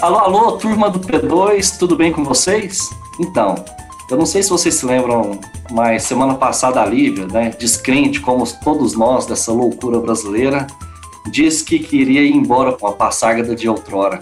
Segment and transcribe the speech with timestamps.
[0.00, 2.88] Alô, alô, turma do P2, tudo bem com vocês?
[3.20, 3.54] Então,
[4.10, 5.38] eu não sei se vocês se lembram,
[5.70, 10.66] mas semana passada a Lívia, né, descrente como todos nós dessa loucura brasileira,
[11.30, 14.20] disse que queria ir embora com a passagada de outrora.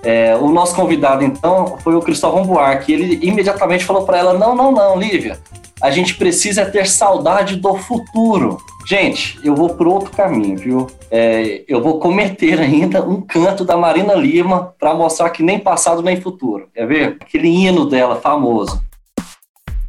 [0.00, 2.92] É, o nosso convidado, então, foi o Cristóvão Buarque.
[2.92, 5.40] Ele imediatamente falou para ela: Não, não, não, Lívia,
[5.80, 8.58] a gente precisa ter saudade do futuro.
[8.86, 10.86] Gente, eu vou por outro caminho, viu?
[11.10, 16.02] É, eu vou cometer ainda um canto da Marina Lima para mostrar que nem passado
[16.02, 16.68] nem futuro.
[16.72, 17.18] Quer ver?
[17.20, 18.82] Aquele hino dela famoso.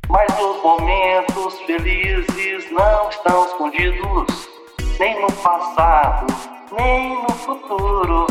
[0.10, 4.50] Mas os momentos felizes não estão escondidos,
[5.00, 6.34] nem no passado,
[6.78, 8.26] nem no futuro.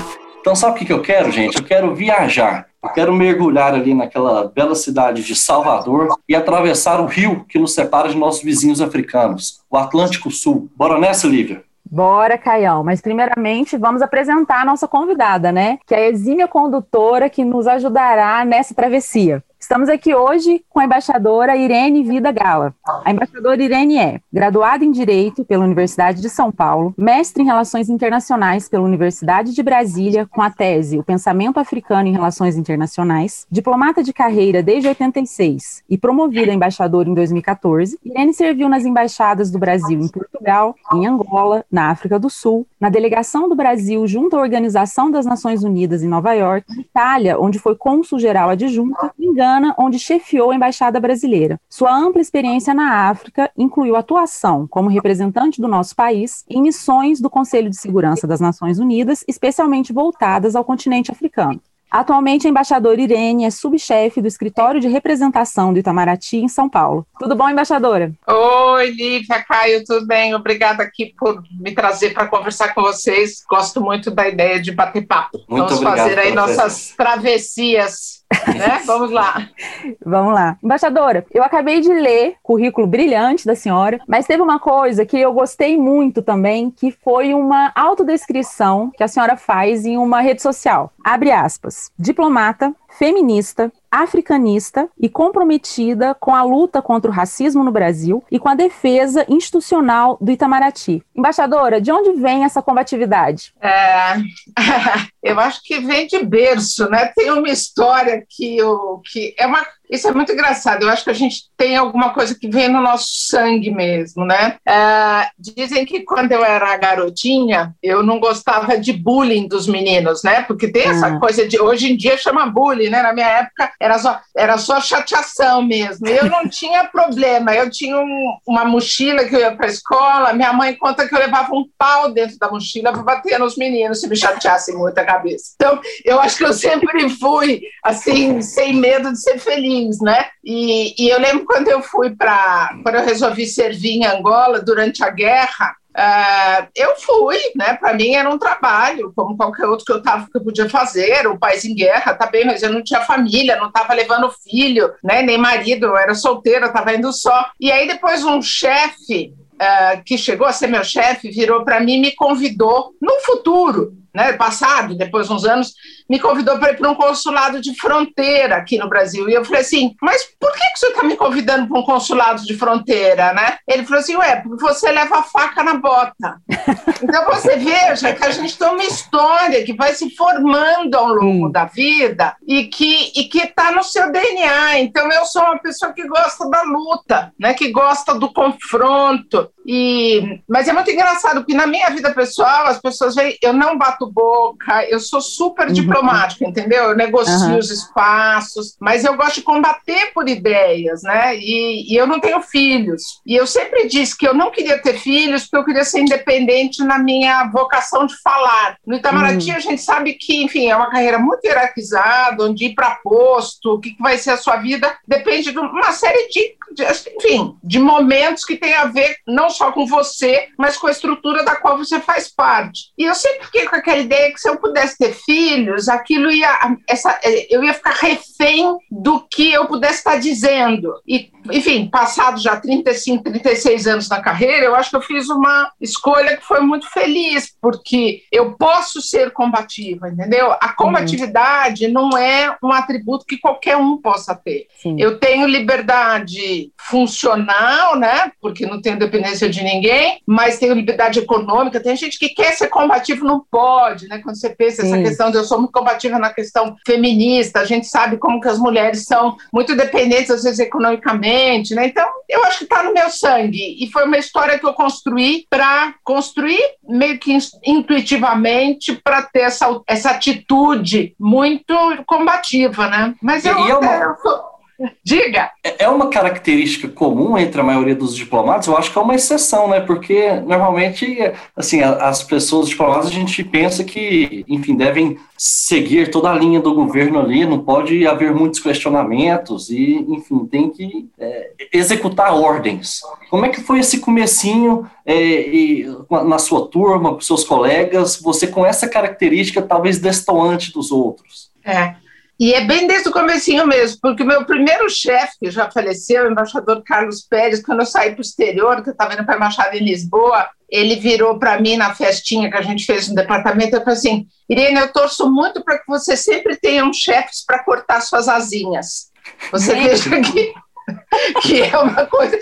[0.47, 1.59] Então, sabe o que eu quero, gente?
[1.59, 2.69] Eu quero viajar.
[2.81, 7.75] Eu quero mergulhar ali naquela bela cidade de Salvador e atravessar o rio que nos
[7.75, 10.71] separa de nossos vizinhos africanos, o Atlântico Sul.
[10.77, 11.65] Bora nessa, Lívia?
[11.85, 12.85] Bora, Caião.
[12.85, 15.81] Mas primeiramente vamos apresentar a nossa convidada, né?
[15.85, 19.43] Que é a exímia condutora que nos ajudará nessa travessia.
[19.67, 22.73] Estamos aqui hoje com a embaixadora Irene Vida Gala.
[23.05, 27.89] A embaixadora Irene é graduada em Direito pela Universidade de São Paulo, mestre em Relações
[27.89, 34.05] Internacionais pela Universidade de Brasília, com a tese O Pensamento Africano em Relações Internacionais, diplomata
[34.05, 37.99] de carreira desde 86 e promovida embaixadora em 2014.
[38.05, 42.89] Irene serviu nas embaixadas do Brasil em Portugal, em Angola, na África do Sul, na
[42.89, 47.75] delegação do Brasil junto à Organização das Nações Unidas em Nova York, Itália, onde foi
[47.75, 51.59] cônsul-geral adjunta, em Gana, onde chefiou a embaixada brasileira.
[51.69, 57.31] Sua ampla experiência na África incluiu atuação como representante do nosso país em missões do
[57.31, 61.61] Conselho de Segurança das Nações Unidas, especialmente voltadas ao continente africano.
[61.91, 67.07] Atualmente, a embaixadora Irene é subchefe do escritório de representação do Itamaraty em São Paulo.
[67.19, 68.13] Tudo bom, embaixadora?
[68.27, 70.35] Oi, Lívia, Caio, tudo bem?
[70.35, 73.43] Obrigada aqui por me trazer para conversar com vocês.
[73.49, 75.39] Gosto muito da ideia de bater papo.
[75.49, 78.16] Muito Vamos obrigado fazer aí pela nossas travessias,
[78.47, 78.83] né?
[78.87, 79.49] Vamos lá.
[80.05, 80.57] Vamos lá.
[80.63, 85.33] Embaixadora, eu acabei de ler currículo brilhante da senhora, mas teve uma coisa que eu
[85.33, 90.93] gostei muito também, que foi uma autodescrição que a senhora faz em uma rede social.
[91.05, 91.91] Abre aspas.
[91.99, 98.49] Diplomata, feminista, africanista e comprometida com a luta contra o racismo no Brasil e com
[98.49, 101.03] a defesa institucional do Itamaraty.
[101.15, 103.55] Embaixadora, de onde vem essa combatividade?
[103.61, 104.17] É,
[105.23, 107.13] eu acho que vem de berço, né?
[107.17, 110.83] Tem uma história que, eu, que é uma isso é muito engraçado.
[110.83, 114.57] Eu acho que a gente tem alguma coisa que vem no nosso sangue mesmo, né?
[114.67, 120.43] É, dizem que quando eu era garotinha, eu não gostava de bullying dos meninos, né?
[120.43, 121.21] Porque tem essa Hum.
[121.21, 123.03] coisa de hoje em dia chama bullying, né?
[123.03, 126.07] Na minha época era só, era só chateação mesmo.
[126.07, 127.55] Eu não tinha problema.
[127.55, 130.33] Eu tinha um- uma mochila que eu ia para a escola.
[130.33, 134.01] Minha mãe conta que eu levava um pau dentro da mochila para bater nos meninos
[134.01, 135.53] se me chateassem muito a cabeça.
[135.57, 140.27] Então, eu acho que eu sempre fui assim, sem medo de ser feliz, né?
[140.45, 142.77] E, e eu lembro quando eu fui para.
[142.83, 145.75] Quando eu resolvi servir em Angola durante a guerra.
[145.95, 147.75] ah, eu fui, né?
[147.75, 151.27] Para mim era um trabalho, como qualquer outro que eu tava, que eu podia fazer.
[151.29, 154.93] Um país em guerra, tá bem, mas eu não tinha família, não estava levando filho,
[155.03, 155.23] né?
[155.23, 157.47] Nem marido, eu era solteira, estava indo só.
[157.61, 161.95] E aí depois um chefe ah, que chegou a ser meu chefe virou para mim
[161.95, 164.33] e me convidou no futuro, né?
[164.33, 165.75] Passado, depois de uns anos,
[166.11, 169.29] me convidou para ir para um consulado de fronteira aqui no Brasil.
[169.29, 172.43] E eu falei assim, mas por que, que você está me convidando para um consulado
[172.45, 173.59] de fronteira, né?
[173.69, 176.41] Ele falou assim, ué, porque você leva a faca na bota.
[177.03, 181.27] Então você veja que a gente tem uma história que vai se formando ao longo
[181.27, 181.51] Hum.
[181.51, 184.81] da vida e que e que está no seu DNA.
[184.81, 187.53] Então eu sou uma pessoa que gosta da luta, né?
[187.53, 189.51] Que gosta do confronto.
[189.67, 193.77] E mas é muito engraçado porque na minha vida pessoal as pessoas veem, eu não
[193.77, 195.73] bato boca, eu sou super Uhum.
[195.73, 196.85] diplomática, entendeu?
[196.91, 197.59] Eu negocio Aham.
[197.59, 201.37] os espaços, mas eu gosto de combater por ideias, né?
[201.37, 203.21] E, e eu não tenho filhos.
[203.27, 206.83] E eu sempre disse que eu não queria ter filhos porque eu queria ser independente
[206.85, 208.77] na minha vocação de falar.
[208.87, 212.97] No Itamaraty, a gente sabe que, enfim, é uma carreira muito hierarquizada, onde ir para
[213.03, 216.85] posto, o que que vai ser a sua vida, depende de uma série de, de,
[217.17, 221.45] enfim, de momentos que tem a ver não só com você, mas com a estrutura
[221.45, 222.91] da qual você faz parte.
[222.99, 226.77] E eu sempre fiquei com aquela ideia que se eu pudesse ter filhos, aquilo ia,
[226.89, 227.19] essa,
[227.51, 230.95] eu ia ficar refém do que eu pudesse estar dizendo.
[231.07, 235.71] E, enfim, passado já 35, 36 anos na carreira, eu acho que eu fiz uma
[235.81, 240.53] escolha que foi muito feliz, porque eu posso ser combativa, entendeu?
[240.53, 244.67] A combatividade não é um atributo que qualquer um possa ter.
[244.83, 244.97] Sim.
[244.99, 248.33] Eu tenho liberdade funcional, né?
[248.41, 251.81] Porque não tenho dependência de ninguém, mas tenho liberdade econômica.
[251.81, 254.21] Tem gente que quer ser combativo, não pode pode, né?
[254.23, 254.89] Quando você pensa Sim.
[254.89, 258.49] essa questão de eu sou muito combativa na questão feminista, a gente sabe como que
[258.49, 261.87] as mulheres são muito dependentes, às vezes, economicamente, né?
[261.87, 263.77] Então, eu acho que está no meu sangue.
[263.79, 266.59] E foi uma história que eu construí para construir
[266.89, 271.75] meio que intuitivamente para ter essa, essa atitude muito
[272.07, 273.15] combativa, né?
[273.23, 273.93] Mas eu, e é uma...
[273.93, 274.56] eu sou
[275.03, 275.51] Diga!
[275.65, 279.15] É, é uma característica comum entre a maioria dos diplomatas, eu acho que é uma
[279.15, 279.81] exceção, né?
[279.81, 281.19] Porque normalmente,
[281.55, 286.75] assim, as pessoas diplomatas a gente pensa que, enfim, devem seguir toda a linha do
[286.75, 293.01] governo ali, não pode haver muitos questionamentos e, enfim, tem que é, executar ordens.
[293.31, 298.47] Como é que foi esse comecinho é, e, na sua turma, com seus colegas, você
[298.47, 301.51] com essa característica talvez destoante dos outros?
[301.65, 301.97] É,
[302.39, 306.25] e é bem desde o comecinho mesmo, porque o meu primeiro chefe, que já faleceu,
[306.25, 309.35] o embaixador Carlos Pérez, quando eu saí para o exterior, que eu estava indo para
[309.35, 313.15] a embaixada em Lisboa, ele virou para mim na festinha que a gente fez no
[313.15, 317.43] departamento e falou assim, Irene, eu torço muito para que você sempre tenha um chefes
[317.45, 319.11] para cortar suas asinhas.
[319.51, 320.53] Você veja que,
[321.43, 322.37] que é uma coisa...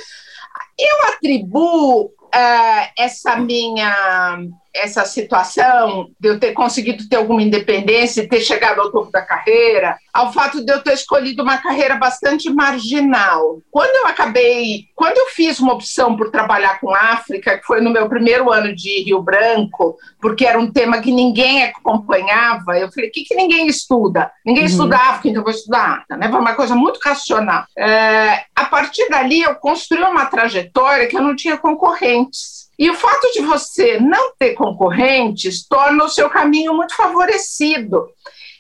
[0.77, 4.39] Eu atribuo uh, essa minha
[4.75, 9.23] essa situação de eu ter conseguido ter alguma independência e ter chegado ao topo da
[9.23, 13.61] carreira, ao fato de eu ter escolhido uma carreira bastante marginal.
[13.71, 17.91] Quando eu acabei, quando eu fiz uma opção por trabalhar com África, que foi no
[17.91, 23.09] meu primeiro ano de Rio Branco, porque era um tema que ninguém acompanhava, eu falei:
[23.09, 24.31] o que, que ninguém estuda?
[24.45, 24.71] Ninguém uhum.
[24.71, 26.29] estuda África, então eu vou estudar África, né?
[26.29, 27.65] Foi uma coisa muito racional.
[27.79, 32.54] É, a partir dali, eu construí uma trajetória que eu não tinha concorrentes.
[32.79, 38.09] E o fato de você não ter concorrentes torna o seu caminho muito favorecido.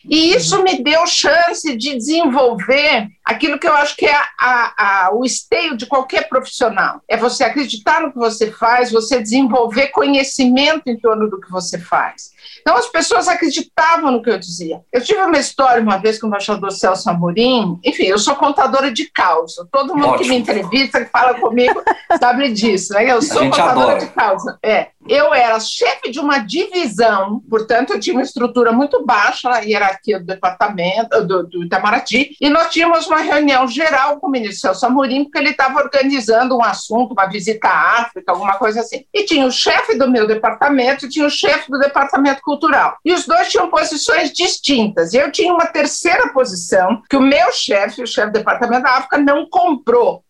[0.08, 5.14] E isso me deu chance de desenvolver aquilo que eu acho que é a, a,
[5.14, 7.00] o esteio de qualquer profissional.
[7.08, 11.78] É você acreditar no que você faz, você desenvolver conhecimento em torno do que você
[11.78, 12.34] faz.
[12.60, 14.80] Então, as pessoas acreditavam no que eu dizia.
[14.92, 17.78] Eu tive uma história uma vez com o embaixador Celso Amorim.
[17.84, 19.66] Enfim, eu sou contadora de causa.
[19.70, 20.24] Todo mundo Ótimo.
[20.24, 21.82] que me entrevista, que fala comigo,
[22.18, 22.94] sabe disso.
[22.94, 23.10] Né?
[23.10, 23.98] Eu sou contadora adora.
[23.98, 24.58] de causa.
[24.62, 24.88] É.
[25.06, 30.18] Eu era chefe de uma divisão, portanto, eu tinha uma estrutura muito baixa na hierarquia
[30.18, 34.86] do departamento, do, do Itamaraty, e nós tínhamos uma reunião geral com o ministro Celso
[34.86, 39.04] Amorim, porque ele estava organizando um assunto, uma visita à África, alguma coisa assim.
[39.14, 42.96] E tinha o chefe do meu departamento e tinha o chefe do departamento cultural.
[43.04, 45.14] E os dois tinham posições distintas.
[45.14, 48.96] E eu tinha uma terceira posição que o meu chefe, o chefe do departamento da
[48.96, 50.24] África, não comprou.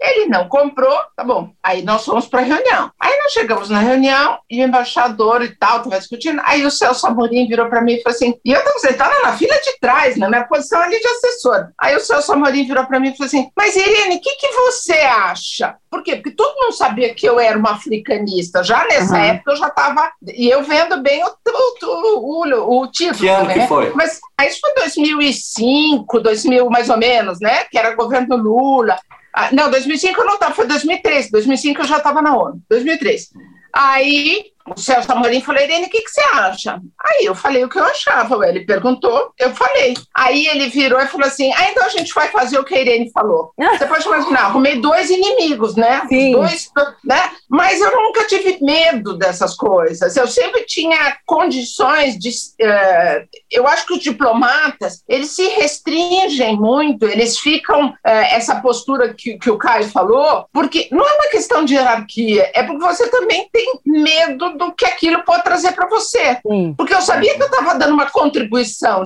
[0.00, 1.50] Ele não comprou, tá bom.
[1.62, 2.90] Aí nós fomos para a reunião.
[3.00, 6.40] Aí nós chegamos na reunião e o embaixador e tal, estava discutindo.
[6.44, 9.36] Aí o Celso Amorim virou para mim e falou assim: e eu estava sentada na
[9.36, 11.68] fila de trás, na minha posição ali de assessor.
[11.80, 14.48] Aí o Celso Amorim virou para mim e falou assim: mas Irene, o que, que
[14.52, 15.76] você acha?
[15.90, 16.16] Por quê?
[16.16, 18.62] Porque todo mundo sabia que eu era uma africanista.
[18.62, 19.24] Já nessa uhum.
[19.24, 20.12] época eu já estava.
[20.26, 23.18] E eu vendo bem o, o, o, o título.
[23.18, 23.54] Que ano né?
[23.54, 23.92] que foi?
[23.94, 27.64] Mas isso foi 2005, 2000 mais ou menos, né?
[27.70, 28.98] Que era governo Lula.
[29.38, 31.30] Ah, não, 2005 eu não estava, foi 2003.
[31.30, 32.62] 2005 eu já estava na ONU.
[32.70, 33.28] 2003.
[33.70, 36.80] Aí o Celso Amorim falou, Irene, o que, que você acha?
[37.00, 38.46] Aí eu falei o que eu achava.
[38.48, 39.94] Ele perguntou, eu falei.
[40.14, 42.80] Aí ele virou e falou assim: ah, então a gente vai fazer o que a
[42.80, 43.52] Irene falou.
[43.76, 46.02] Você pode imaginar, arrumei dois inimigos, né?
[46.08, 46.32] Sim.
[46.32, 46.70] Dois,
[47.04, 47.30] né?
[47.48, 50.16] Mas eu nunca tive medo dessas coisas.
[50.16, 52.30] Eu sempre tinha condições de.
[52.30, 57.88] Uh, eu acho que os diplomatas, eles se restringem muito, eles ficam.
[57.88, 62.50] Uh, essa postura que, que o Caio falou, porque não é uma questão de hierarquia,
[62.54, 66.38] é porque você também tem medo do que aquilo pode trazer para você.
[66.46, 66.74] Sim.
[66.76, 69.02] Porque eu sabia que eu estava dando uma contribuição.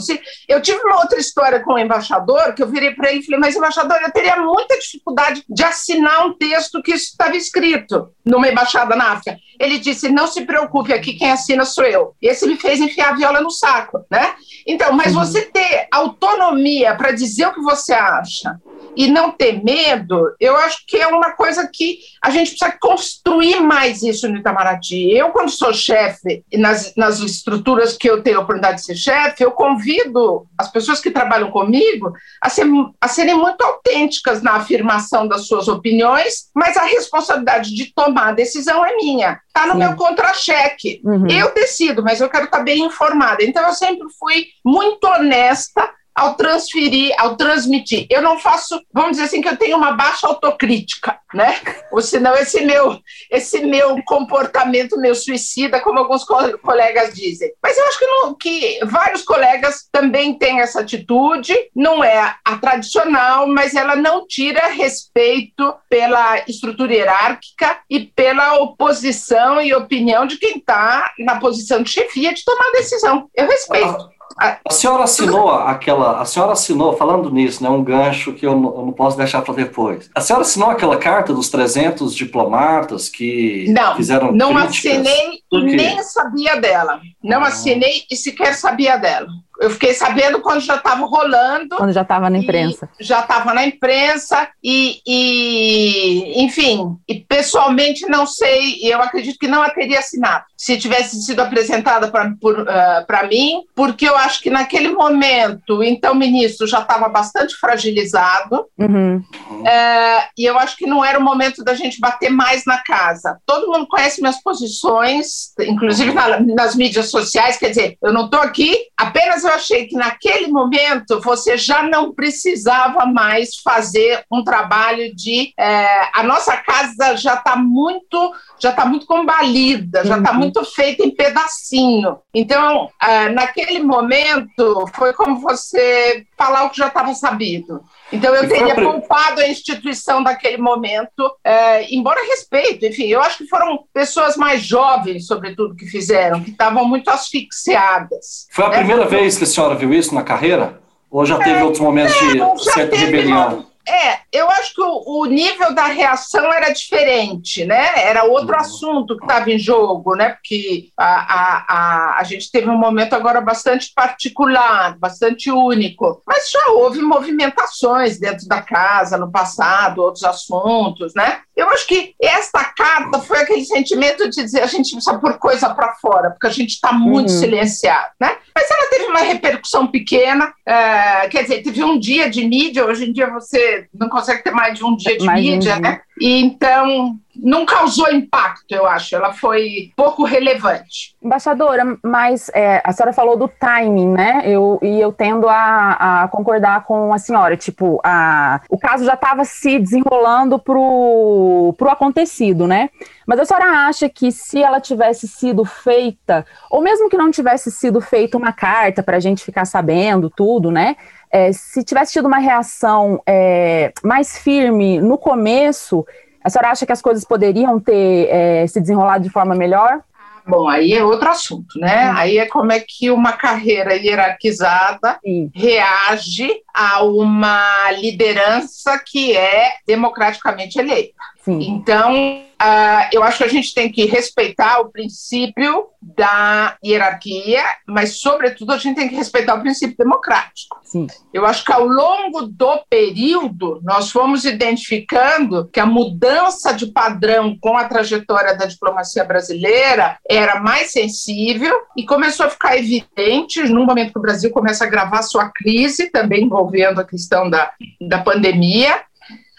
[0.48, 3.40] Eu tive uma outra história com o embaixador, que eu virei para ele e falei,
[3.40, 8.94] mas embaixador, eu teria muita dificuldade de assinar um texto que estava escrito numa embaixada
[8.96, 9.38] na África.
[9.58, 12.14] Ele disse, não se preocupe, aqui quem assina sou eu.
[12.22, 14.34] Esse me fez enfiar a viola no saco, né?
[14.66, 15.24] Então, mas uhum.
[15.24, 18.58] você ter autonomia para dizer o que você acha,
[18.96, 23.60] e não ter medo, eu acho que é uma coisa que a gente precisa construir
[23.60, 25.12] mais isso no Itamaraty.
[25.12, 29.42] Eu, quando sou chefe, nas, nas estruturas que eu tenho a oportunidade de ser chefe,
[29.42, 32.66] eu convido as pessoas que trabalham comigo a, ser,
[33.00, 38.32] a serem muito autênticas na afirmação das suas opiniões, mas a responsabilidade de tomar a
[38.32, 39.40] decisão é minha.
[39.48, 39.78] Está no Sim.
[39.78, 41.00] meu contra-cheque.
[41.04, 41.26] Uhum.
[41.28, 43.42] Eu decido, mas eu quero estar bem informada.
[43.42, 48.06] Então, eu sempre fui muito honesta ao transferir, ao transmitir.
[48.10, 51.60] Eu não faço, vamos dizer assim, que eu tenho uma baixa autocrítica, né?
[51.90, 53.00] Ou senão esse meu,
[53.30, 57.52] esse meu comportamento meu suicida, como alguns co colegas dizem.
[57.62, 62.56] Mas eu acho que, não, que vários colegas também têm essa atitude, não é a
[62.58, 70.38] tradicional, mas ela não tira respeito pela estrutura hierárquica e pela oposição e opinião de
[70.38, 73.28] quem está na posição de chefia de tomar decisão.
[73.34, 74.19] Eu respeito.
[74.38, 78.74] A senhora assinou aquela, a senhora assinou, falando nisso, né, um gancho que eu não,
[78.76, 80.08] eu não posso deixar para depois.
[80.14, 86.02] A senhora assinou aquela carta dos 300 diplomatas que não, fizeram Não, não assinei, nem
[86.02, 87.00] sabia dela.
[87.22, 87.48] Não ah.
[87.48, 89.28] assinei e sequer sabia dela.
[89.60, 91.76] Eu fiquei sabendo quando já estava rolando.
[91.76, 92.88] Quando já estava na imprensa.
[92.98, 99.62] Já estava na imprensa e, e, enfim, e pessoalmente não sei, eu acredito que não
[99.62, 104.90] a teria assinado se tivesse sido apresentada para uh, mim, porque eu acho que naquele
[104.90, 109.16] momento, o então ministro já estava bastante fragilizado, uhum.
[109.16, 113.38] uh, e eu acho que não era o momento da gente bater mais na casa.
[113.46, 118.40] Todo mundo conhece minhas posições, inclusive na, nas mídias sociais, quer dizer, eu não estou
[118.40, 125.14] aqui apenas eu achei que naquele momento você já não precisava mais fazer um trabalho
[125.14, 125.52] de.
[125.58, 130.38] É, a nossa casa já está muito, já está muito combalida, já está uhum.
[130.38, 132.18] muito feita em pedacinho.
[132.32, 137.82] Então, é, naquele momento, foi como você falar o que já estava sabido.
[138.12, 143.46] Então, eu teria poupado a instituição daquele momento, é, embora respeito, enfim, eu acho que
[143.46, 148.48] foram pessoas mais jovens, sobretudo, que fizeram, que estavam muito asfixiadas.
[148.50, 148.78] Foi a né?
[148.78, 150.80] primeira vez que a senhora viu isso na carreira?
[151.10, 153.69] Ou já teve é, outros momentos de certa rebelião?
[153.90, 157.90] É, eu acho que o, o, nível da reação era diferente, né?
[157.96, 158.60] Era outro uhum.
[158.60, 160.30] assunto que estava em jogo, né?
[160.30, 166.22] Porque a, a, a, a gente teve um momento agora bastante particular, bastante único.
[166.24, 171.40] Mas já houve movimentações dentro da casa no passado, outros assuntos, né?
[171.56, 175.68] Eu acho que esta carta foi aquele sentimento de dizer a gente precisa pôr coisa
[175.74, 177.38] para fora, porque a gente está muito uhum.
[177.38, 178.36] silenciado, né?
[178.54, 183.08] Mas ela teve uma repercussão pequena, é, quer dizer, teve um dia de mídia, hoje
[183.08, 185.90] em dia você não consegue ter mais de um dia de mais mídia, um dia.
[185.90, 186.00] né?
[186.20, 189.16] E então não causou impacto, eu acho.
[189.16, 191.14] Ela foi pouco relevante.
[191.22, 194.42] Embaixadora, mas é, a senhora falou do timing, né?
[194.44, 197.56] Eu, e eu tendo a, a concordar com a senhora.
[197.56, 202.90] Tipo, a, o caso já estava se desenrolando pro, pro acontecido, né?
[203.26, 207.70] Mas a senhora acha que se ela tivesse sido feita, ou mesmo que não tivesse
[207.70, 210.96] sido feita uma carta para a gente ficar sabendo tudo, né?
[211.32, 216.04] É, se tivesse tido uma reação é, mais firme no começo,
[216.42, 220.02] a senhora acha que as coisas poderiam ter é, se desenrolado de forma melhor?
[220.46, 222.10] Bom, aí é outro assunto, né?
[222.10, 222.14] Hum.
[222.16, 225.50] Aí é como é que uma carreira hierarquizada Sim.
[225.54, 231.20] reage a uma liderança que é democraticamente eleita.
[231.44, 231.58] Sim.
[231.62, 238.20] Então, uh, eu acho que a gente tem que respeitar o princípio da hierarquia, mas,
[238.20, 240.78] sobretudo, a gente tem que respeitar o princípio democrático.
[240.82, 241.06] Sim.
[241.32, 247.56] Eu acho que ao longo do período, nós fomos identificando que a mudança de padrão
[247.60, 253.84] com a trajetória da diplomacia brasileira era mais sensível e começou a ficar evidente no
[253.84, 258.22] momento que o Brasil começa a agravar sua crise, também envolvendo a questão da, da
[258.22, 259.02] pandemia,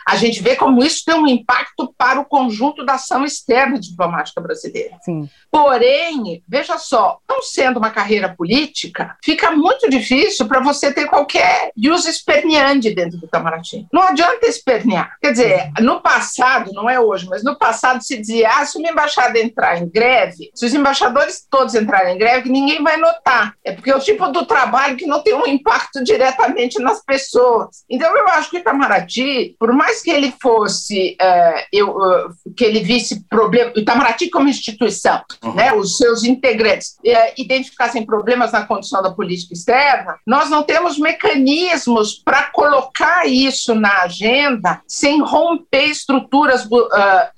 [0.07, 4.41] a gente vê como isso tem um impacto para o conjunto da ação externa diplomática
[4.41, 4.97] brasileira.
[5.03, 5.29] Sim.
[5.51, 11.71] Porém, veja só, não sendo uma carreira política, fica muito difícil para você ter qualquer
[11.77, 13.87] use esperneante dentro do Itamaraty.
[13.91, 15.17] Não adianta espernear.
[15.21, 18.89] Quer dizer, no passado, não é hoje, mas no passado se dizia, ah, se uma
[18.89, 23.53] embaixada entrar em greve, se os embaixadores todos entrarem em greve, ninguém vai notar.
[23.63, 27.83] É porque é o tipo do trabalho que não tem um impacto diretamente nas pessoas.
[27.89, 32.63] Então, eu acho que o Itamaraty, por mais que ele fosse, uh, eu, uh, que
[32.63, 35.53] ele visse problema, o Itamaraty como instituição, uhum.
[35.53, 40.97] né, os seus integrantes uh, identificassem problemas na condição da política externa, nós não temos
[40.97, 46.67] mecanismos para colocar isso na agenda sem romper estruturas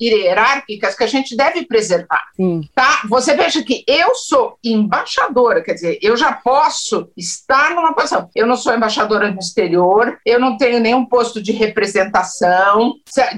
[0.02, 2.24] hierárquicas que a gente deve preservar.
[2.74, 3.02] Tá?
[3.10, 8.30] Você veja que eu sou embaixadora, quer dizer, eu já posso estar numa posição.
[8.36, 12.43] Eu não sou embaixadora no exterior, eu não tenho nenhum posto de representação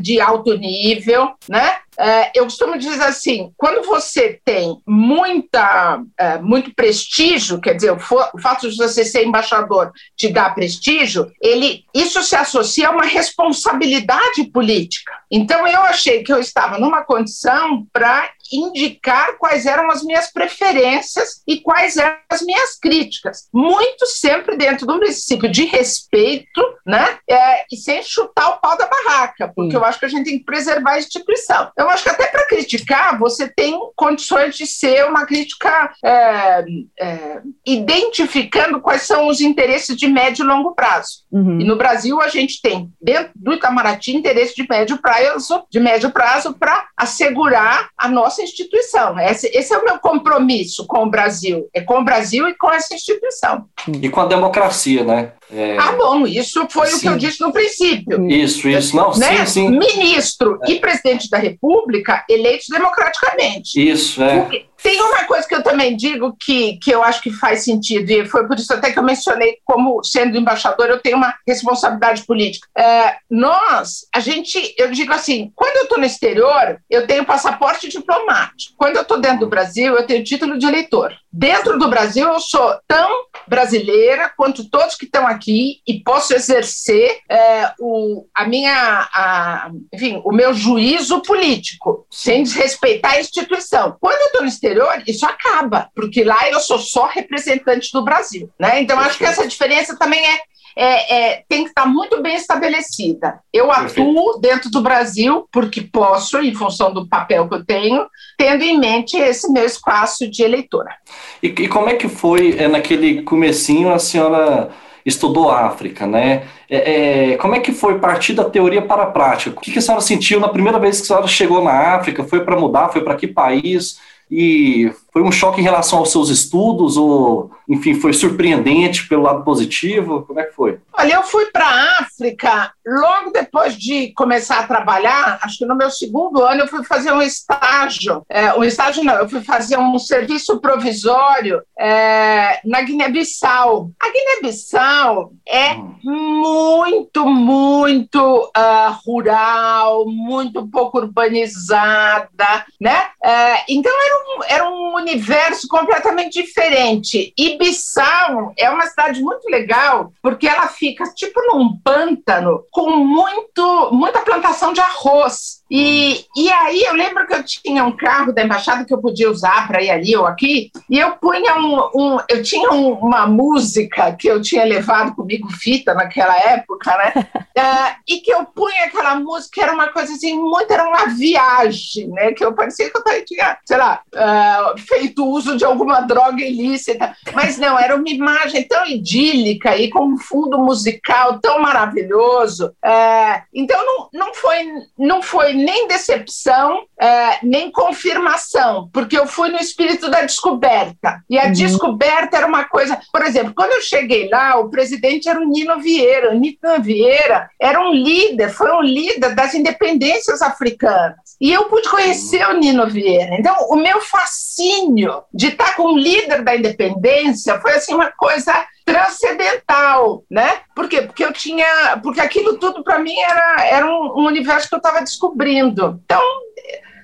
[0.01, 1.77] de alto nível, né?
[1.97, 7.99] É, eu costumo dizer assim: quando você tem muita, é, muito prestígio, quer dizer, o,
[7.99, 14.43] fato de você ser embaixador te dá prestígio, ele, isso se associa a uma responsabilidade
[14.51, 15.13] política.
[15.31, 21.41] Então, eu achei que eu estava numa condição para indicar quais eram as minhas preferências
[21.47, 23.47] e quais eram as minhas críticas.
[23.53, 27.17] Muito sempre dentro do princípio de respeito, né?
[27.29, 29.77] É, e sem chutar o pau da barraca, porque Sim.
[29.77, 31.71] eu acho que a gente tem que preservar a instituição.
[31.77, 36.65] Eu acho que até para criticar, você tem condições de ser uma crítica é,
[36.99, 41.23] é, identificando quais são os interesses de médio e longo prazo.
[41.31, 41.59] Uhum.
[41.59, 46.11] E no Brasil, a gente tem, dentro do Itamaraty, interesse de médio prazo, de médio
[46.11, 49.19] prazo para assegurar a nossa instituição.
[49.19, 52.71] Esse, esse, é o meu compromisso com o Brasil, é com o Brasil e com
[52.71, 53.65] essa instituição.
[54.01, 55.33] E com a democracia, né?
[55.51, 55.77] É...
[55.77, 56.95] Ah, bom, isso foi sim.
[56.95, 58.29] o que eu disse no princípio.
[58.29, 59.45] Isso, isso, não, né?
[59.45, 59.69] sim, sim.
[59.69, 60.71] Ministro é.
[60.71, 63.79] e presidente da República eleitos democraticamente.
[63.79, 64.39] Isso, é.
[64.39, 68.07] Porque tem uma coisa que eu também digo que, que eu acho que faz sentido,
[68.11, 72.23] e foi por isso até que eu mencionei como sendo embaixador, eu tenho uma responsabilidade
[72.23, 72.67] política.
[72.77, 77.87] É, nós, a gente, eu digo assim, quando eu estou no exterior, eu tenho passaporte
[77.87, 78.75] diplomático.
[78.77, 81.15] Quando eu estou dentro do Brasil, eu tenho título de eleitor.
[81.37, 87.19] Dentro do Brasil, eu sou tão brasileira quanto todos que estão aqui e posso exercer
[87.29, 88.73] é, o, a minha,
[89.13, 93.97] a, enfim, o meu juízo político, sem desrespeitar a instituição.
[93.99, 98.49] Quando eu estou no exterior, isso acaba, porque lá eu sou só representante do Brasil.
[98.57, 98.79] Né?
[98.79, 100.39] Então, acho que essa diferença também é,
[100.75, 103.39] é, é, tem que estar muito bem estabelecida.
[103.53, 108.05] Eu atuo dentro do Brasil porque posso, em função do papel que eu tenho,
[108.37, 110.95] tendo em mente esse meu espaço de eleitora.
[111.41, 114.69] E, e como é que foi é, naquele comecinho a senhora
[115.05, 116.43] estudou África, né?
[116.67, 119.55] É, é, como é que foi partir da teoria para a prática?
[119.55, 122.23] O que, que a senhora sentiu na primeira vez que a senhora chegou na África?
[122.23, 122.89] Foi para mudar?
[122.89, 123.99] Foi para que país?
[124.29, 129.45] E foi um choque em relação aos seus estudos ou, enfim, foi surpreendente pelo lado
[129.45, 130.23] positivo?
[130.23, 130.77] Como é que foi?
[130.91, 135.73] Olha, eu fui para a África logo depois de começar a trabalhar, acho que no
[135.73, 139.77] meu segundo ano eu fui fazer um estágio, é, um estágio não, eu fui fazer
[139.77, 143.91] um serviço provisório é, na Guiné-Bissau.
[143.97, 145.95] A Guiné-Bissau é hum.
[146.03, 153.11] muito, muito uh, rural, muito pouco urbanizada, né?
[153.23, 157.33] É, então era um, era um universo completamente diferente.
[157.37, 163.89] E Bissau é uma cidade muito legal porque ela fica tipo num pântano com muito,
[163.91, 165.63] muita plantação de arroz.
[165.77, 169.29] E, e aí eu lembro que eu tinha um carro da embaixada que eu podia
[169.29, 173.27] usar para ir ali ou aqui, e eu punha um, um eu tinha um, uma
[173.27, 177.27] música que eu tinha levado comigo fita naquela época, né?
[177.35, 182.07] uh, e que eu punha aquela música, era uma coisa assim, muito, era uma viagem,
[182.07, 182.31] né?
[182.31, 187.13] Que eu parecia que eu tinha, sei lá, uh, feito uso de alguma droga ilícita,
[187.33, 192.67] mas não, era uma imagem tão idílica e com um fundo musical tão maravilhoso.
[192.81, 199.49] Uh, então não, não foi, não foi nem decepção, é, nem confirmação, porque eu fui
[199.49, 201.21] no espírito da descoberta.
[201.27, 201.51] E a uhum.
[201.51, 202.99] descoberta era uma coisa.
[203.11, 206.31] Por exemplo, quando eu cheguei lá, o presidente era o Nino Vieira.
[206.31, 211.35] O Nino Vieira era um líder, foi um líder das independências africanas.
[211.41, 213.35] E eu pude conhecer o Nino Vieira.
[213.35, 218.53] Então, o meu fascínio de estar com o líder da independência foi assim uma coisa
[218.85, 220.59] transcendental, né?
[220.75, 221.01] Por quê?
[221.01, 224.77] Porque eu tinha, porque aquilo tudo para mim era, era um, um universo que eu
[224.77, 225.99] estava descobrindo.
[226.05, 226.21] Então,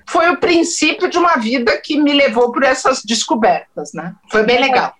[0.06, 4.14] foi o princípio de uma vida que me levou por essas descobertas, né?
[4.30, 4.94] Foi bem legal.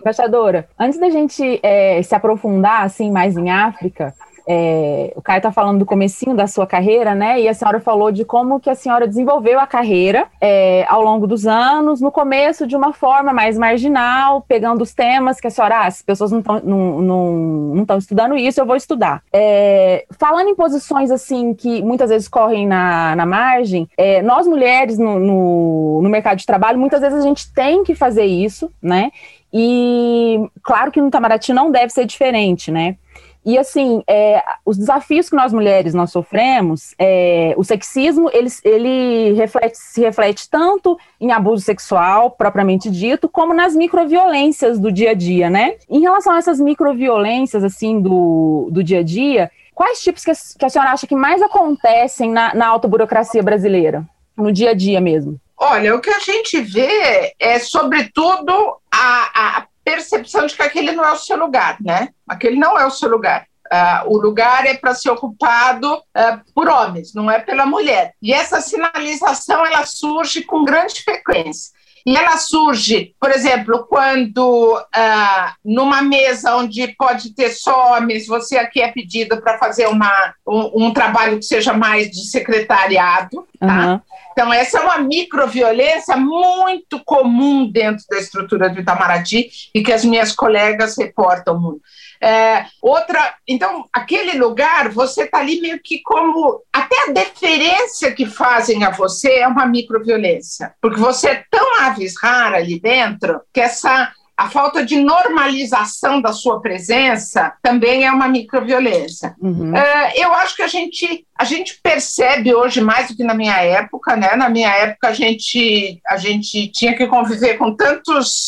[0.00, 4.14] Embaixadora, antes da gente é, se aprofundar assim mais em África,
[4.50, 7.38] é, o Caio está falando do comecinho da sua carreira, né?
[7.38, 11.26] E a senhora falou de como que a senhora desenvolveu a carreira é, ao longo
[11.26, 15.80] dos anos, no começo de uma forma mais marginal, pegando os temas que a senhora,
[15.80, 19.22] ah, as pessoas não estão não, não, não estudando isso, eu vou estudar.
[19.30, 24.96] É, falando em posições assim que muitas vezes correm na, na margem, é, nós mulheres
[24.96, 29.10] no, no, no mercado de trabalho, muitas vezes a gente tem que fazer isso, né?
[29.52, 32.96] E claro que no Itamaraty não deve ser diferente, né?
[33.44, 39.32] E assim, é, os desafios que nós mulheres nós sofremos, é, o sexismo ele, ele
[39.34, 45.14] reflete, se reflete tanto em abuso sexual propriamente dito, como nas microviolências do dia a
[45.14, 45.76] dia, né?
[45.88, 50.34] Em relação a essas microviolências assim do, do dia a dia, quais tipos que a,
[50.58, 54.04] que a senhora acha que mais acontecem na, na autoburocracia brasileira,
[54.36, 55.40] no dia a dia mesmo?
[55.56, 61.02] Olha, o que a gente vê é, sobretudo, a, a percepção de que aquele não
[61.04, 62.10] é o seu lugar, né?
[62.28, 63.46] Aquele não é o seu lugar.
[63.72, 68.14] Uh, o lugar é para ser ocupado uh, por homens, não é pela mulher.
[68.20, 71.72] E essa sinalização ela surge com grande frequência.
[72.08, 78.56] E ela surge, por exemplo, quando uh, numa mesa onde pode ter só homens, você
[78.56, 80.10] aqui é pedido para fazer uma,
[80.46, 83.92] um, um, trabalho que seja mais de secretariado, tá?
[83.92, 84.00] Uhum.
[84.32, 90.02] Então, essa é uma microviolência muito comum dentro da estrutura do Itamaraty e que as
[90.02, 91.82] minhas colegas reportam muito.
[92.20, 96.62] É, outra, então, aquele lugar, você está ali meio que como.
[96.72, 102.14] Até a deferência que fazem a você é uma microviolência, porque você é tão aves
[102.20, 108.28] rara ali dentro que essa a falta de normalização da sua presença também é uma
[108.28, 109.34] microviolência.
[109.40, 109.72] Uhum.
[109.72, 113.60] Uh, eu acho que a gente, a gente percebe hoje mais do que na minha
[113.60, 114.36] época, né?
[114.36, 118.46] Na minha época a gente, a gente tinha que conviver com tantos,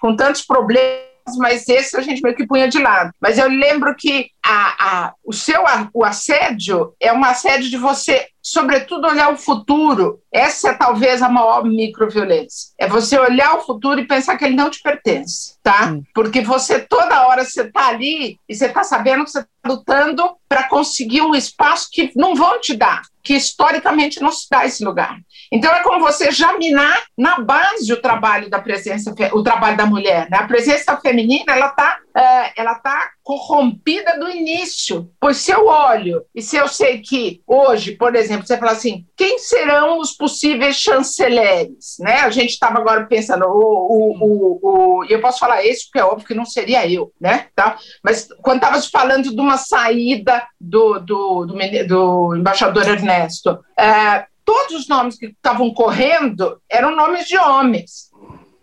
[0.00, 3.10] com tantos problemas mas esse a gente meio que punha de lado.
[3.20, 8.28] Mas eu lembro que a, a, o seu o assédio é um assédio de você,
[8.40, 10.20] sobretudo, olhar o futuro.
[10.32, 12.70] Essa é talvez a maior microviolência.
[12.78, 15.86] É você olhar o futuro e pensar que ele não te pertence, tá?
[15.86, 16.02] Hum.
[16.14, 20.36] Porque você toda hora você está ali e você está sabendo que você está lutando
[20.48, 24.84] para conseguir um espaço que não vão te dar que historicamente não se dá esse
[24.84, 25.18] lugar.
[25.50, 29.86] Então é como você já minar na base o trabalho da presença, o trabalho da
[29.86, 30.28] mulher.
[30.30, 30.38] Né?
[30.38, 35.10] A presença feminina ela está é, ela tá corrompida do início.
[35.20, 39.04] Pois se eu olho e se eu sei que hoje, por exemplo, você fala assim,
[39.14, 41.96] quem serão os possíveis chanceleres?
[42.00, 42.20] Né?
[42.20, 46.26] A gente estava agora pensando, o, o, o, eu posso falar esse porque é óbvio
[46.26, 47.48] que não seria eu, né?
[47.54, 47.76] Tá?
[48.02, 54.76] Mas quando estava falando de uma saída do, do, do, do embaixador Ernesto, é, todos
[54.76, 58.06] os nomes que estavam correndo eram nomes de homens.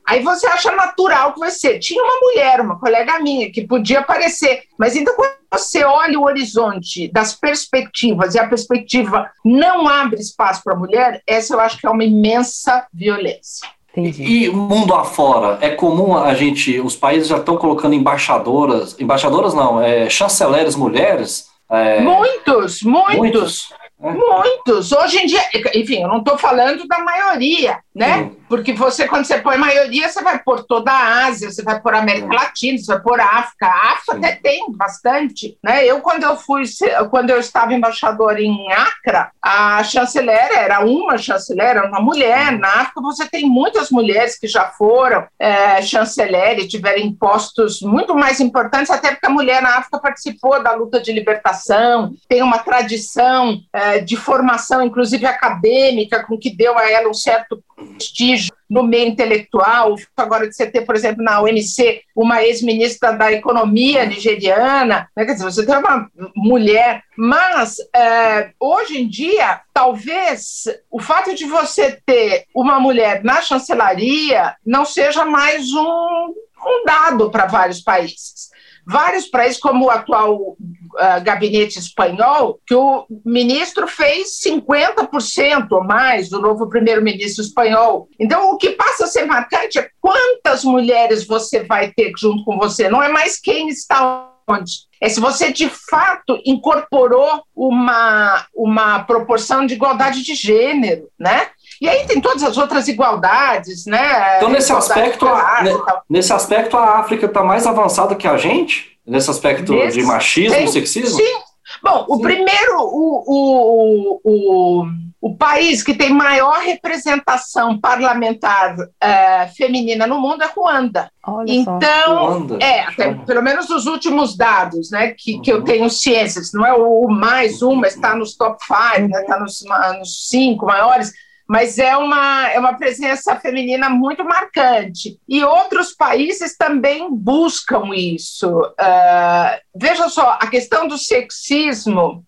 [0.06, 1.80] Aí você acha natural que vai ser.
[1.80, 4.64] Tinha uma mulher, uma colega minha, que podia aparecer.
[4.78, 10.62] Mas então, quando você olha o horizonte das perspectivas e a perspectiva não abre espaço
[10.64, 13.68] para a mulher, essa eu acho que é uma imensa violência.
[13.96, 14.24] Entendi.
[14.24, 19.80] E mundo afora, é comum a gente, os países já estão colocando embaixadoras, embaixadoras não,
[19.80, 21.48] é, chanceleres mulheres?
[21.70, 23.16] É, muitos, muitos.
[23.16, 23.74] muitos.
[24.04, 24.92] Muitos.
[24.92, 25.42] Hoje em dia,
[25.74, 28.24] enfim, eu não estou falando da maioria, né?
[28.24, 28.38] Sim.
[28.50, 31.96] Porque você, quando você põe maioria, você vai por toda a Ásia, você vai por
[31.96, 32.36] América Sim.
[32.36, 33.66] Latina, você vai por África.
[33.66, 34.18] A África Sim.
[34.18, 35.86] até tem bastante, né?
[35.86, 36.64] Eu, quando eu fui,
[37.10, 42.52] quando eu estava embaixador em Acre, a chanceler era uma chanceler, uma mulher.
[42.60, 48.14] Na África, você tem muitas mulheres que já foram é, chanceler e tiveram postos muito
[48.14, 52.60] mais importantes, até porque a mulher na África participou da luta de libertação, tem uma
[52.60, 53.60] tradição.
[53.72, 59.08] É, de formação, inclusive acadêmica, com que deu a ela um certo prestígio no meio
[59.08, 59.96] intelectual.
[60.18, 65.26] Agora de você ter, por exemplo, na OMC, uma ex-ministra da Economia nigeriana, né?
[65.26, 67.04] quer dizer, você tem uma mulher.
[67.16, 74.56] Mas, é, hoje em dia, talvez o fato de você ter uma mulher na chancelaria
[74.66, 76.34] não seja mais um,
[76.66, 78.53] um dado para vários países.
[78.86, 86.32] Vários países, como o atual uh, gabinete espanhol, que o ministro fez 50% ou mais,
[86.32, 88.10] o novo primeiro-ministro espanhol.
[88.20, 92.58] Então, o que passa a ser marcante é quantas mulheres você vai ter junto com
[92.58, 94.88] você, não é mais quem está onde.
[95.00, 101.50] É se você de fato incorporou uma, uma proporção de igualdade de gênero, né?
[101.82, 104.38] E aí tem todas as outras igualdades, né?
[104.38, 108.94] Então, nesse aspecto, a, nesse aspecto, a África está mais avançada que a gente?
[109.06, 111.18] Nesse aspecto nesse, de machismo e sexismo?
[111.18, 111.54] Sim.
[111.82, 114.86] Bom, o primeiro, o, o, o,
[115.22, 121.10] o, país que tem maior representação parlamentar é, feminina no mundo é Ruanda.
[121.26, 122.64] Olha então, Ruanda.
[122.64, 125.42] é, até, pelo menos os últimos dados, né, que, uhum.
[125.42, 125.64] que eu uhum.
[125.64, 129.40] tenho ciências, não é o mais um, mas está nos top five, está né, tá
[129.40, 129.64] nos,
[130.00, 131.12] nos cinco maiores
[131.54, 135.20] mas é uma, é uma presença feminina muito marcante.
[135.30, 138.50] E outros países também buscam isso.
[138.50, 142.26] Uh, veja só, a questão do sexismo,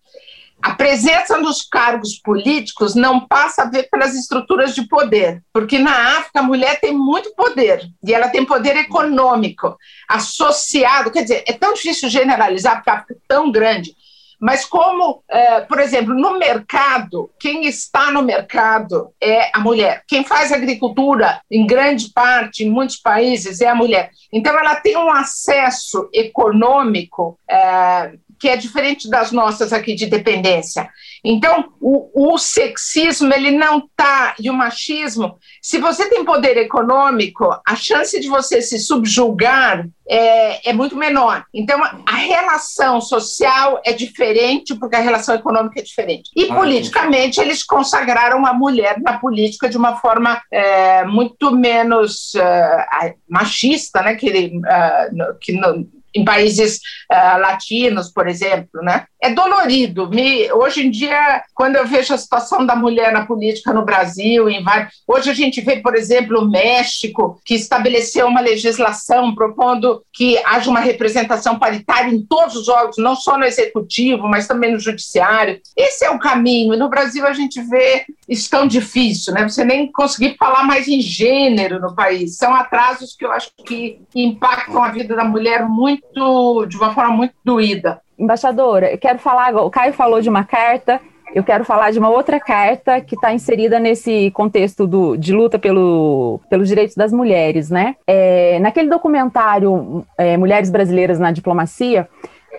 [0.61, 6.19] a presença nos cargos políticos não passa a ver pelas estruturas de poder, porque na
[6.19, 9.75] África a mulher tem muito poder, e ela tem poder econômico
[10.07, 13.95] associado, quer dizer, é tão difícil generalizar, porque a África é tão grande,
[14.39, 20.03] mas como, é, por exemplo, no mercado, quem está no mercado é a mulher.
[20.07, 24.11] Quem faz agricultura, em grande parte, em muitos países, é a mulher.
[24.31, 28.13] Então, ela tem um acesso econômico é,
[28.45, 30.87] que é diferente das nossas aqui de dependência.
[31.23, 37.49] Então, o, o sexismo, ele não está, e o machismo, se você tem poder econômico,
[37.67, 41.43] a chance de você se subjugar é, é, muito menor.
[41.51, 46.29] Então, a relação social é diferente, porque a relação econômica é diferente.
[46.35, 52.35] E, ah, politicamente, eles consagraram a mulher na política de uma forma é, muito menos
[52.35, 56.79] uh, machista, né, que, uh, que no, em países
[57.11, 59.05] uh, latinos, por exemplo, né?
[59.21, 60.07] É dolorido.
[60.09, 64.47] Me, hoje em dia, quando eu vejo a situação da mulher na política no Brasil,
[64.47, 70.03] em vários, hoje a gente vê, por exemplo, o México, que estabeleceu uma legislação propondo
[70.13, 74.71] que haja uma representação paritária em todos os órgãos, não só no executivo, mas também
[74.71, 75.59] no judiciário.
[75.75, 76.77] Esse é o caminho.
[76.77, 79.47] No Brasil a gente vê isso tão difícil, né?
[79.47, 82.37] Você nem conseguir falar mais em gênero no país.
[82.37, 86.93] São atrasos que eu acho que impactam a vida da mulher muito muito, de uma
[86.93, 88.01] forma muito doída.
[88.17, 91.01] Embaixadora, eu quero falar, o Caio falou de uma carta,
[91.33, 95.59] eu quero falar de uma outra carta que está inserida nesse contexto do, de luta
[95.59, 97.95] pelo, pelos direitos das mulheres, né?
[98.07, 102.07] É, naquele documentário é, Mulheres Brasileiras na Diplomacia,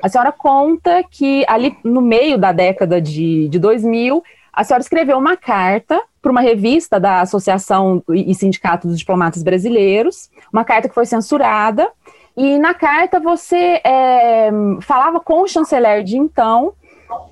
[0.02, 5.16] a senhora conta que ali no meio da década de, de 2000, a senhora escreveu
[5.16, 10.94] uma carta para uma revista da Associação e Sindicato dos Diplomatas Brasileiros, uma carta que
[10.94, 11.88] foi censurada,
[12.36, 14.50] e na carta você é,
[14.82, 16.74] falava com o chanceler de então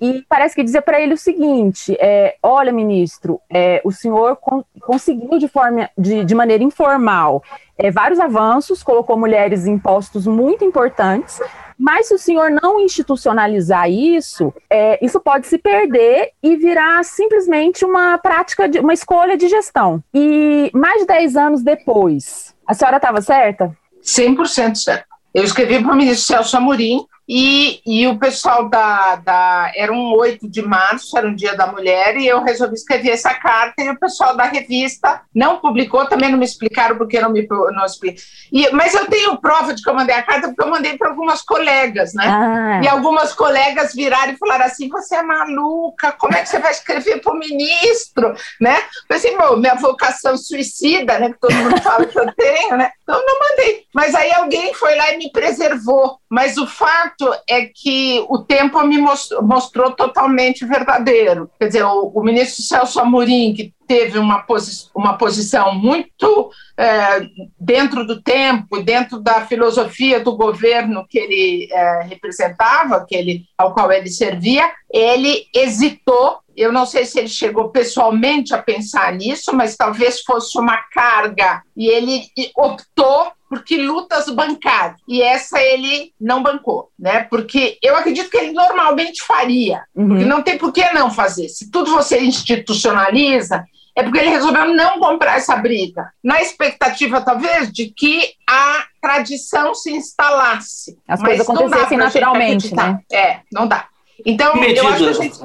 [0.00, 4.64] e parece que dizia para ele o seguinte: é, olha, ministro, é, o senhor con
[4.80, 7.42] conseguiu de, forma, de, de maneira informal
[7.76, 11.40] é, vários avanços, colocou mulheres em postos muito importantes,
[11.76, 17.84] mas se o senhor não institucionalizar isso, é, isso pode se perder e virar simplesmente
[17.84, 20.02] uma prática, de, uma escolha de gestão.
[20.12, 23.76] E mais de 10 anos depois, a senhora estava certa?
[24.04, 25.06] 100% certo.
[25.32, 29.72] Eu escrevi para o ministro Celso Amorim, e, e o pessoal da, da.
[29.74, 33.32] Era um 8 de março, era um dia da mulher, e eu resolvi escrever essa
[33.32, 37.46] carta, e o pessoal da revista não publicou, também não me explicaram porque não me
[37.48, 38.18] não explico.
[38.52, 41.08] E, mas eu tenho prova de que eu mandei a carta, porque eu mandei para
[41.08, 42.26] algumas colegas, né?
[42.26, 42.80] Ah.
[42.84, 46.72] E algumas colegas viraram e falaram assim: você é maluca, como é que você vai
[46.72, 48.34] escrever para o ministro?
[48.60, 48.76] Né?
[49.08, 51.30] Eu assim, minha vocação suicida, né?
[51.30, 52.90] Que todo mundo fala que eu tenho, né?
[53.04, 53.84] Então não mandei.
[53.94, 56.18] Mas aí alguém foi lá e me preservou.
[56.28, 61.48] Mas o fato é que o tempo me mostrou, mostrou totalmente verdadeiro.
[61.58, 67.26] Quer dizer, o, o ministro Celso Amorim, que teve uma, posi uma posição muito é,
[67.60, 73.74] dentro do tempo, dentro da filosofia do governo que ele é, representava, que ele, ao
[73.74, 76.38] qual ele servia, ele hesitou.
[76.56, 81.62] Eu não sei se ele chegou pessoalmente a pensar nisso, mas talvez fosse uma carga,
[81.76, 84.96] e ele optou porque lutas bancar.
[85.06, 87.24] E essa ele não bancou, né?
[87.24, 90.08] Porque eu acredito que ele normalmente faria, uhum.
[90.08, 91.48] porque não tem por que não fazer.
[91.48, 93.64] Se tudo você institucionaliza,
[93.96, 99.72] é porque ele resolveu não comprar essa briga, na expectativa, talvez, de que a tradição
[99.72, 100.98] se instalasse.
[101.06, 102.98] As Mas coisas acontecessem naturalmente, né?
[103.12, 103.86] É, não dá.
[104.26, 105.38] Então, eu acho que a gente...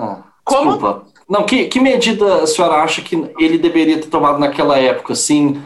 [0.49, 1.03] Desculpa.
[1.29, 5.62] Não, que, que medida a senhora acha que ele deveria ter tomado naquela época, assim,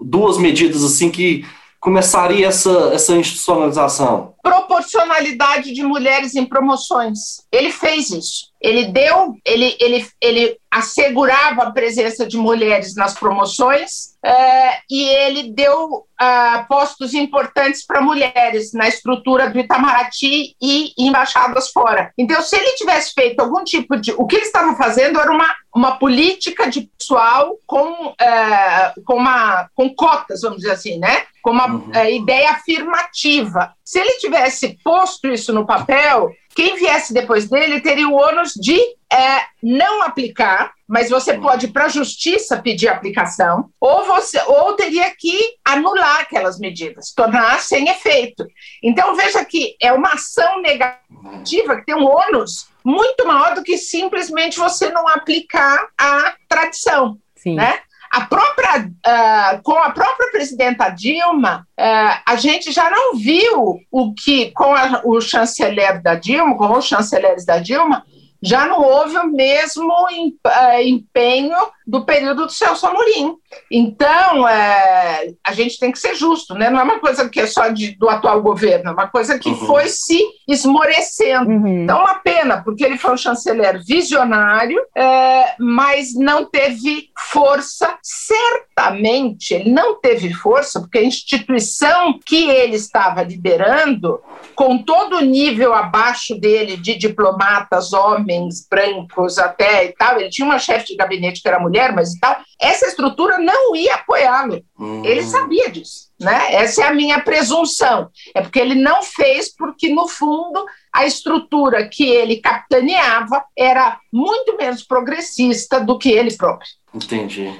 [0.00, 1.44] duas medidas, assim, que
[1.80, 4.34] começaria essa, essa institucionalização?
[4.42, 7.42] Proporcionalidade de mulheres em promoções.
[7.50, 8.50] Ele fez isso.
[8.60, 15.50] Ele deu, ele, ele, ele assegurava a presença de mulheres nas promoções é, e ele
[15.54, 22.12] deu uh, postos importantes para mulheres na estrutura do Itamaraty e embaixadas fora.
[22.18, 24.12] Então, se ele tivesse feito algum tipo de.
[24.12, 29.70] O que ele estava fazendo era uma, uma política de pessoal com, uh, com, uma,
[29.74, 31.24] com cotas, vamos dizer assim, né?
[31.42, 31.90] Com uma uhum.
[31.90, 33.72] uh, ideia afirmativa.
[33.84, 38.78] Se ele tivesse posto isso no papel, quem viesse depois dele teria o ônus de
[39.12, 44.74] é, não aplicar, mas você pode ir para a justiça pedir aplicação, ou você ou
[44.74, 48.46] teria que anular aquelas medidas, tornar sem efeito.
[48.82, 53.76] Então veja que é uma ação negativa que tem um ônus muito maior do que
[53.76, 57.54] simplesmente você não aplicar a tradição, Sim.
[57.54, 57.80] né?
[58.10, 64.12] A própria, uh, com a própria presidenta Dilma, uh, a gente já não viu o
[64.14, 68.04] que, com a, o chanceler da Dilma, com os chanceleres da Dilma,
[68.42, 71.56] já não houve o mesmo uh, empenho
[71.90, 73.34] do período do Celso Amorim.
[73.70, 76.70] Então, é, a gente tem que ser justo, né?
[76.70, 79.48] não é uma coisa que é só de, do atual governo, é uma coisa que
[79.48, 79.66] uhum.
[79.66, 81.50] foi se esmorecendo.
[81.50, 81.82] Uhum.
[81.82, 89.54] Então, uma pena, porque ele foi um chanceler visionário, é, mas não teve força, certamente
[89.54, 94.20] ele não teve força, porque a instituição que ele estava liderando,
[94.54, 100.46] com todo o nível abaixo dele de diplomatas, homens, brancos até e tal, ele tinha
[100.46, 104.62] uma chefe de gabinete que era mulher, mas e tal, essa estrutura não ia apoiá-lo.
[104.78, 105.04] Uhum.
[105.04, 106.10] Ele sabia disso.
[106.20, 106.54] Né?
[106.54, 108.10] Essa é a minha presunção.
[108.34, 114.56] É porque ele não fez, porque, no fundo, a estrutura que ele capitaneava era muito
[114.56, 116.68] menos progressista do que ele próprio.
[116.94, 117.52] Entendi.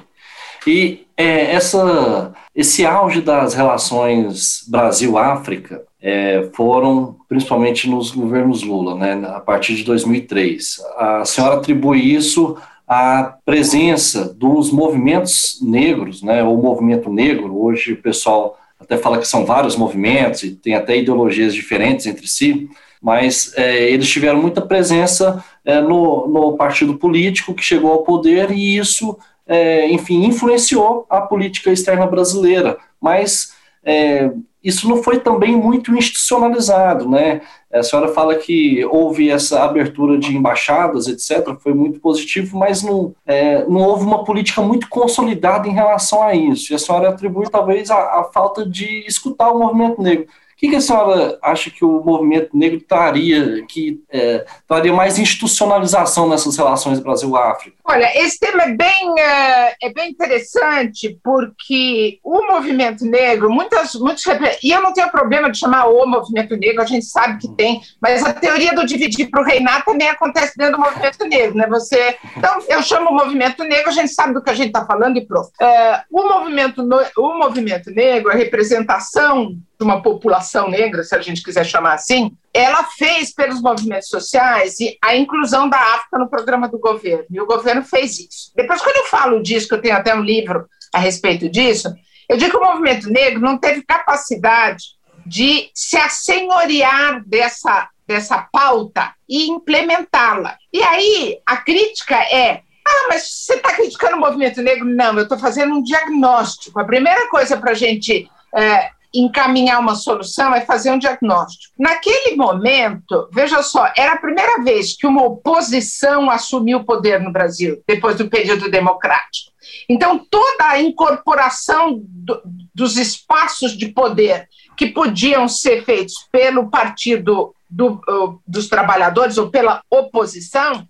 [0.66, 9.26] E é, essa, esse auge das relações Brasil-África é, foram principalmente nos governos Lula, né,
[9.28, 10.78] a partir de 2003.
[10.96, 12.56] A senhora atribui isso
[12.90, 19.29] à presença dos movimentos negros, né, o movimento negro, hoje o pessoal até fala que
[19.29, 22.68] são vários movimentos e tem até ideologias diferentes entre si,
[23.00, 28.50] mas é, eles tiveram muita presença é, no, no partido político que chegou ao poder
[28.50, 33.53] e isso é, enfim, influenciou a política externa brasileira, mas
[33.84, 34.30] é,
[34.62, 37.40] isso não foi também muito institucionalizado, né?
[37.72, 43.14] A senhora fala que houve essa abertura de embaixadas, etc., foi muito positivo, mas não,
[43.26, 46.72] é, não houve uma política muito consolidada em relação a isso.
[46.72, 50.26] E a senhora atribui talvez a, a falta de escutar o movimento negro
[50.61, 56.29] que, que a senhora acha que o movimento negro traria, que é, traria mais institucionalização
[56.29, 57.79] nessas relações Brasil-África?
[57.83, 64.23] Olha, esse tema é bem, é, é, bem interessante porque o movimento negro, muitas, muitos,
[64.62, 67.81] e eu não tenho problema de chamar o movimento negro, a gente sabe que tem,
[67.99, 71.66] mas a teoria do dividir para o reinar também acontece dentro do movimento negro, né?
[71.68, 74.85] Você, então, eu chamo o movimento negro, a gente sabe do que a gente está
[74.85, 75.51] falando e pronto.
[75.59, 81.64] É, o, movimento, o movimento negro, a representação uma população negra, se a gente quiser
[81.64, 87.26] chamar assim, ela fez pelos movimentos sociais a inclusão da África no programa do governo,
[87.30, 88.52] e o governo fez isso.
[88.54, 91.92] Depois, quando eu falo disso, que eu tenho até um livro a respeito disso,
[92.28, 94.84] eu digo que o movimento negro não teve capacidade
[95.26, 100.56] de se assenhorear dessa, dessa pauta e implementá-la.
[100.72, 104.84] E aí, a crítica é ah, mas você está criticando o movimento negro?
[104.84, 106.80] Não, eu estou fazendo um diagnóstico.
[106.80, 111.75] A primeira coisa para a gente é, encaminhar uma solução é fazer um diagnóstico.
[111.79, 117.33] Naquele momento, veja só, era a primeira vez que uma oposição assumiu o poder no
[117.33, 119.51] Brasil, depois do período democrático.
[119.88, 122.40] Então, toda a incorporação do,
[122.75, 128.01] dos espaços de poder que podiam ser feitos pelo Partido do,
[128.46, 130.88] dos Trabalhadores ou pela oposição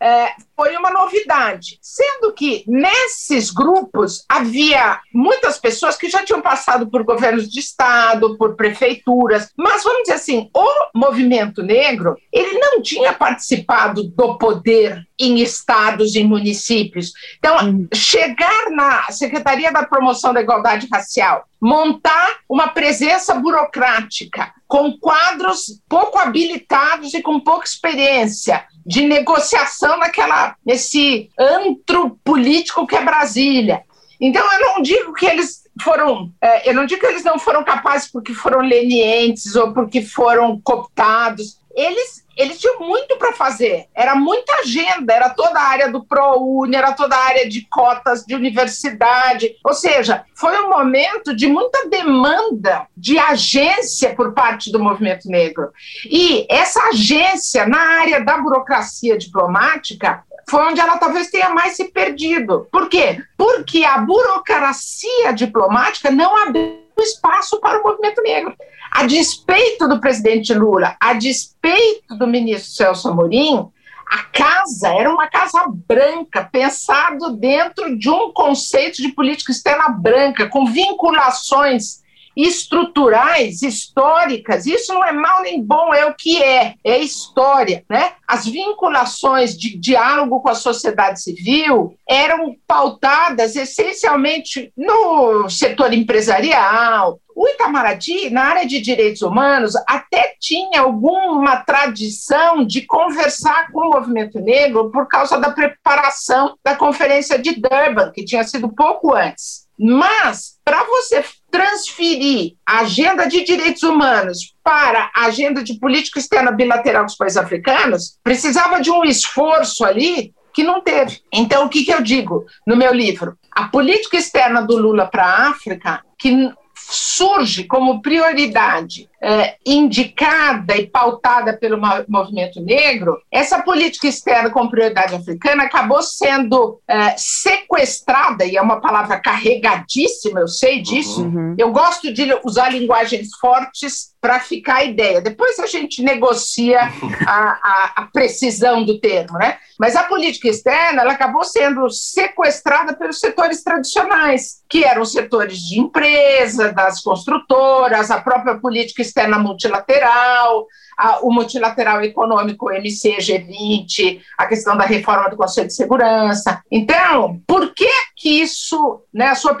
[0.00, 6.88] é, foi uma novidade, sendo que nesses grupos havia muitas pessoas que já tinham passado
[6.88, 12.80] por governos de estado, por prefeituras, mas vamos dizer assim, o movimento negro ele não
[12.80, 17.12] tinha participado do poder em estados e municípios.
[17.38, 17.88] Então, uhum.
[17.94, 26.18] chegar na Secretaria da Promoção da Igualdade Racial, montar uma presença burocrática com quadros pouco
[26.18, 33.82] habilitados e com pouca experiência de negociação naquela nesse antro político que é Brasília.
[34.20, 37.64] Então eu não digo que eles foram, é, eu não digo que eles não foram
[37.64, 41.58] capazes porque foram lenientes ou porque foram cooptados.
[41.74, 46.74] Eles eles tinham muito para fazer, era muita agenda, era toda a área do ProUni,
[46.74, 51.88] era toda a área de cotas de universidade, ou seja, foi um momento de muita
[51.88, 55.70] demanda de agência por parte do movimento negro.
[56.06, 61.84] E essa agência na área da burocracia diplomática foi onde ela talvez tenha mais se
[61.84, 62.68] perdido.
[62.70, 63.22] Por quê?
[63.36, 68.54] Porque a burocracia diplomática não abriu espaço para o movimento negro.
[68.90, 73.68] A despeito do presidente Lula, a despeito do ministro Celso Amorim,
[74.10, 80.48] a casa era uma casa branca, pensado dentro de um conceito de política externa branca,
[80.48, 82.03] com vinculações
[82.36, 88.12] estruturais, históricas, isso não é mal nem bom, é o que é, é história, né?
[88.26, 97.20] As vinculações de diálogo com a sociedade civil eram pautadas essencialmente no setor empresarial.
[97.36, 103.90] O Itamaraty, na área de direitos humanos, até tinha alguma tradição de conversar com o
[103.90, 109.64] movimento negro por causa da preparação da Conferência de Durban, que tinha sido pouco antes.
[109.76, 116.50] Mas, para você transferir a agenda de direitos humanos para a agenda de política externa
[116.50, 121.20] bilateral com os países africanos, precisava de um esforço ali que não teve.
[121.32, 123.38] Então, o que, que eu digo no meu livro?
[123.52, 130.86] A política externa do Lula para a África, que surge como prioridade é, indicada e
[130.86, 138.56] pautada pelo movimento negro, essa política externa com prioridade africana acabou sendo é, sequestrada, e
[138.56, 141.22] é uma palavra carregadíssima, eu sei disso.
[141.22, 141.54] Uhum.
[141.56, 145.20] Eu gosto de usar linguagens fortes para ficar a ideia.
[145.20, 146.80] Depois a gente negocia
[147.26, 149.58] a, a, a, precisão do termo, né?
[149.78, 155.58] Mas a política externa ela acabou sendo sequestrada pelos setores tradicionais, que eram os setores
[155.58, 163.16] de empresa, das construtoras, a própria política externa multilateral, a, o multilateral econômico, o MC,
[163.16, 166.62] G20, a questão da reforma do Conselho de Segurança.
[166.70, 169.54] Então, por que que isso, né, a sua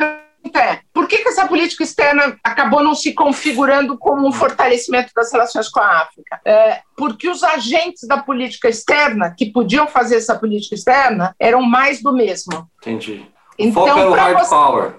[0.52, 5.32] é, por que, que essa política externa acabou não se configurando como um fortalecimento das
[5.32, 6.40] relações com a África?
[6.44, 12.02] É, porque os agentes da política externa que podiam fazer essa política externa eram mais
[12.02, 12.68] do mesmo.
[12.82, 13.26] Entendi.
[13.58, 14.50] Então, foco era o hard você...
[14.50, 14.94] power.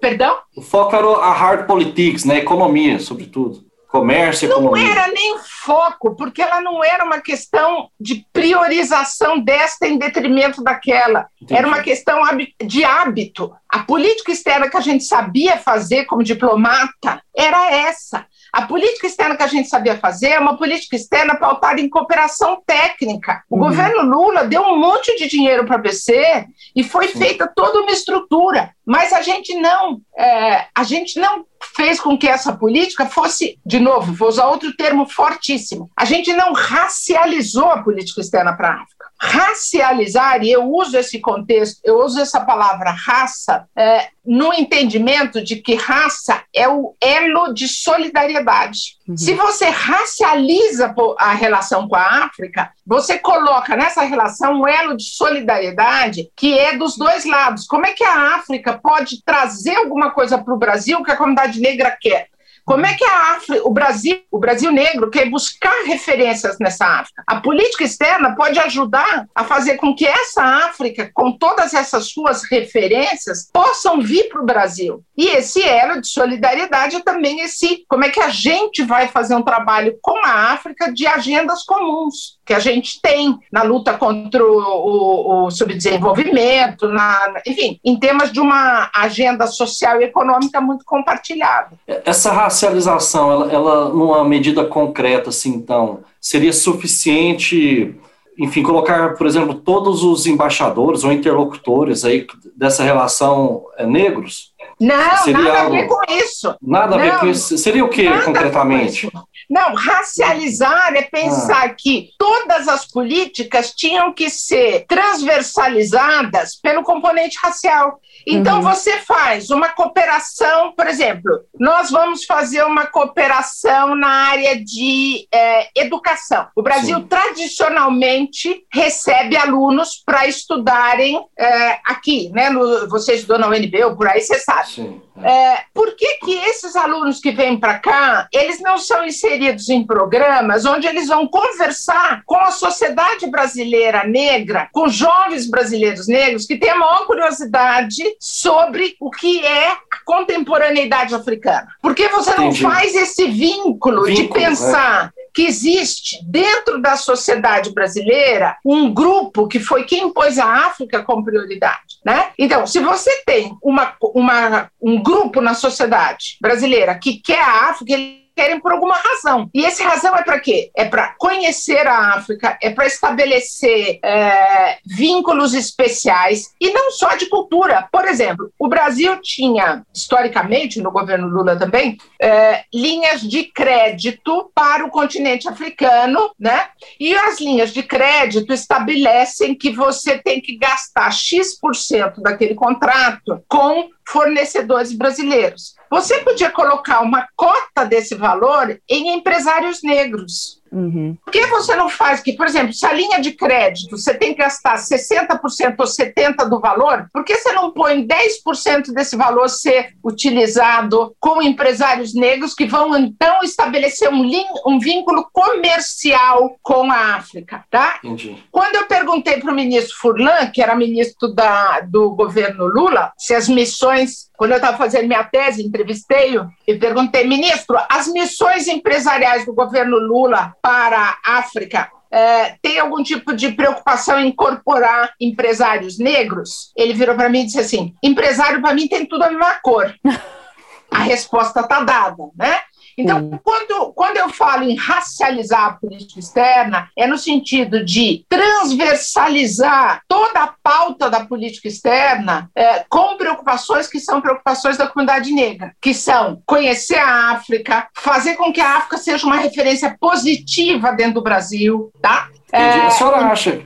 [0.00, 0.38] Perdão?
[0.56, 2.38] O foco era a hard politics, né?
[2.38, 3.69] Economia, sobretudo.
[3.90, 4.92] Comércio, não economia.
[4.92, 11.26] Era nem foco, porque ela não era uma questão de priorização desta em detrimento daquela.
[11.42, 11.58] Entendi.
[11.58, 12.20] Era uma questão
[12.64, 13.52] de hábito.
[13.68, 18.26] A política externa que a gente sabia fazer como diplomata era essa.
[18.52, 22.60] A política externa que a gente sabia fazer é uma política externa pautada em cooperação
[22.66, 23.42] técnica.
[23.48, 23.62] O uhum.
[23.62, 27.92] governo Lula deu um monte de dinheiro para a BC e foi feita toda uma
[27.92, 33.56] estrutura, mas a gente não, é, a gente não fez com que essa política fosse,
[33.64, 38.70] de novo, vou usar outro termo fortíssimo, a gente não racializou a política externa para
[38.70, 44.52] a África racializar, e eu uso esse contexto, eu uso essa palavra raça, é, no
[44.54, 48.96] entendimento de que raça é o elo de solidariedade.
[49.06, 49.16] Uhum.
[49.16, 55.04] Se você racializa a relação com a África, você coloca nessa relação um elo de
[55.04, 57.64] solidariedade que é dos dois lados.
[57.64, 61.60] Como é que a África pode trazer alguma coisa para o Brasil que a comunidade
[61.60, 62.26] negra quer?
[62.64, 67.22] Como é que a África, o Brasil, o Brasil negro quer buscar referências nessa África?
[67.26, 72.42] A política externa pode ajudar a fazer com que essa África, com todas essas suas
[72.50, 75.04] referências, possam vir para o Brasil.
[75.16, 79.36] E esse elo de solidariedade é também esse, como é que a gente vai fazer
[79.36, 84.44] um trabalho com a África de agendas comuns que a gente tem na luta contra
[84.44, 90.84] o, o, o subdesenvolvimento, na, enfim, em temas de uma agenda social e econômica muito
[90.84, 91.68] compartilhada.
[91.86, 97.94] Essa racialização, ela, ela numa medida concreta, assim, então, seria suficiente,
[98.36, 102.26] enfim, colocar, por exemplo, todos os embaixadores ou interlocutores aí
[102.56, 104.49] dessa relação é, negros?
[104.80, 105.76] Não, seria nada algo...
[105.76, 106.56] a ver com isso.
[106.62, 107.58] Nada Não, a ver com isso.
[107.58, 109.10] Seria o que, concretamente?
[109.48, 111.74] Não, racializar é pensar ah.
[111.74, 118.00] que todas as políticas tinham que ser transversalizadas pelo componente racial.
[118.26, 118.62] Então, uhum.
[118.62, 125.68] você faz uma cooperação, por exemplo, nós vamos fazer uma cooperação na área de é,
[125.76, 126.46] educação.
[126.56, 127.06] O Brasil, Sim.
[127.06, 132.50] tradicionalmente, recebe alunos para estudarem é, aqui, né?
[132.50, 134.68] No, você estudou na UNB ou por aí, você sabe.
[134.68, 135.02] Sim.
[135.24, 139.84] É, por que, que esses alunos que vêm para cá, eles não são inseridos em
[139.84, 146.56] programas onde eles vão conversar com a sociedade brasileira negra, com jovens brasileiros negros que
[146.56, 151.68] têm a maior curiosidade sobre o que é a contemporaneidade africana?
[151.82, 152.62] Por que você não Entendi.
[152.62, 155.19] faz esse vínculo, vínculo de pensar é.
[155.34, 161.24] Que existe dentro da sociedade brasileira um grupo que foi quem pôs a África como
[161.24, 161.98] prioridade?
[162.04, 162.30] Né?
[162.38, 167.92] Então, se você tem uma, uma, um grupo na sociedade brasileira que quer a África,
[167.92, 169.48] ele querem por alguma razão.
[169.54, 170.70] E essa razão é para quê?
[170.76, 177.26] É para conhecer a África, é para estabelecer é, vínculos especiais e não só de
[177.26, 177.88] cultura.
[177.92, 184.84] Por exemplo, o Brasil tinha, historicamente, no governo Lula também, é, linhas de crédito para
[184.84, 186.68] o continente africano, né?
[186.98, 193.88] E as linhas de crédito estabelecem que você tem que gastar X% daquele contrato com
[194.06, 195.74] fornecedores brasileiros.
[195.90, 200.59] Você podia colocar uma cota desse valor em empresários negros.
[200.72, 201.16] Uhum.
[201.24, 204.34] Por que você não faz que, por exemplo, se a linha de crédito você tem
[204.34, 209.48] que gastar 60% ou 70% do valor, por que você não põe 10% desse valor
[209.48, 214.28] ser utilizado com empresários negros que vão então estabelecer um,
[214.66, 217.64] um vínculo comercial com a África?
[217.70, 217.98] Tá?
[218.04, 218.42] Entendi.
[218.50, 223.34] Quando eu perguntei para o ministro Furlan, que era ministro da, do governo Lula, se
[223.34, 229.44] as missões quando eu estava fazendo minha tese, entrevistei-o e perguntei, ministro, as missões empresariais
[229.44, 235.98] do governo Lula para a África é, tem algum tipo de preocupação em incorporar empresários
[235.98, 236.72] negros?
[236.76, 239.94] Ele virou para mim e disse assim: empresário para mim tem tudo a mesma cor.
[240.90, 242.60] a resposta está dada, né?
[242.96, 250.02] Então, quando, quando eu falo em racializar a política externa, é no sentido de transversalizar
[250.08, 255.72] toda a pauta da política externa é, com preocupações que são preocupações da comunidade negra,
[255.80, 261.14] que são conhecer a África, fazer com que a África seja uma referência positiva dentro
[261.14, 262.28] do Brasil, tá?
[262.52, 263.62] É, a senhora acha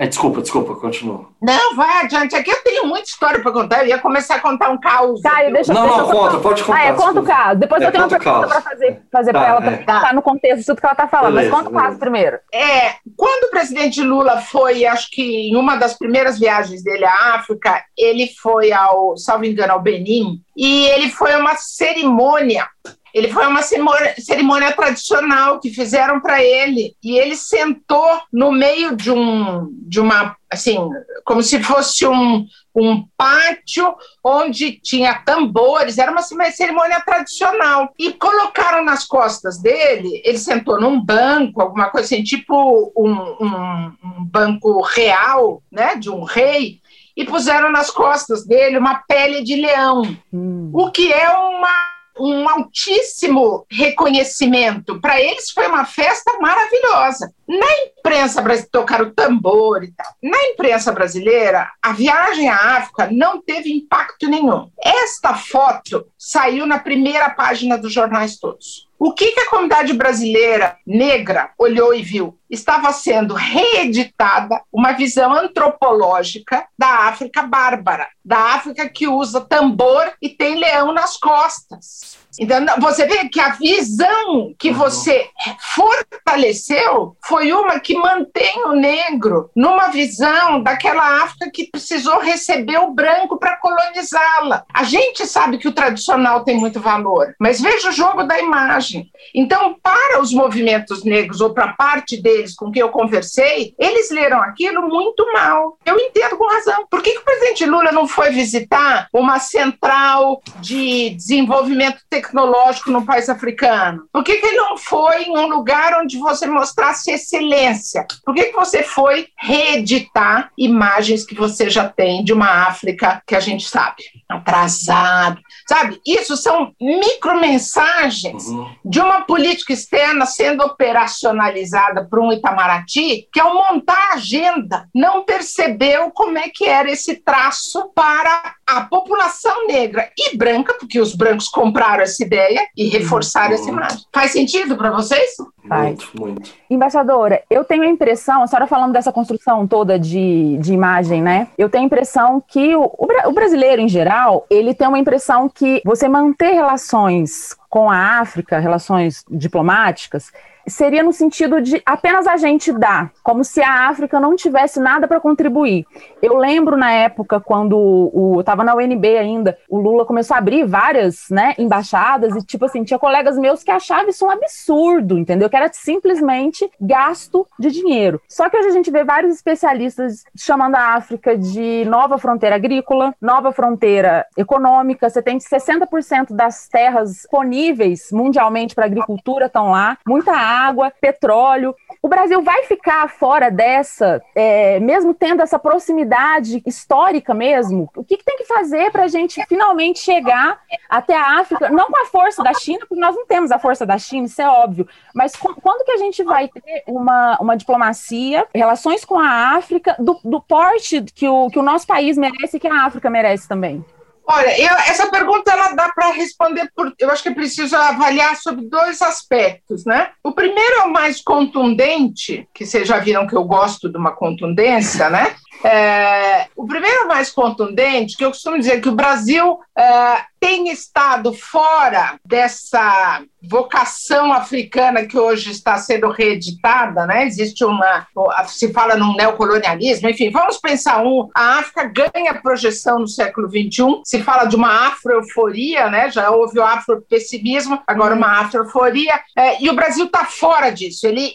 [0.00, 1.28] é, desculpa, desculpa, continua.
[1.42, 2.34] Não, vai adiante.
[2.34, 3.82] Aqui eu tenho muita história para contar.
[3.82, 5.20] Eu ia começar a contar um caos.
[5.20, 6.78] Caio, deixa, não, deixa não, conta, pode contar.
[6.78, 7.60] Ah, é, conta o caso.
[7.60, 9.76] Depois é, eu tenho uma pergunta para fazer, fazer tá, para ela, é.
[9.76, 10.12] para tá.
[10.14, 11.34] no contexto de tudo que ela está falando.
[11.34, 12.38] Beleza, Mas conta o caso primeiro.
[12.50, 17.34] É, quando o presidente Lula foi, acho que em uma das primeiras viagens dele à
[17.34, 22.66] África, ele foi ao, salvo engano, ao Benin, e ele foi a uma cerimônia
[23.14, 26.94] ele foi uma cerimônia tradicional que fizeram para ele.
[27.02, 30.76] E ele sentou no meio de um de uma assim
[31.24, 32.44] como se fosse um,
[32.74, 35.98] um pátio onde tinha tambores.
[35.98, 37.92] Era uma cerimônia tradicional.
[37.98, 43.92] E colocaram nas costas dele ele sentou num banco alguma coisa assim tipo um, um,
[44.04, 46.80] um banco real né de um rei
[47.16, 50.02] e puseram nas costas dele uma pele de leão.
[50.32, 50.70] Hum.
[50.72, 55.00] o que é uma um altíssimo reconhecimento.
[55.00, 57.32] Para eles foi uma festa maravilhosa.
[57.46, 57.66] Na
[58.00, 58.42] imprensa
[58.72, 60.06] tocaram tambor e tal.
[60.22, 64.70] Na imprensa brasileira, a viagem à África não teve impacto nenhum.
[64.82, 68.88] Esta foto saiu na primeira página dos jornais todos.
[68.98, 72.38] O que, que a comunidade brasileira negra olhou e viu?
[72.50, 80.28] Estava sendo reeditada uma visão antropológica da África bárbara, da África que usa tambor e
[80.28, 82.18] tem leão nas costas.
[82.40, 84.74] Então, você vê que a visão que uhum.
[84.74, 85.28] você
[85.74, 92.92] fortaleceu foi uma que mantém o negro numa visão daquela África que precisou receber o
[92.92, 94.64] branco para colonizá-la.
[94.72, 99.10] A gente sabe que o tradicional tem muito valor, mas veja o jogo da imagem.
[99.34, 104.40] Então, para os movimentos negros, ou para parte deles com quem eu conversei, eles leram
[104.40, 105.76] aquilo muito mal.
[105.84, 106.86] Eu entendo com razão.
[106.90, 112.29] Por que, que o presidente Lula não foi visitar uma central de desenvolvimento tecnológico?
[112.30, 114.08] Tecnológico no país africano?
[114.12, 118.06] Por que, que ele não foi em um lugar onde você mostrasse excelência?
[118.24, 123.34] Por que, que você foi reeditar imagens que você já tem de uma África que
[123.34, 124.02] a gente sabe?
[124.28, 125.40] Atrasado.
[125.68, 126.00] Sabe?
[126.06, 128.70] Isso são micromensagens uhum.
[128.84, 135.24] de uma política externa sendo operacionalizada por um Itamaraty que, ao montar a agenda, não
[135.24, 141.14] percebeu como é que era esse traço para a população negra e branca, porque os
[141.14, 144.00] brancos compraram essa ideia e reforçaram essa imagem.
[144.12, 145.36] Faz sentido para vocês?
[145.68, 145.86] Faz.
[145.86, 146.50] Muito, muito.
[146.68, 151.48] Embaixadora, eu tenho a impressão, a senhora falando dessa construção toda de, de imagem, né?
[151.58, 155.82] Eu tenho a impressão que o, o brasileiro, em geral, ele tem uma impressão que
[155.84, 160.32] você manter relações com a África, relações diplomáticas,
[160.70, 165.06] seria no sentido de apenas a gente dar, como se a África não tivesse nada
[165.06, 165.86] para contribuir.
[166.22, 170.64] Eu lembro na época, quando o, estava na UNB ainda, o Lula começou a abrir
[170.64, 175.48] várias né, embaixadas e, tipo assim, tinha colegas meus que achavam isso um absurdo, entendeu?
[175.48, 178.20] Que era simplesmente gasto de dinheiro.
[178.28, 183.14] Só que hoje a gente vê vários especialistas chamando a África de nova fronteira agrícola,
[183.20, 185.08] nova fronteira econômica.
[185.08, 190.59] Você tem 60% das terras disponíveis mundialmente para agricultura estão lá, muita água,
[191.00, 191.74] petróleo.
[192.02, 197.90] O Brasil vai ficar fora dessa, é, mesmo tendo essa proximidade histórica mesmo?
[197.94, 201.68] O que, que tem que fazer para a gente finalmente chegar até a África?
[201.70, 204.40] Não com a força da China, porque nós não temos a força da China, isso
[204.40, 204.88] é óbvio.
[205.14, 209.96] Mas com, quando que a gente vai ter uma, uma diplomacia, relações com a África,
[209.98, 213.48] do, do porte que o, que o nosso país merece e que a África merece
[213.48, 213.84] também?
[214.32, 216.94] Olha, eu, essa pergunta ela dá para responder por.
[217.00, 220.10] Eu acho que é preciso avaliar sobre dois aspectos, né?
[220.22, 224.12] O primeiro é o mais contundente, que vocês já viram que eu gosto de uma
[224.12, 225.34] contundência, né?
[225.64, 231.34] É, o primeiro mais contundente, que eu costumo dizer que o Brasil é, tem estado
[231.34, 237.26] fora dessa vocação africana que hoje está sendo reeditada, né?
[237.26, 238.06] Existe uma,
[238.46, 244.02] se fala num neocolonialismo, enfim, vamos pensar um, a África ganha projeção no século XXI,
[244.04, 246.10] se fala de uma afroeuforia, né?
[246.10, 251.06] Já houve o afropessimismo, agora uma afroeuforia, é, e o Brasil está fora disso.
[251.06, 251.34] Ele,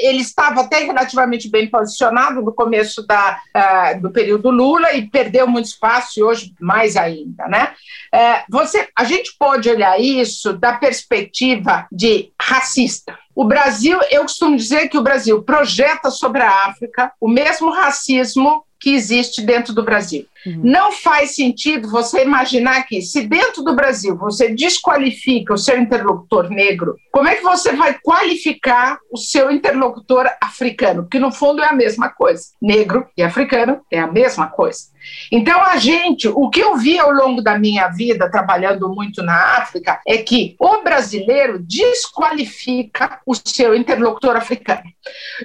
[0.00, 5.46] ele estava até relativamente bem posicionado no começo da, uh, do período Lula e perdeu
[5.46, 7.72] muito espaço e hoje mais ainda, né?
[8.12, 13.18] É, você, a gente pode olhar isso da perspectiva perspectiva de racista.
[13.34, 18.64] O Brasil, eu costumo dizer que o Brasil projeta sobre a África o mesmo racismo
[18.80, 20.26] que existe dentro do Brasil.
[20.46, 20.60] Uhum.
[20.62, 26.48] Não faz sentido você imaginar que, se dentro do Brasil você desqualifica o seu interlocutor
[26.48, 31.02] negro, como é que você vai qualificar o seu interlocutor africano?
[31.02, 32.44] Porque, no fundo, é a mesma coisa.
[32.60, 34.96] Negro e africano é a mesma coisa.
[35.30, 39.58] Então, a gente, o que eu vi ao longo da minha vida, trabalhando muito na
[39.58, 44.82] África, é que o brasileiro desqualifica o seu interlocutor africano.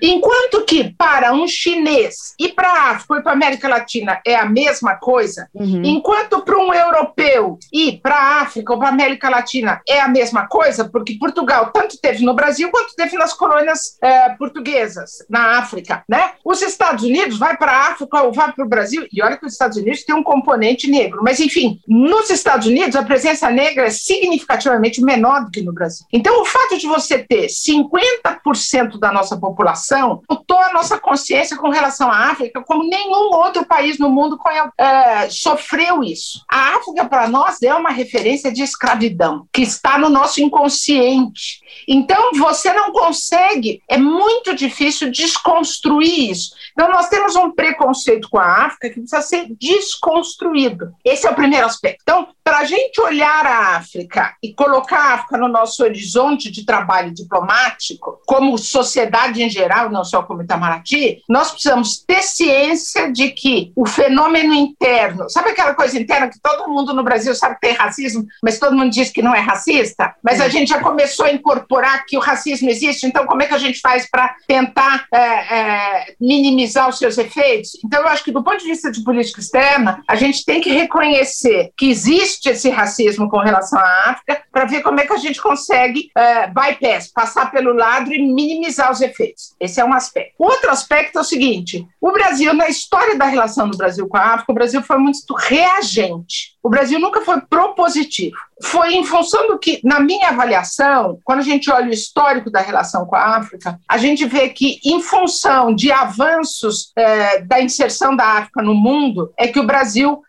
[0.02, 4.36] Enquanto que, para um chinês e para a África e para a América Latina é
[4.36, 5.50] a mesma mesma coisa.
[5.54, 5.82] Uhum.
[5.84, 10.08] Enquanto para um europeu e para a África ou para a América Latina é a
[10.08, 15.58] mesma coisa, porque Portugal tanto teve no Brasil quanto teve nas colônias é, portuguesas, na
[15.58, 16.34] África, né?
[16.44, 19.46] Os Estados Unidos vai para a África ou vai para o Brasil, e olha que
[19.46, 23.86] os Estados Unidos tem um componente negro, mas enfim, nos Estados Unidos a presença negra
[23.86, 26.06] é significativamente menor do que no Brasil.
[26.12, 31.70] Então, o fato de você ter 50% da nossa população mudou a nossa consciência com
[31.70, 34.38] relação à África como nenhum outro país no mundo
[34.82, 36.44] é, sofreu isso.
[36.50, 41.62] A África, para nós, é uma referência de escravidão, que está no nosso inconsciente.
[41.88, 46.56] Então, você não consegue, é muito difícil desconstruir isso.
[46.72, 50.92] Então, nós temos um preconceito com a África que precisa ser desconstruído.
[51.06, 52.00] Esse é o primeiro aspecto.
[52.02, 56.66] Então, para a gente olhar a África e colocar a África no nosso horizonte de
[56.66, 63.30] trabalho diplomático, como sociedade em geral, não só como Itamaraty, nós precisamos ter ciência de
[63.30, 67.62] que o fenômeno interno, sabe aquela coisa interna que todo mundo no Brasil sabe que
[67.62, 70.16] tem racismo, mas todo mundo diz que não é racista?
[70.24, 73.54] Mas a gente já começou a incorporar que o racismo existe, então como é que
[73.54, 77.72] a gente faz para tentar é, é, minimizar os seus efeitos?
[77.84, 80.72] Então, eu acho que do ponto de vista de política externa, a gente tem que
[80.72, 85.18] reconhecer que existe esse racismo com relação à África para ver como é que a
[85.18, 89.56] gente consegue é, bypass, passar pelo lado e minimizar os efeitos.
[89.60, 90.34] Esse é um aspecto.
[90.38, 94.34] Outro aspecto é o seguinte: o Brasil, na história da relação do Brasil com a
[94.34, 96.56] África, o Brasil foi muito reagente.
[96.64, 98.38] O Brasil nunca foi propositivo.
[98.64, 102.62] Foi em função do que, na minha avaliação, quando a gente olha o histórico da
[102.62, 108.16] relação com a África, a gente vê que, em função de avanços é, da inserção
[108.16, 110.22] da África no mundo, é que o Brasil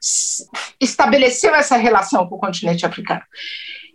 [0.80, 3.22] estabeleceu essa relação com o continente africano.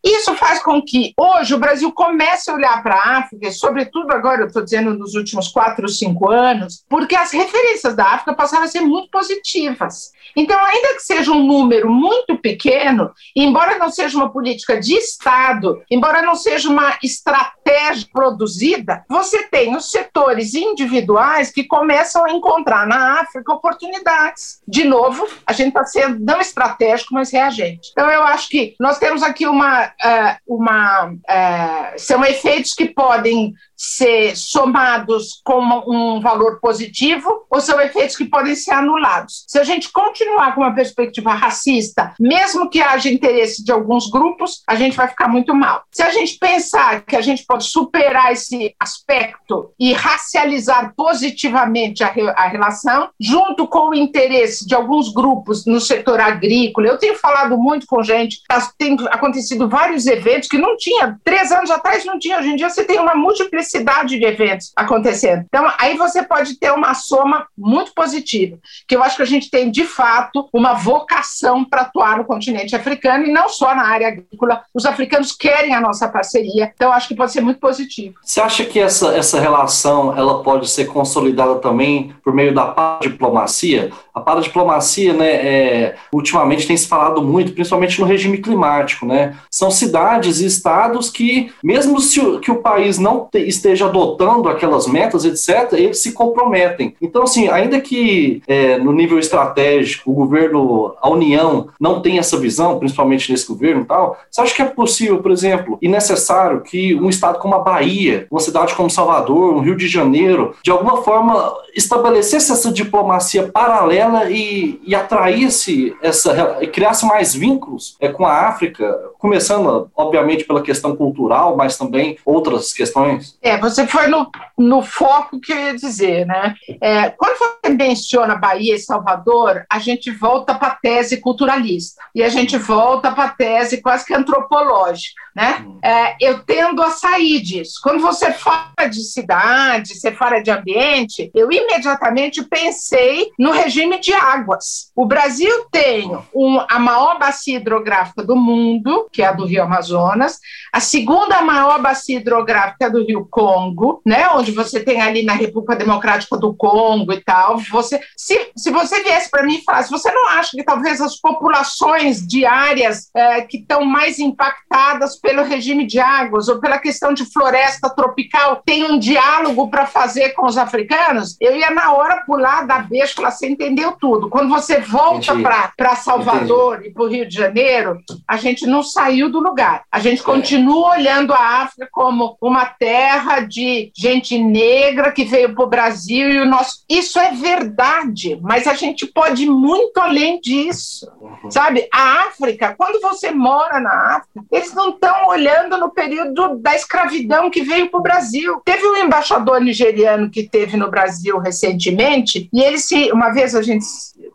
[0.03, 4.41] Isso faz com que hoje o Brasil comece a olhar para a África, sobretudo agora,
[4.41, 8.67] eu estou dizendo nos últimos quatro cinco anos, porque as referências da África passaram a
[8.67, 10.11] ser muito positivas.
[10.35, 15.81] Então, ainda que seja um número muito pequeno, embora não seja uma política de Estado,
[15.89, 22.85] embora não seja uma estratégia produzida, você tem os setores individuais que começam a encontrar
[22.87, 24.61] na África oportunidades.
[24.67, 27.89] De novo, a gente está sendo não estratégico, mas reagente.
[27.91, 33.53] Então, eu acho que nós temos aqui uma uh, uma, uh, são efeitos que podem
[33.77, 39.45] ser somados com um valor positivo ou são efeitos que podem ser anulados.
[39.47, 44.63] Se a gente continuar com uma perspectiva racista, mesmo que haja interesse de alguns grupos,
[44.65, 45.83] a gente vai ficar muito mal.
[45.91, 52.07] Se a gente pensar que a gente pode superar esse aspecto e racializar positivamente a,
[52.07, 57.15] re a relação, junto com o interesse de alguns grupos no setor agrícola, eu tenho
[57.15, 62.03] falado muito com gente, tá, tem acontecido vários eventos que não tinha, três anos atrás
[62.05, 65.45] não tinha, hoje em dia você tem uma multiplicidade diversidade de eventos acontecendo.
[65.47, 68.57] Então, aí você pode ter uma soma muito positiva,
[68.87, 72.75] que eu acho que a gente tem, de fato, uma vocação para atuar no continente
[72.75, 74.63] africano e não só na área agrícola.
[74.73, 78.15] Os africanos querem a nossa parceria, então acho que pode ser muito positivo.
[78.23, 83.91] Você acha que essa, essa relação ela pode ser consolidada também por meio da diplomacia?
[84.13, 89.35] A paradiplomacia, né, é, ultimamente tem se falado muito, principalmente no regime climático, né?
[89.51, 94.87] São cidades e estados que, mesmo se que o país não te, esteja adotando aquelas
[94.87, 96.95] metas, etc., eles se comprometem.
[97.01, 102.37] Então, assim, ainda que é, no nível estratégico o governo, a União, não tenha essa
[102.37, 106.61] visão, principalmente nesse governo e tal, você acha que é possível, por exemplo, e necessário
[106.61, 110.71] que um estado como a Bahia, uma cidade como Salvador, um Rio de Janeiro, de
[110.71, 118.25] alguma forma estabelecesse essa diplomacia paralela e, e atraísse essa, criasse mais vínculos é, com
[118.25, 123.37] a África, começando, obviamente, pela questão cultural, mas também outras questões?
[123.47, 126.55] É, você foi no no foco que eu ia dizer, né?
[126.81, 132.23] É, quando você menciona Bahia e Salvador, a gente volta para a tese culturalista e
[132.23, 135.63] a gente volta para a tese quase que antropológica, né?
[135.63, 135.77] Hum.
[135.83, 137.79] É, eu tendo a sair disso.
[137.83, 144.13] Quando você fala de cidade, você fala de ambiente, eu imediatamente pensei no regime de
[144.13, 144.91] águas.
[144.95, 149.61] O Brasil tem um, a maior bacia hidrográfica do mundo, que é a do Rio
[149.61, 150.39] Amazonas,
[150.73, 154.27] a segunda maior bacia hidrográfica é do Rio Congo, né?
[154.29, 157.59] Onde você tem ali na República Democrática do Congo e tal.
[157.69, 161.21] Você, se, se você viesse para mim e falasse, você não acha que talvez as
[161.21, 167.13] populações de áreas é, que estão mais impactadas pelo regime de águas ou pela questão
[167.13, 171.37] de floresta tropical tem um diálogo para fazer com os africanos?
[171.39, 174.29] Eu ia na hora pular da beijo falar, você entendeu tudo.
[174.29, 175.35] Quando você volta
[175.77, 176.89] para Salvador Entendi.
[176.89, 179.83] e para o Rio de Janeiro, a gente não saiu do lugar.
[179.91, 185.63] A gente continua olhando a África como uma terra de gente negra que veio para
[185.63, 186.83] o Brasil e o nosso.
[186.89, 191.11] Isso é verdade, mas a gente pode ir muito além disso.
[191.19, 191.51] Uhum.
[191.51, 191.87] Sabe?
[191.93, 197.49] A África, quando você mora na África, eles não estão olhando no período da escravidão
[197.49, 198.61] que veio para o Brasil.
[198.65, 203.11] Teve um embaixador nigeriano que teve no Brasil recentemente, e ele se.
[203.11, 203.85] Uma vez a gente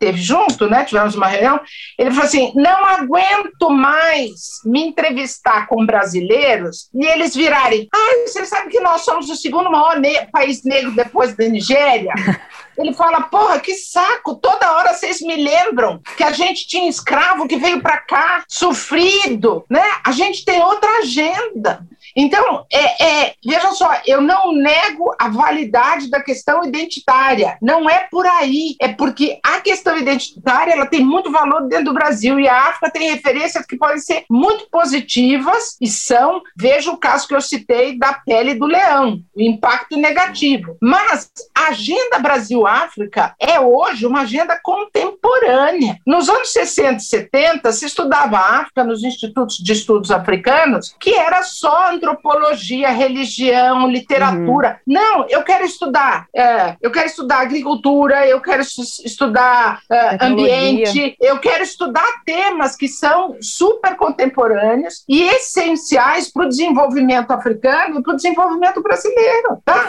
[0.03, 0.85] teve junto, né?
[0.85, 1.61] Tivemos uma reunião.
[1.97, 7.87] Ele falou assim: não aguento mais me entrevistar com brasileiros e eles virarem.
[7.95, 12.13] Ah, você sabe que nós somos o segundo maior ne país negro depois da Nigéria?
[12.77, 17.47] Ele fala: porra, que saco, toda hora vocês me lembram que a gente tinha escravo
[17.47, 19.85] que veio para cá, sofrido, né?
[20.05, 21.87] A gente tem outra agenda.
[22.17, 27.57] Então, é, é, veja só, eu não nego a validade da questão identitária.
[27.61, 28.77] Não é por aí.
[28.81, 32.91] É porque a questão identitária ela tem muito valor dentro do Brasil e a África
[32.91, 36.43] tem referências que podem ser muito positivas e são.
[36.57, 40.77] Veja o caso que eu citei da pele do leão, o impacto negativo.
[40.81, 45.99] Mas a agenda Brasil-África é hoje uma agenda contemporânea.
[46.07, 51.15] Nos anos 60 e 70 se estudava a África nos institutos de estudos africanos, que
[51.15, 54.81] era só antropologia, religião, literatura.
[54.87, 54.95] Uhum.
[54.95, 61.39] Não, eu quero estudar, é, eu quero estudar agricultura, eu quero estudar é, ambiente, eu
[61.39, 68.13] quero estudar temas que são super contemporâneos e essenciais para o desenvolvimento africano e para
[68.13, 69.63] o desenvolvimento brasileiro.
[69.65, 69.89] Tá?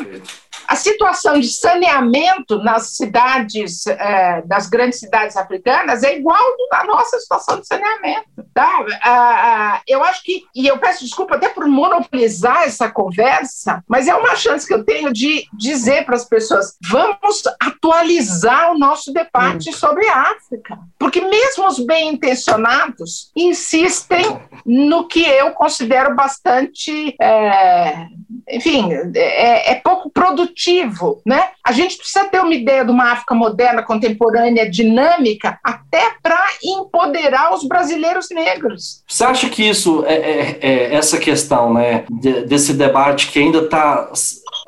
[0.74, 7.20] A situação de saneamento nas cidades, é, das grandes cidades africanas, é igual à nossa
[7.20, 8.44] situação de saneamento.
[8.52, 8.84] Tá?
[9.04, 14.08] Ah, ah, eu acho que, e eu peço desculpa até por monopolizar essa conversa, mas
[14.08, 19.14] é uma chance que eu tenho de dizer para as pessoas: vamos atualizar o nosso
[19.14, 19.74] debate hum.
[19.74, 20.80] sobre a África.
[20.98, 27.16] Porque mesmo os bem intencionados insistem no que eu considero bastante.
[27.22, 28.08] É,
[28.50, 31.50] enfim, é, é, pouco produtivo, né?
[31.64, 37.54] A gente precisa ter uma ideia de uma África moderna, contemporânea, dinâmica, até para empoderar
[37.54, 39.04] os brasileiros negros.
[39.08, 42.06] Você acha que isso, é, é, é essa questão, né,
[42.48, 44.12] desse debate que ainda está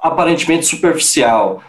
[0.01, 1.61] aparentemente superficial,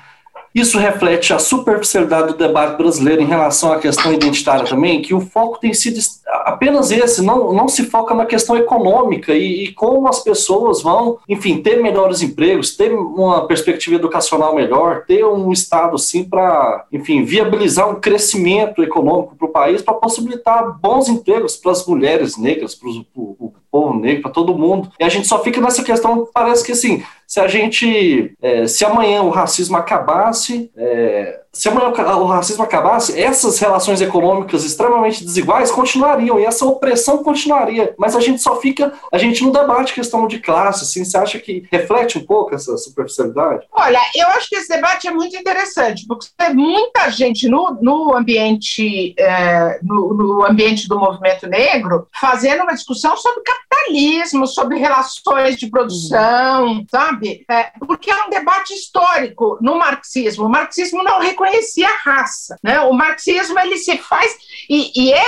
[0.56, 5.20] isso reflete a superficialidade do debate brasileiro em relação à questão identitária também, que o
[5.20, 10.08] foco tem sido apenas esse, não, não se foca na questão econômica e, e como
[10.08, 15.98] as pessoas vão, enfim, ter melhores empregos, ter uma perspectiva educacional melhor, ter um Estado,
[15.98, 21.72] sim, para, enfim, viabilizar um crescimento econômico para o país, para possibilitar bons empregos para
[21.72, 24.90] as mulheres negras, para o povo negro, para todo mundo.
[24.98, 28.84] E a gente só fica nessa questão, parece que assim, se a gente, é, se
[28.84, 35.70] amanhã o racismo acabasse, é, se amanhã o racismo acabasse, essas relações econômicas extremamente desiguais
[35.70, 37.94] continuariam e essa opressão continuaria.
[37.98, 41.38] Mas a gente só fica, a gente não debate questão de classe, assim, você acha
[41.38, 43.66] que reflete um pouco essa superficialidade?
[43.72, 48.14] Olha, eu acho que esse debate é muito interessante, porque tem muita gente no, no
[48.14, 55.56] ambiente é, no, no ambiente do movimento negro fazendo uma discussão sobre capitalismo, sobre relações
[55.56, 56.86] de produção, uhum.
[57.16, 57.44] Sabe?
[57.50, 60.46] É, porque é um debate histórico no marxismo.
[60.46, 62.80] O marxismo não reconhecia a raça, né?
[62.80, 64.36] O marxismo ele se faz
[64.68, 65.26] e, e é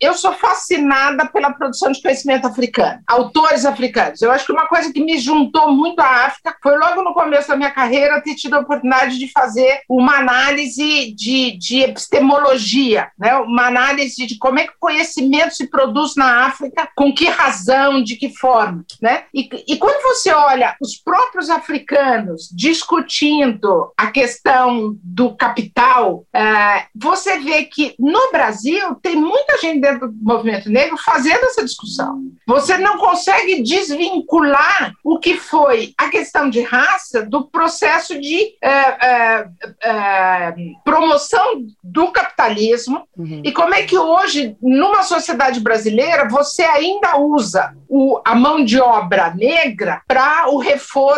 [0.00, 4.20] eu sou fascinada pela produção de conhecimento africano, autores africanos.
[4.22, 7.48] Eu acho que uma coisa que me juntou muito à África foi logo no começo
[7.48, 13.34] da minha carreira ter tido a oportunidade de fazer uma análise de, de epistemologia, né?
[13.36, 18.02] Uma análise de como é que o conhecimento se produz na África, com que razão,
[18.02, 19.24] de que forma, né?
[19.32, 27.38] E, e quando você olha os próprios africanos discutindo a questão do capital, é, você
[27.38, 32.20] vê que no Brasil tem muita gente dentro do movimento negro fazendo essa discussão.
[32.46, 39.46] Você não consegue desvincular o que foi a questão de raça do processo de é,
[39.82, 40.54] é,
[40.84, 43.42] promoção do capitalismo uhum.
[43.44, 48.80] e como é que hoje, numa sociedade brasileira, você ainda usa o, a mão de
[48.80, 51.15] obra negra para o reforço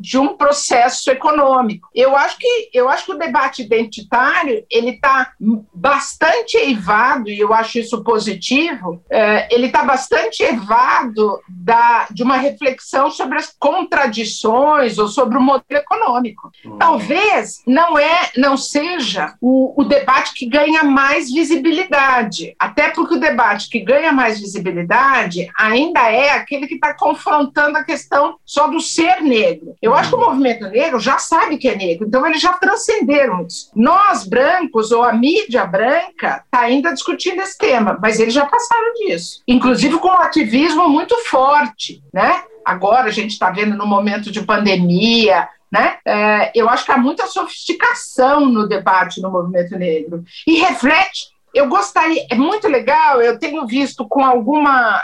[0.00, 1.88] de um processo econômico.
[1.94, 5.32] Eu acho que eu acho que o debate identitário ele está
[5.72, 9.02] bastante eivado e eu acho isso positivo.
[9.10, 15.42] É, ele está bastante evado da, de uma reflexão sobre as contradições ou sobre o
[15.42, 16.50] modelo econômico.
[16.64, 16.78] Uhum.
[16.78, 23.20] Talvez não é, não seja o, o debate que ganha mais visibilidade, até porque o
[23.20, 28.80] debate que ganha mais visibilidade ainda é aquele que está confrontando a questão só do
[28.80, 29.39] ser negro.
[29.80, 33.46] Eu acho que o movimento negro já sabe que é negro, então eles já transcenderam
[33.46, 33.70] isso.
[33.74, 38.94] Nós, brancos, ou a mídia branca, está ainda discutindo esse tema, mas eles já passaram
[38.94, 39.42] disso.
[39.46, 42.42] Inclusive com um ativismo muito forte, né?
[42.64, 45.98] Agora a gente está vendo no momento de pandemia, né?
[46.04, 51.68] É, eu acho que há muita sofisticação no debate no movimento negro e reflete eu
[51.68, 55.02] gostaria, é muito legal, eu tenho visto com alguma.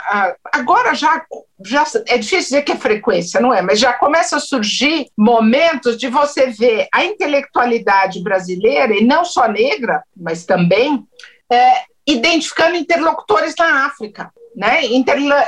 [0.53, 1.21] Agora já,
[1.65, 3.61] já é difícil dizer que é frequência, não é?
[3.61, 9.47] Mas já começa a surgir momentos de você ver a intelectualidade brasileira, e não só
[9.47, 11.03] negra, mas também,
[11.51, 14.81] é, identificando interlocutores na África né,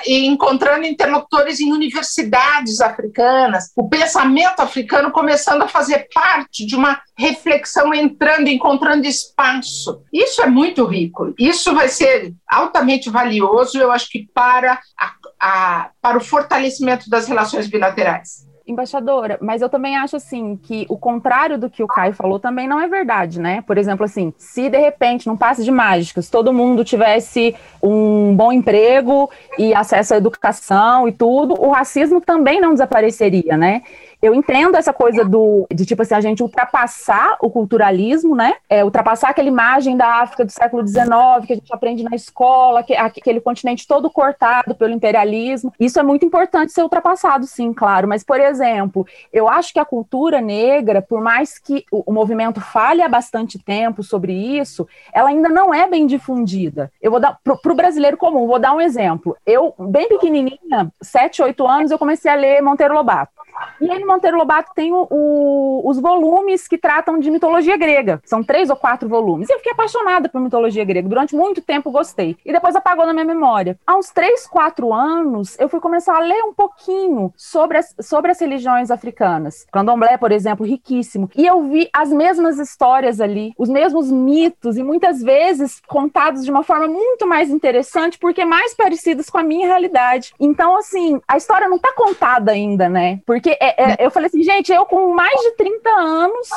[0.06, 7.92] encontrando interlocutores em universidades africanas, o pensamento africano começando a fazer parte de uma reflexão
[7.92, 10.04] entrando, encontrando espaço.
[10.14, 11.34] Isso é muito rico.
[11.40, 17.28] Isso vai ser altamente valioso, eu acho que para, a, a, para o fortalecimento das
[17.28, 18.49] relações bilaterais.
[18.70, 22.68] Embaixadora, mas eu também acho assim que o contrário do que o Caio falou também
[22.68, 23.64] não é verdade, né?
[23.66, 28.52] Por exemplo, assim, se de repente, num passe de mágicas, todo mundo tivesse um bom
[28.52, 33.82] emprego e acesso à educação e tudo, o racismo também não desapareceria, né?
[34.22, 38.56] Eu entendo essa coisa do de tipo assim, a gente ultrapassar o culturalismo, né?
[38.70, 41.00] É, ultrapassar aquela imagem da África do século XIX
[41.48, 45.74] que a gente aprende na escola, que, aquele continente todo cortado pelo imperialismo.
[45.80, 48.08] Isso é muito importante ser ultrapassado, sim, claro.
[48.08, 52.60] Mas, por exemplo, eu acho que a cultura negra, por mais que o, o movimento
[52.60, 56.92] fale há bastante tempo sobre isso, ela ainda não é bem difundida.
[57.02, 59.38] Eu vou dar para o brasileiro comum, vou dar um exemplo.
[59.46, 63.39] Eu, bem pequenininha, 7, 8 anos, eu comecei a ler Monteiro Lobato.
[63.82, 68.22] E no Monteiro Lobato tem o, o, os volumes que tratam de mitologia grega.
[68.26, 69.50] São três ou quatro volumes.
[69.50, 71.08] E eu fiquei apaixonada por mitologia grega.
[71.08, 72.38] Durante muito tempo gostei.
[72.46, 73.80] E depois apagou na minha memória.
[73.86, 78.32] Há uns três, quatro anos, eu fui começar a ler um pouquinho sobre as, sobre
[78.32, 79.66] as religiões africanas.
[79.72, 81.30] Candomblé, por exemplo, riquíssimo.
[81.36, 86.52] E eu vi as mesmas histórias ali, os mesmos mitos, e muitas vezes contados de
[86.52, 90.34] uma forma muito mais interessante, porque mais parecidos com a minha realidade.
[90.40, 93.20] Então, assim, a história não está contada ainda, né?
[93.26, 96.50] Porque porque é, é, eu falei assim, gente, eu com mais de 30 anos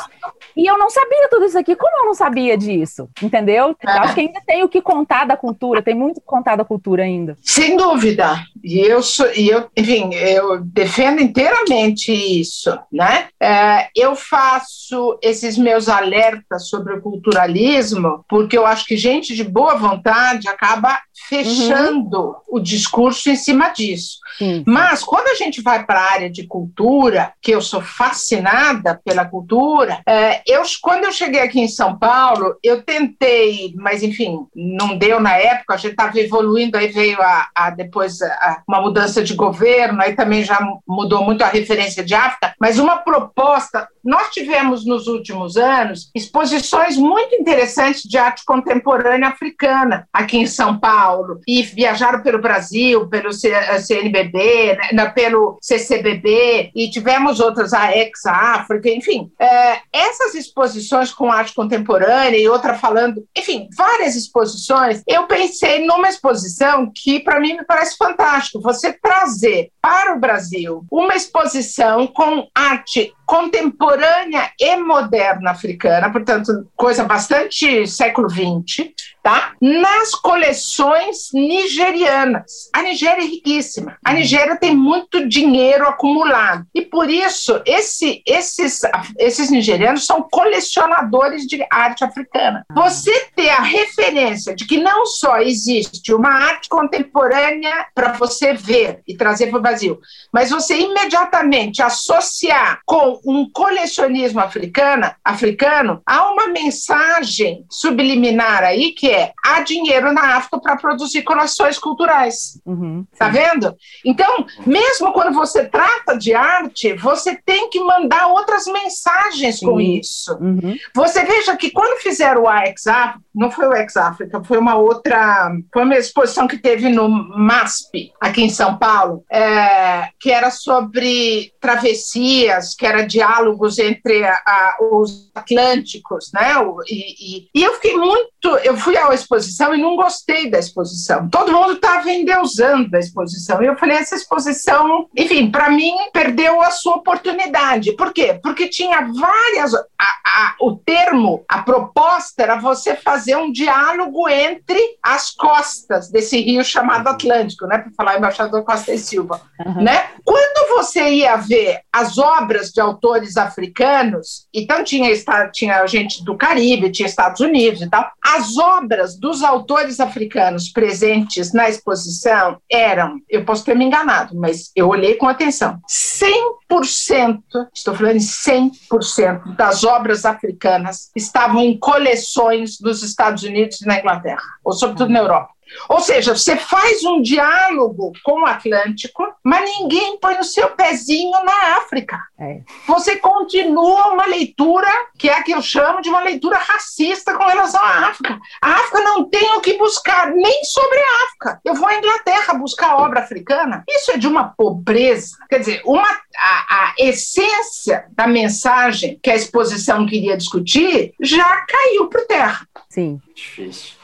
[0.55, 1.75] e eu não sabia tudo isso aqui.
[1.75, 3.09] Como eu não sabia disso?
[3.21, 3.75] Entendeu?
[3.81, 6.65] Eu acho que ainda tem o que contar da cultura, tem muito que contar da
[6.65, 7.37] cultura ainda.
[7.41, 8.43] Sem dúvida.
[8.61, 13.27] E eu, sou, e eu enfim, eu defendo inteiramente isso, né?
[13.41, 19.43] É, eu faço esses meus alertas sobre o culturalismo porque eu acho que gente de
[19.43, 22.35] boa vontade acaba fechando uhum.
[22.47, 24.17] o discurso em cima disso.
[24.37, 24.63] Sim.
[24.65, 29.25] Mas quando a gente vai para a área de cultura, que eu sou fascinada pela
[29.25, 34.97] cultura, é, eu, quando eu cheguei aqui em São Paulo, eu tentei, mas enfim, não
[34.97, 39.23] deu na época, a gente estava evoluindo, aí veio a, a depois a, uma mudança
[39.23, 44.29] de governo, aí também já mudou muito a referência de África, mas uma proposta, nós
[44.29, 51.02] tivemos nos últimos anos exposições muito interessantes de arte contemporânea africana aqui em São Paulo,
[51.47, 59.31] e viajaram pelo Brasil, pelo CNBB, né, pelo CCBB, e tivemos outras, a Ex-África, enfim.
[59.39, 66.09] É, essas exposições com arte contemporânea e outra falando, enfim, várias exposições, eu pensei numa
[66.09, 72.47] exposição que para mim me parece fantástico, você trazer para o Brasil uma exposição com
[72.55, 78.91] arte contemporânea e moderna africana, portanto, coisa bastante século XX,
[79.23, 79.53] tá?
[79.61, 80.92] Nas coleções
[81.33, 82.69] nigerianas.
[82.73, 83.97] A Nigéria é riquíssima.
[84.03, 86.65] A Nigéria tem muito dinheiro acumulado.
[86.73, 88.81] E por isso, esse, esses,
[89.17, 92.65] esses nigerianos são colecionadores de arte africana.
[92.73, 99.01] Você ter a referência de que não só existe uma arte contemporânea para você ver
[99.07, 99.99] e trazer para o Brasil,
[100.31, 109.09] mas você imediatamente associar com um colecionismo africana, africano, há uma mensagem subliminar aí que
[109.09, 112.59] é há dinheiro na África para produzir coleções culturais.
[112.65, 113.73] Uhum, tá vendo?
[114.05, 119.65] Então, mesmo quando você trata de arte, você tem que mandar outras mensagens sim.
[119.65, 120.33] com isso.
[120.33, 120.75] Uhum.
[120.93, 125.83] Você veja que quando fizeram o ex-África, não foi o ex-África, foi uma outra, foi
[125.83, 132.75] uma exposição que teve no MASP, aqui em São Paulo, é, que era sobre travessias,
[132.75, 136.53] que era diálogos entre a, a, os atlânticos, né?
[136.87, 141.27] E, e, e, eu fiquei muito, eu fui à exposição e não gostei da exposição.
[141.29, 143.63] Todo mundo estava endeusando a exposição.
[143.63, 147.93] E eu falei, essa exposição, enfim, para mim, perdeu a sua oportunidade.
[147.93, 148.39] Por quê?
[148.41, 149.73] Porque tinha várias.
[149.73, 156.63] A, o termo, a proposta era você fazer um diálogo entre as costas desse rio
[156.63, 157.77] chamado Atlântico, né?
[157.77, 159.83] Para falar embaixador Costa e Silva, uhum.
[159.83, 160.09] né?
[160.25, 165.09] Quando você ia ver as obras de autores africanos, então tinha,
[165.51, 171.53] tinha gente do Caribe, tinha Estados Unidos e tal, as obras dos autores africanos presentes
[171.53, 177.41] na exposição eram, eu posso ter me enganado, mas eu olhei com atenção, 100%,
[177.73, 184.43] estou falando 100% das obras africanas estavam em coleções nos Estados Unidos e na Inglaterra,
[184.63, 185.53] ou sobretudo na Europa.
[185.89, 191.31] Ou seja, você faz um diálogo com o Atlântico, mas ninguém põe o seu pezinho
[191.43, 192.19] na África.
[192.39, 192.59] É.
[192.87, 194.87] Você continua uma leitura
[195.17, 198.39] que é a que eu chamo de uma leitura racista com relação à África.
[198.61, 201.61] A África não tem o que buscar, nem sobre a África.
[201.63, 203.83] Eu vou à Inglaterra buscar obra africana.
[203.89, 205.37] Isso é de uma pobreza.
[205.49, 212.07] Quer dizer, uma, a, a essência da mensagem que a exposição queria discutir já caiu
[212.07, 212.67] por terra.
[212.93, 213.19] Sim.
[213.33, 213.95] Difícil.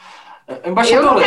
[0.64, 1.24] Embaixadora.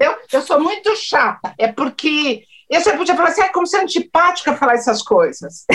[0.00, 1.54] Eu, não eu sou muito chata.
[1.58, 5.66] É porque e você podia falar assim, ah, como você é antipática falar essas coisas.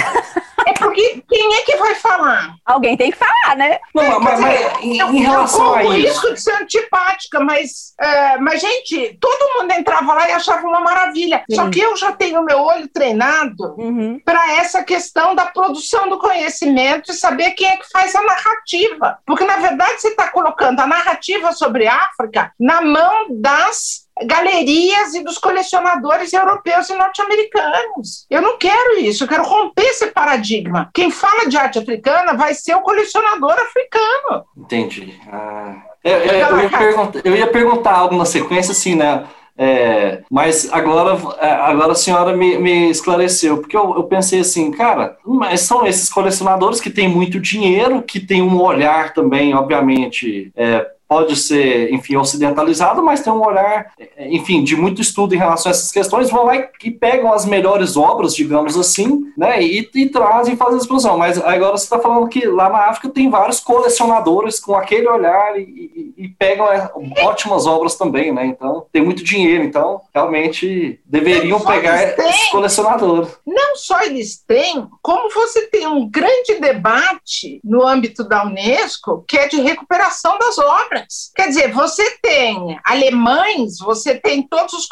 [0.65, 2.55] é porque quem é que vai falar?
[2.65, 3.77] Alguém tem que falar, né?
[3.93, 6.07] Não, mas, dizer, mas em, eu, em, relação a isso...
[6.07, 10.79] isso de ser antipática, mas, uh, mas, gente, todo mundo entrava lá e achava uma
[10.79, 11.43] maravilha.
[11.47, 11.55] Sim.
[11.55, 14.19] Só que eu já tenho meu olho treinado uhum.
[14.25, 19.19] para essa questão da produção do conhecimento e saber quem é que faz a narrativa.
[19.23, 25.13] Porque, na verdade, você está colocando a narrativa sobre a África na mão das galerias
[25.13, 28.25] e dos colecionadores europeus e norte-americanos.
[28.29, 30.89] Eu não quero isso, eu quero romper esse paradigma.
[30.93, 34.45] Quem fala de arte africana vai ser o colecionador africano.
[34.55, 35.19] Entendi.
[35.31, 39.25] Ah, eu, eu, eu, ia perguntar, eu ia perguntar algo na sequência, assim, né?
[39.59, 44.69] É, mas agora, é, agora a senhora me, me esclareceu, porque eu, eu, pensei assim,
[44.69, 50.51] cara, mas são esses colecionadores que têm muito dinheiro, que têm um olhar também, obviamente,
[50.55, 55.69] é, pode ser, enfim, ocidentalizado, mas tem um olhar, enfim, de muito estudo em relação
[55.69, 60.09] a essas questões, vão lá e, pegam as melhores obras, digamos assim, né, e, e
[60.09, 61.17] trazem e fazem a exposição.
[61.17, 65.57] Mas agora você está falando que lá na África tem vários colecionadores com aquele olhar
[65.57, 66.91] e, e, e pegam é,
[67.23, 73.29] ótimas obras também, né, então tem muito dinheiro, então realmente deveriam pegar esses colecionadores.
[73.45, 79.37] Não só eles têm, como você tem um grande debate no âmbito da Unesco, que
[79.37, 80.96] é de recuperação das obras,
[81.35, 84.87] Quer dizer, você tem alemães, você tem todos os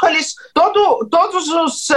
[0.54, 1.96] todo, todos os uh,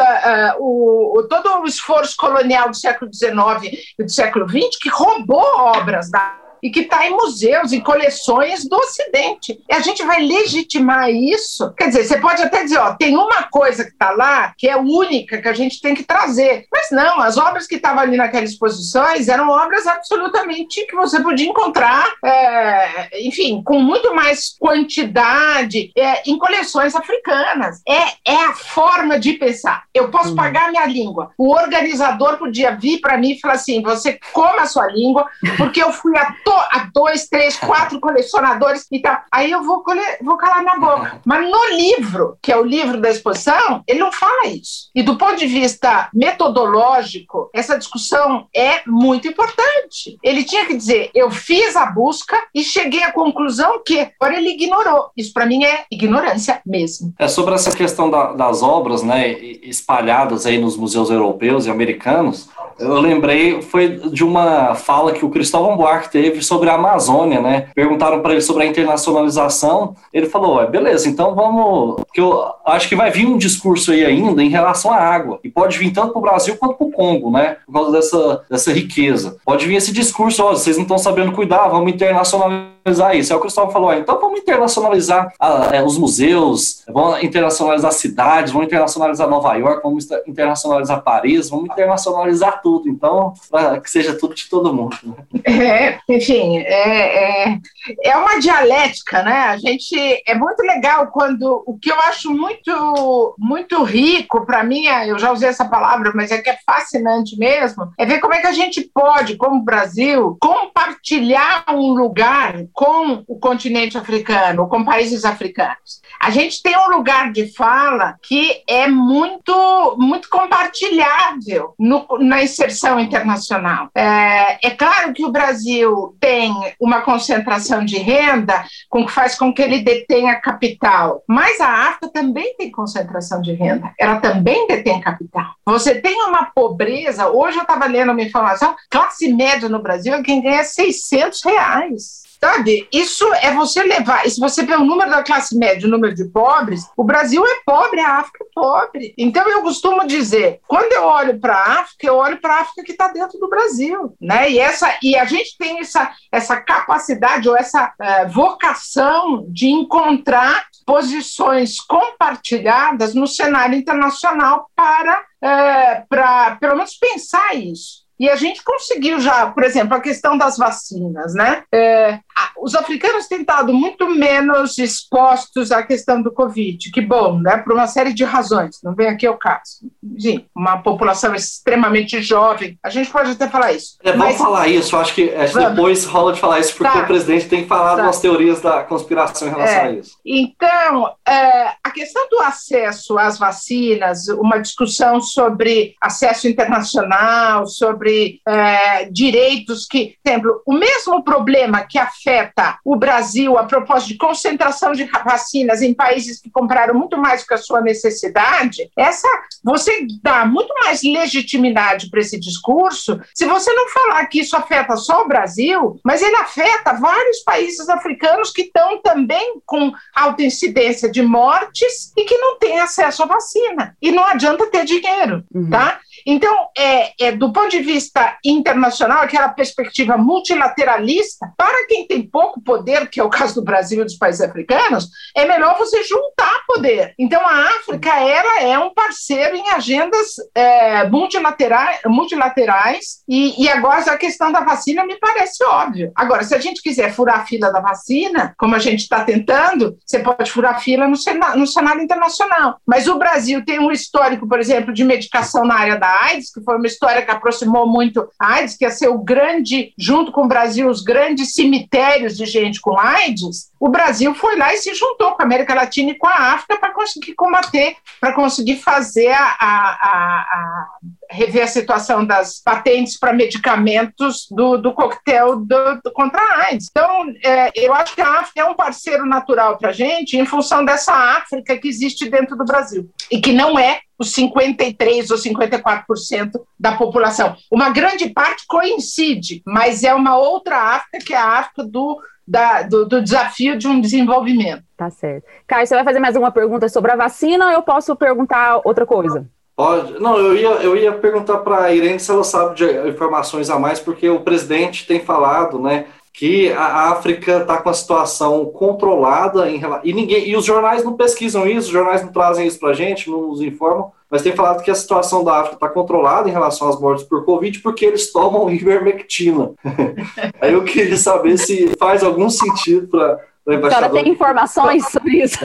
[0.59, 6.11] o, todo o esforço colonial do século XIX e do século XX que roubou obras
[6.11, 9.61] da e que está em museus, em coleções do Ocidente.
[9.69, 11.73] E a gente vai legitimar isso.
[11.75, 14.77] Quer dizer, você pode até dizer, ó, tem uma coisa que está lá que é
[14.77, 16.67] única que a gente tem que trazer.
[16.73, 21.49] Mas não, as obras que estavam ali naquelas exposições eram obras absolutamente que você podia
[21.49, 27.81] encontrar, é, enfim, com muito mais quantidade é, em coleções africanas.
[27.87, 29.85] É, é a forma de pensar.
[29.95, 30.37] Eu posso uhum.
[30.37, 31.31] pagar minha língua.
[31.37, 35.83] O organizador podia vir para mim e falar assim: você come a sua língua, porque
[35.83, 39.18] eu fui a a dois, três, quatro colecionadores e tal.
[39.32, 39.82] Aí eu vou,
[40.22, 41.20] vou calar minha boca.
[41.24, 44.90] Mas no livro, que é o livro da exposição, ele não fala isso.
[44.94, 50.18] E do ponto de vista metodológico, essa discussão é muito importante.
[50.22, 54.51] Ele tinha que dizer: eu fiz a busca e cheguei à conclusão que agora ele
[54.51, 55.11] ignorou.
[55.16, 57.14] Isso para mim é ignorância mesmo.
[57.18, 59.32] É sobre essa questão da, das obras, né,
[59.62, 62.49] espalhadas aí nos museus europeus e americanos.
[62.78, 67.41] Eu lembrei foi de uma fala que o Cristóvão Buarque teve teve sobre a Amazônia,
[67.41, 67.68] né?
[67.74, 69.95] Perguntaram para ele sobre a internacionalização.
[70.12, 71.97] Ele falou: beleza, então vamos.
[71.97, 75.39] Porque eu acho que vai vir um discurso aí ainda em relação à água.
[75.43, 77.57] E pode vir tanto para o Brasil quanto para o Congo, né?
[77.66, 79.36] Por causa dessa, dessa riqueza.
[79.45, 83.32] Pode vir esse discurso: ó, vocês não estão sabendo cuidar, vamos internacionalizar internacionalizar isso.
[83.32, 87.93] É o que o Cristóvão falou, então vamos internacionalizar a, é, os museus, vamos internacionalizar
[87.93, 94.14] cidades, vamos internacionalizar Nova York, vamos internacionalizar Paris, vamos internacionalizar tudo, então, para que seja
[94.14, 94.97] tudo de todo mundo.
[95.45, 97.59] É, enfim, é, é,
[98.05, 99.32] é uma dialética, né?
[99.32, 104.86] A gente, é muito legal quando, o que eu acho muito, muito rico, para mim,
[104.86, 108.34] é, eu já usei essa palavra, mas é que é fascinante mesmo, é ver como
[108.34, 114.85] é que a gente pode, como Brasil, compartilhar um lugar com o continente africano, com
[114.85, 116.01] países africanos.
[116.20, 123.01] A gente tem um lugar de fala que é muito, muito compartilhável no, na inserção
[123.01, 123.91] internacional.
[123.97, 129.53] É, é claro que o Brasil tem uma concentração de renda com que faz com
[129.53, 135.01] que ele detenha capital, mas a África também tem concentração de renda, ela também detém
[135.01, 135.53] capital.
[135.66, 140.22] Você tem uma pobreza, hoje eu estava lendo uma informação, classe média no Brasil é
[140.22, 142.28] quem ganha 600 reais.
[142.41, 142.86] Sabe?
[142.93, 144.28] Isso é você levar.
[144.28, 147.61] Se você vê o número da classe média, o número de pobres, o Brasil é
[147.66, 149.14] pobre, a África é pobre.
[149.18, 152.84] Então eu costumo dizer, quando eu olho para a África, eu olho para a África
[152.84, 154.51] que está dentro do Brasil, né?
[154.51, 160.66] E essa e a gente tem essa essa capacidade ou essa uh, vocação de encontrar
[160.86, 168.09] posições compartilhadas no cenário internacional para, uh, para pelo menos pensar isso.
[168.18, 171.62] E a gente conseguiu já, por exemplo, a questão das vacinas, né?
[171.72, 172.18] É,
[172.61, 177.59] os africanos têm estado muito menos expostos à questão do Covid, que bom, né?
[177.59, 179.89] Por uma série de razões, não vem aqui o caso.
[180.18, 183.97] Sim, uma população extremamente jovem, a gente pode até falar isso.
[184.03, 187.05] É, vamos falar isso, acho que é, depois rola de falar isso, porque tá.
[187.05, 188.03] o presidente tem falado tá.
[188.05, 189.89] umas teorias da conspiração em relação é.
[189.89, 190.16] a isso.
[190.24, 199.05] Então, é, a questão do acesso às vacinas, uma discussão sobre acesso internacional, sobre é,
[199.11, 204.18] direitos que, por exemplo, o mesmo problema que afeta afeta o Brasil a propósito de
[204.18, 209.29] concentração de vacinas em países que compraram muito mais do que a sua necessidade, essa
[209.64, 214.97] você dá muito mais legitimidade para esse discurso se você não falar que isso afeta
[214.97, 221.11] só o Brasil, mas ele afeta vários países africanos que estão também com alta incidência
[221.11, 223.97] de mortes e que não têm acesso à vacina.
[224.01, 225.70] E não adianta ter dinheiro, uhum.
[225.70, 226.01] tá?
[226.31, 232.61] Então, é, é, do ponto de vista internacional, aquela perspectiva multilateralista, para quem tem pouco
[232.61, 236.64] poder, que é o caso do Brasil e dos países africanos, é melhor você juntar
[236.66, 237.14] poder.
[237.18, 243.99] Então, a África ela é um parceiro em agendas é, multilaterais, multilaterais e, e agora
[243.99, 246.12] a questão da vacina me parece óbvio.
[246.14, 249.97] Agora, se a gente quiser furar a fila da vacina, como a gente está tentando,
[250.05, 251.16] você pode furar a fila no,
[251.57, 252.79] no cenário internacional.
[252.87, 256.62] Mas o Brasil tem um histórico, por exemplo, de medicação na área da AIDS, que
[256.62, 260.45] foi uma história que aproximou muito a AIDS, que ia ser o grande, junto com
[260.45, 264.95] o Brasil, os grandes cemitérios de gente com AIDS, o Brasil foi lá e se
[264.95, 269.31] juntou com a América Latina e com a África para conseguir combater, para conseguir fazer
[269.31, 270.89] a, a, a,
[271.31, 276.89] rever a situação das patentes para medicamentos do, do coquetel do, do, contra a AIDS.
[276.91, 280.47] Então, é, eu acho que a África é um parceiro natural para a gente em
[280.47, 285.37] função dessa África que existe dentro do Brasil e que não é os 53% ou
[285.37, 287.57] 54% da população.
[287.70, 292.83] Uma grande parte coincide, mas é uma outra África que é a África do, da,
[292.83, 294.83] do, do, desafio de um desenvolvimento.
[294.97, 295.47] Tá certo.
[295.66, 299.07] Caio, você vai fazer mais uma pergunta sobre a vacina ou eu posso perguntar outra
[299.07, 299.49] coisa?
[299.79, 300.18] Pode.
[300.18, 303.79] Não, eu ia, eu ia perguntar para a Irene se ela sabe de informações a
[303.79, 309.70] mais, porque o presidente tem falado, né, que a África está com a situação controlada
[309.70, 312.89] em, e ninguém e os jornais não pesquisam isso, os jornais não trazem isso para
[312.89, 316.49] a gente, não nos informam, mas tem falado que a situação da África está controlada
[316.49, 319.70] em relação às mortes por Covid porque eles tomam ivermectina.
[320.61, 323.39] Aí eu queria saber se faz algum sentido para
[323.69, 325.59] a senhora tem informações sobre isso?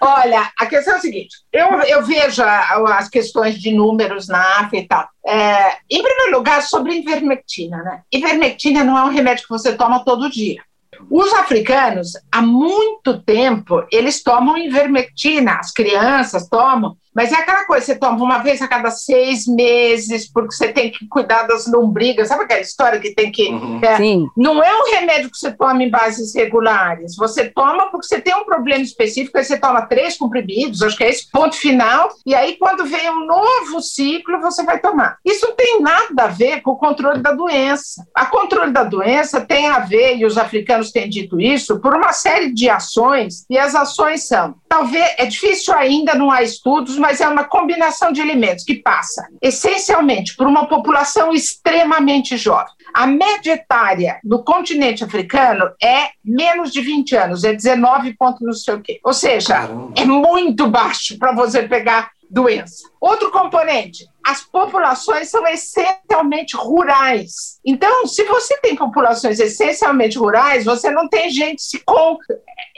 [0.00, 4.76] Olha, a questão é a seguinte: eu, eu vejo as questões de números na África
[4.76, 5.08] e tal.
[5.26, 8.02] É, em primeiro lugar, sobre ivermectina, né?
[8.12, 10.62] Ivermectina não é um remédio que você toma todo dia.
[11.10, 17.84] Os africanos, há muito tempo, eles tomam ivermectina, as crianças tomam, mas é aquela coisa,
[17.84, 22.28] você toma uma vez a cada seis meses, porque você tem que cuidar das lombrigas.
[22.28, 23.48] Sabe aquela história que tem que.
[23.48, 23.80] Uhum.
[23.82, 24.26] É, Sim.
[24.36, 27.16] Não é um remédio que você toma em bases regulares.
[27.16, 31.04] Você toma porque você tem um problema específico, aí você toma três comprimidos, acho que
[31.04, 35.16] é esse ponto final, e aí quando vem um novo ciclo, você vai tomar.
[35.24, 38.06] Isso não tem nada a ver com o controle da doença.
[38.14, 42.12] A controle da doença tem a ver, e os africanos têm dito isso, por uma
[42.12, 47.20] série de ações, e as ações são talvez é difícil ainda, não há estudos, mas
[47.20, 52.72] é uma combinação de elementos que passa essencialmente por uma população extremamente jovem.
[52.94, 58.52] A média etária no continente africano é menos de 20 anos, é 19 ponto não
[58.52, 59.00] sei o quê.
[59.02, 59.92] Ou seja, Caramba.
[59.96, 62.88] é muito baixo para você pegar doença.
[63.00, 67.58] Outro componente, as populações são essencialmente rurais.
[67.64, 71.82] Então, se você tem populações essencialmente rurais, você não tem gente se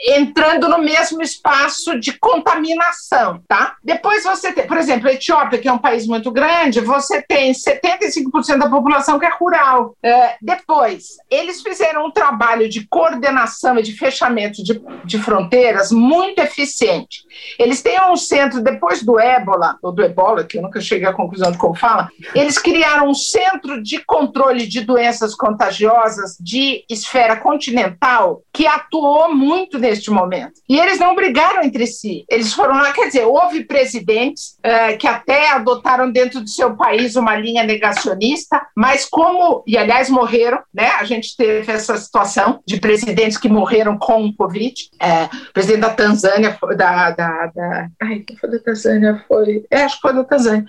[0.07, 3.75] entrando no mesmo espaço de contaminação, tá?
[3.83, 7.51] Depois você tem, por exemplo, a Etiópia, que é um país muito grande, você tem
[7.51, 9.95] 75% da população que é rural.
[10.03, 16.39] É, depois, eles fizeram um trabalho de coordenação e de fechamento de, de fronteiras muito
[16.39, 17.23] eficiente.
[17.57, 21.13] Eles têm um centro, depois do ébola, ou do ebola, que eu nunca cheguei à
[21.35, 27.35] conclusão de como fala, eles criaram um centro de controle de doenças contagiosas de esfera
[27.35, 30.53] continental que atuou muito neste momento.
[30.69, 32.25] E eles não brigaram entre si.
[32.29, 37.15] Eles foram lá, quer dizer, houve presidentes uh, que até adotaram dentro do seu país
[37.15, 40.89] uma linha negacionista, mas como, e aliás morreram, né?
[40.99, 44.73] A gente teve essa situação de presidentes que morreram com o Covid.
[45.01, 49.23] É, o presidente da Tanzânia, da, da, da ai, quem foi da Tanzânia?
[49.27, 50.65] Foi, é, acho que foi da Tanzânia.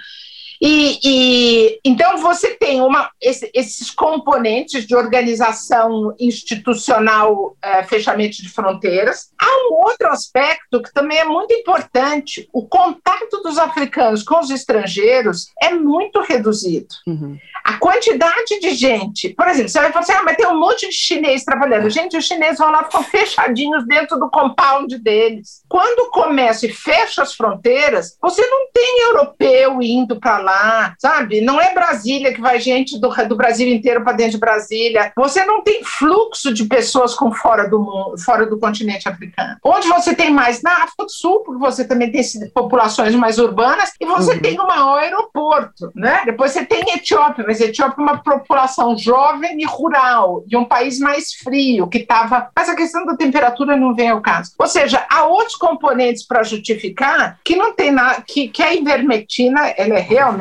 [0.61, 8.49] E, e, então você tem uma, esse, esses componentes de organização institucional, é, fechamento de
[8.49, 9.31] fronteiras.
[9.39, 14.51] Há um outro aspecto que também é muito importante: o contato dos africanos com os
[14.51, 16.89] estrangeiros é muito reduzido.
[17.07, 17.39] Uhum.
[17.65, 20.89] A quantidade de gente, por exemplo, você vai falar assim, ah, mas tem um monte
[20.89, 21.91] de chinês trabalhando.
[21.91, 25.63] Gente, os chineses vão lá, ficam fechadinhos dentro do compound deles.
[25.69, 31.41] Quando começa e fecha as fronteiras, você não tem europeu indo para lá, sabe?
[31.41, 35.13] Não é Brasília que vai gente do, do Brasil inteiro para dentro de Brasília.
[35.17, 39.57] Você não tem fluxo de pessoas com fora do mundo, fora do continente africano.
[39.63, 42.23] Onde você tem mais na África do Sul, porque você também tem
[42.55, 44.41] populações mais urbanas e você uhum.
[44.41, 46.23] tem o maior aeroporto, né?
[46.25, 50.99] Depois você tem Etiópia, mas Etiópia é uma população jovem e rural e um país
[51.01, 54.53] mais frio que estava, mas a questão da temperatura não vem ao caso.
[54.59, 59.69] Ou seja, há outros componentes para justificar que não tem nada, que, que a ivermectina
[59.77, 60.36] ela é realmente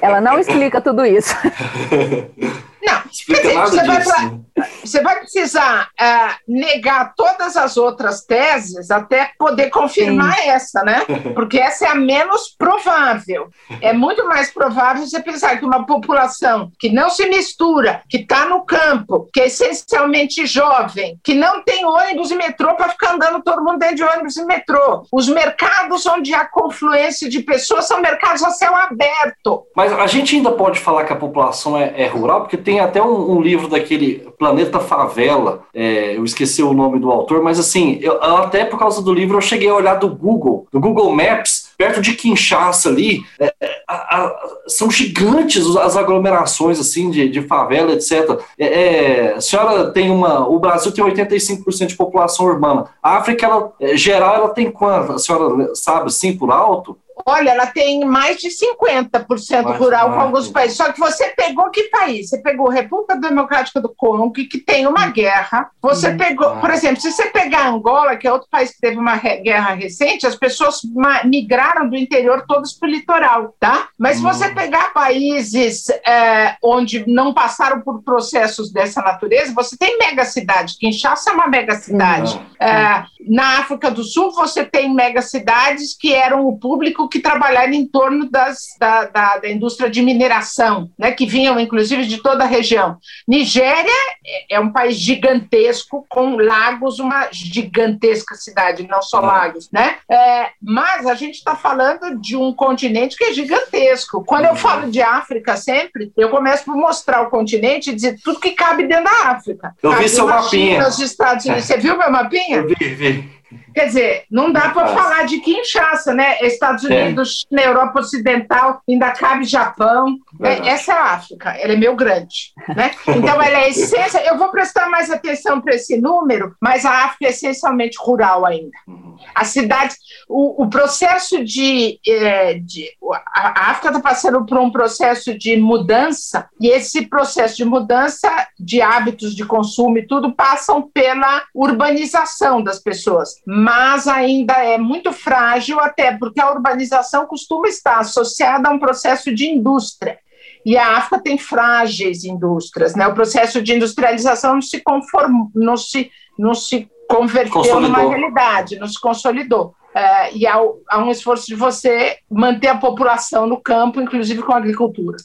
[0.00, 1.34] ela não explica tudo isso.
[2.86, 4.10] Não, explica nada você, disso.
[4.10, 4.46] Vai
[4.82, 10.48] você vai precisar uh, negar todas as outras teses até poder confirmar Sim.
[10.48, 11.04] essa, né?
[11.34, 13.48] Porque essa é a menos provável.
[13.80, 18.46] É muito mais provável você pensar que uma população que não se mistura, que está
[18.46, 23.42] no campo, que é essencialmente jovem, que não tem ônibus e metrô para ficar andando
[23.42, 25.06] todo mundo dentro de ônibus e metrô.
[25.12, 29.66] Os mercados onde há confluência de pessoas são mercados a céu aberto.
[29.74, 33.02] Mas a gente ainda pode falar que a população é, é rural, porque tem até
[33.02, 37.98] um, um livro daquele Planeta Favela, é, eu esqueci o nome do autor, mas assim,
[38.00, 41.70] eu, até por causa do livro eu cheguei a olhar do Google, do Google Maps,
[41.76, 44.36] perto de Kinshasa ali, é, é a, a,
[44.66, 48.38] são gigantes as aglomerações assim de, de favela, etc.
[48.58, 52.86] É, é, a senhora tem uma, o Brasil tem 85% de população urbana.
[53.02, 55.12] A África, ela, é, geral, ela tem quanto?
[55.12, 56.98] A senhora sabe, assim, por alto?
[57.24, 60.76] Olha, ela tem mais de 50% rural com alguns países.
[60.76, 62.28] Só que você pegou que país?
[62.28, 65.70] Você pegou República Democrática do Congo, que tem uma guerra.
[65.80, 68.98] Você hum, pegou, por exemplo, se você pegar Angola, que é outro país que teve
[68.98, 70.80] uma guerra recente, as pessoas
[71.24, 73.88] migraram do interior todos para o litoral, tá?
[73.98, 74.54] Mas se você hum.
[74.54, 80.76] pegar países é, onde não passaram por processos dessa natureza, você tem megacidade.
[80.78, 82.40] Kinshasa é uma megacidade.
[82.60, 87.86] É, na África do Sul, você tem megacidades que eram o público que trabalharam em
[87.86, 92.46] torno das, da, da, da, indústria de mineração, né, que vinham inclusive de toda a
[92.46, 92.98] região.
[93.26, 93.92] Nigéria
[94.24, 99.96] é, é um país gigantesco, com lagos, uma gigantesca cidade, não só lagos, né?
[100.10, 104.24] É, mas a gente está falando de um continente que é gigantesco.
[104.24, 108.40] Quando eu falo de África sempre, eu começo por mostrar o continente e dizer tudo
[108.40, 109.74] que cabe dentro da África.
[109.82, 110.86] Eu vi seu mapinha.
[110.86, 111.64] Os Estados Unidos.
[111.64, 112.58] Você viu meu mapinha?
[112.58, 113.35] Eu vi, vi.
[113.72, 116.38] Quer dizer, não dá para falar de Kinshasa, né?
[116.40, 117.04] Estados é.
[117.04, 117.54] Unidos, é.
[117.54, 120.16] na Europa Ocidental, ainda cabe Japão.
[120.42, 122.52] É, essa é a África, ela é meio grande.
[122.68, 122.90] Né?
[123.06, 124.18] Então, ela é essência.
[124.26, 128.76] Eu vou prestar mais atenção para esse número, mas a África é essencialmente rural ainda.
[128.86, 129.16] Uhum.
[129.34, 129.94] A cidade,
[130.28, 132.90] o, o processo de, é, de.
[133.34, 138.28] A África está passando por um processo de mudança, e esse processo de mudança
[138.58, 145.12] de hábitos de consumo e tudo passam pela urbanização das pessoas mas ainda é muito
[145.12, 150.18] frágil, até porque a urbanização costuma estar associada a um processo de indústria.
[150.64, 153.06] E a África tem frágeis indústrias, né?
[153.06, 157.88] O processo de industrialização não se conforma, não se, não se converteu consolidou.
[157.88, 159.74] numa realidade, nos consolidou.
[159.94, 160.56] É, e há,
[160.90, 165.16] há um esforço de você manter a população no campo, inclusive com a agricultura.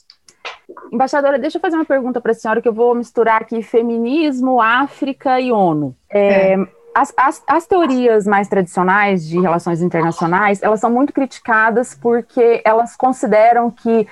[0.92, 4.62] Embaixadora, deixa eu fazer uma pergunta para a senhora, que eu vou misturar aqui feminismo,
[4.62, 5.96] África e ONU.
[6.10, 6.58] É, é.
[6.94, 12.98] As, as, as, teorias mais tradicionais de relações internacionais, elas são muito criticadas porque elas
[12.98, 14.08] consideram que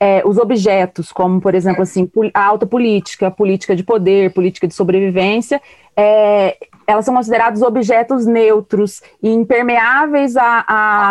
[0.00, 4.74] é, os objetos, como, por exemplo, assim, a alta política, política de poder, política de
[4.74, 5.62] sobrevivência,
[5.96, 6.56] é,
[6.86, 10.64] elas são consideradas objetos neutros e impermeáveis a,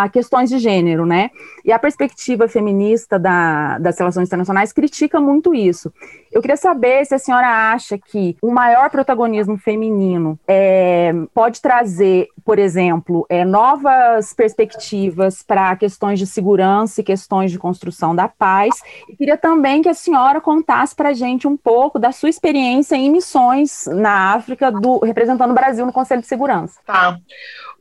[0.04, 1.32] a, questões de gênero, né?
[1.64, 5.94] E a perspectiva feminista da, das relações internacionais critica muito isso.
[6.32, 12.28] Eu queria saber se a senhora acha que o maior protagonismo feminino é, pode trazer,
[12.44, 18.82] por exemplo, é, novas perspectivas para questões de segurança e questões de construção da paz.
[19.08, 22.96] E queria também que a senhora contasse para a gente um pouco da sua experiência
[22.96, 26.80] em missões na África, do, representando o Brasil no Conselho de Segurança.
[26.86, 27.18] Tá.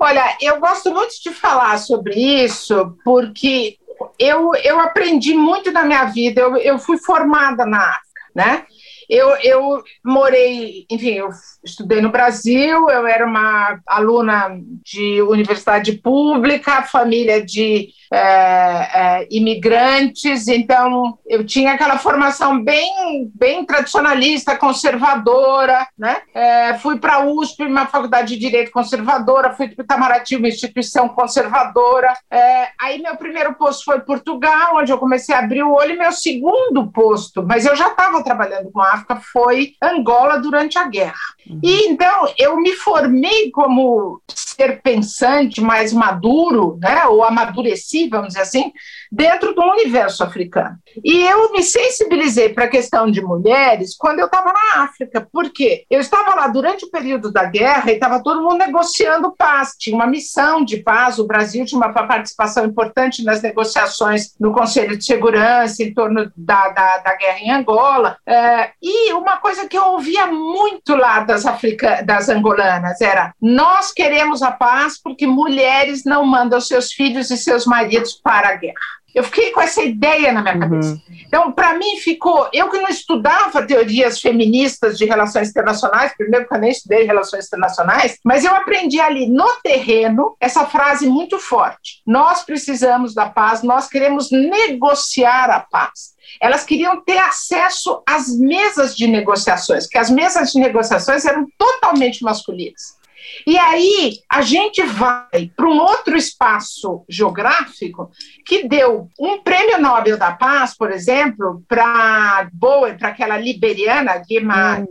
[0.03, 3.77] Olha, eu gosto muito de falar sobre isso porque
[4.19, 6.41] eu, eu aprendi muito na minha vida.
[6.41, 8.67] Eu, eu fui formada na África, né?
[9.09, 11.29] Eu, eu morei, enfim, eu
[11.65, 20.47] estudei no Brasil, eu era uma aluna de universidade pública, família de é, é, imigrantes,
[20.47, 26.19] então eu tinha aquela formação bem, bem tradicionalista, conservadora, né?
[26.35, 30.49] É, fui para a USP, uma faculdade de direito conservadora, fui para o Itamaraty, uma
[30.49, 32.13] instituição conservadora.
[32.31, 35.99] É, aí meu primeiro posto foi Portugal, onde eu comecei a abrir o olho, e
[35.99, 40.87] meu segundo posto, mas eu já estava trabalhando com a África, foi Angola durante a
[40.87, 41.15] guerra.
[41.49, 41.61] Uhum.
[41.63, 47.07] E então eu me formei como ser pensante mais maduro, né?
[47.07, 48.73] Ou amadureci vamos dizer assim,
[49.13, 50.79] dentro do universo africano.
[51.05, 55.85] E eu me sensibilizei para a questão de mulheres quando eu estava na África, porque
[55.91, 59.95] eu estava lá durante o período da guerra e estava todo mundo negociando paz, tinha
[59.95, 65.05] uma missão de paz, o Brasil tinha uma participação importante nas negociações no Conselho de
[65.05, 68.17] Segurança em torno da, da, da guerra em Angola.
[68.27, 73.93] É, e uma coisa que eu ouvia muito lá das, africanas, das angolanas era: nós
[73.93, 79.02] queremos a paz porque mulheres não mandam seus filhos e seus maridos para a guerra.
[79.15, 80.61] Eu fiquei com essa ideia na minha uhum.
[80.61, 81.03] cabeça.
[81.27, 82.49] Então, para mim, ficou.
[82.53, 87.47] Eu que não estudava teorias feministas de relações internacionais, primeiro que eu nem estudei relações
[87.47, 93.63] internacionais, mas eu aprendi ali no terreno essa frase muito forte: nós precisamos da paz,
[93.63, 96.13] nós queremos negociar a paz.
[96.41, 102.23] Elas queriam ter acesso às mesas de negociações, que as mesas de negociações eram totalmente
[102.23, 103.02] masculinas.
[103.47, 108.11] E aí a gente vai para um outro espaço geográfico
[108.47, 114.81] que deu um prêmio Nobel da Paz, por exemplo, para Boe, para aquela liberiana, Lima
[114.81, 114.87] hum.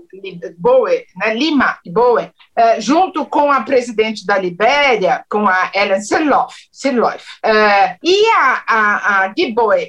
[0.57, 6.55] Boe, né, Lima Boe, é, junto com a presidente da Libéria, com a Ellen Sirloff.
[6.71, 7.23] Sirloff.
[7.43, 9.33] É, e a, a, a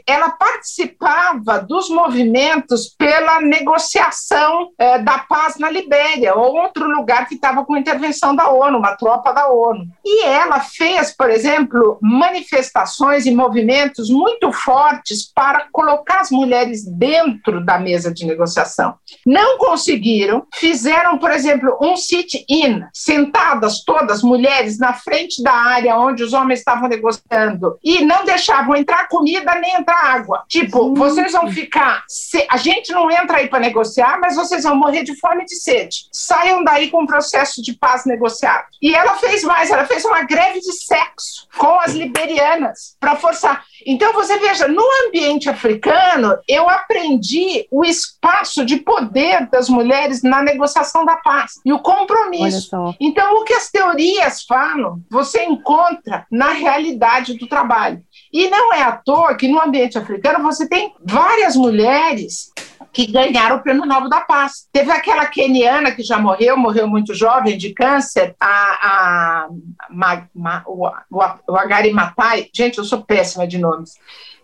[0.06, 7.34] ela participava dos movimentos pela negociação é, da paz na Libéria, ou outro lugar que
[7.34, 9.86] estava com intervenção da ONU, uma tropa da ONU.
[10.04, 17.64] E ela fez, por exemplo, manifestações e movimentos muito fortes para colocar as mulheres dentro
[17.64, 18.94] da mesa de negociação.
[19.26, 26.22] Não conseguiram, fizeram, por exemplo, um sit-in, sentadas todas mulheres na frente da área onde
[26.22, 30.44] os homens estavam negociando e não deixavam entrar comida nem entrar água.
[30.48, 30.94] Tipo, Sim.
[30.94, 32.04] vocês vão ficar,
[32.48, 35.56] a gente não entra aí para negociar, mas vocês vão morrer de fome e de
[35.56, 36.06] sede.
[36.12, 38.64] Saiam daí com um processo de paz negociado.
[38.80, 43.64] E ela fez mais, ela fez uma greve de sexo com as liberianas para forçar.
[43.84, 50.42] Então, você veja, no ambiente africano, eu aprendi o espaço de poder das mulheres na
[50.42, 52.70] negociação da paz e o compromisso.
[53.00, 58.00] Então, o que as teorias falam, você encontra na realidade do trabalho.
[58.32, 62.52] E não é à toa que no ambiente africano você tem várias mulheres
[62.92, 64.68] que ganharam o Prêmio Nobel da Paz.
[64.70, 69.48] Teve aquela keniana que já morreu, morreu muito jovem de câncer, a, a,
[70.66, 72.48] o, o, o Agari Matai.
[72.52, 73.94] Gente, eu sou péssima de nomes.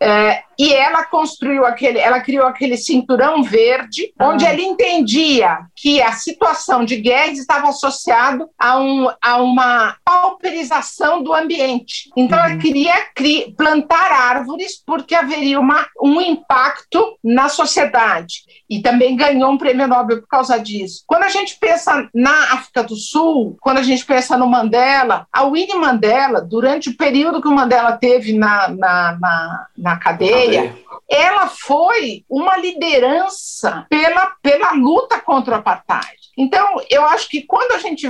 [0.00, 4.28] É, e ela construiu aquele, ela criou aquele cinturão verde, ah.
[4.28, 11.22] onde ela entendia que a situação de guerra estava associado a, um, a uma pauperização
[11.22, 12.10] do ambiente.
[12.16, 12.44] Então, uhum.
[12.44, 18.42] ela queria cri, plantar árvores porque haveria uma, um impacto na sociedade.
[18.68, 21.02] E também ganhou um prêmio Nobel por causa disso.
[21.06, 25.44] Quando a gente pensa na África do Sul, quando a gente pensa no Mandela, a
[25.44, 30.76] Winnie Mandela, durante o período que o Mandela teve na, na, na, na cadeia,
[31.08, 36.18] ela foi uma liderança pela, pela luta contra o apartheid.
[36.38, 38.08] Então, eu acho que quando a gente.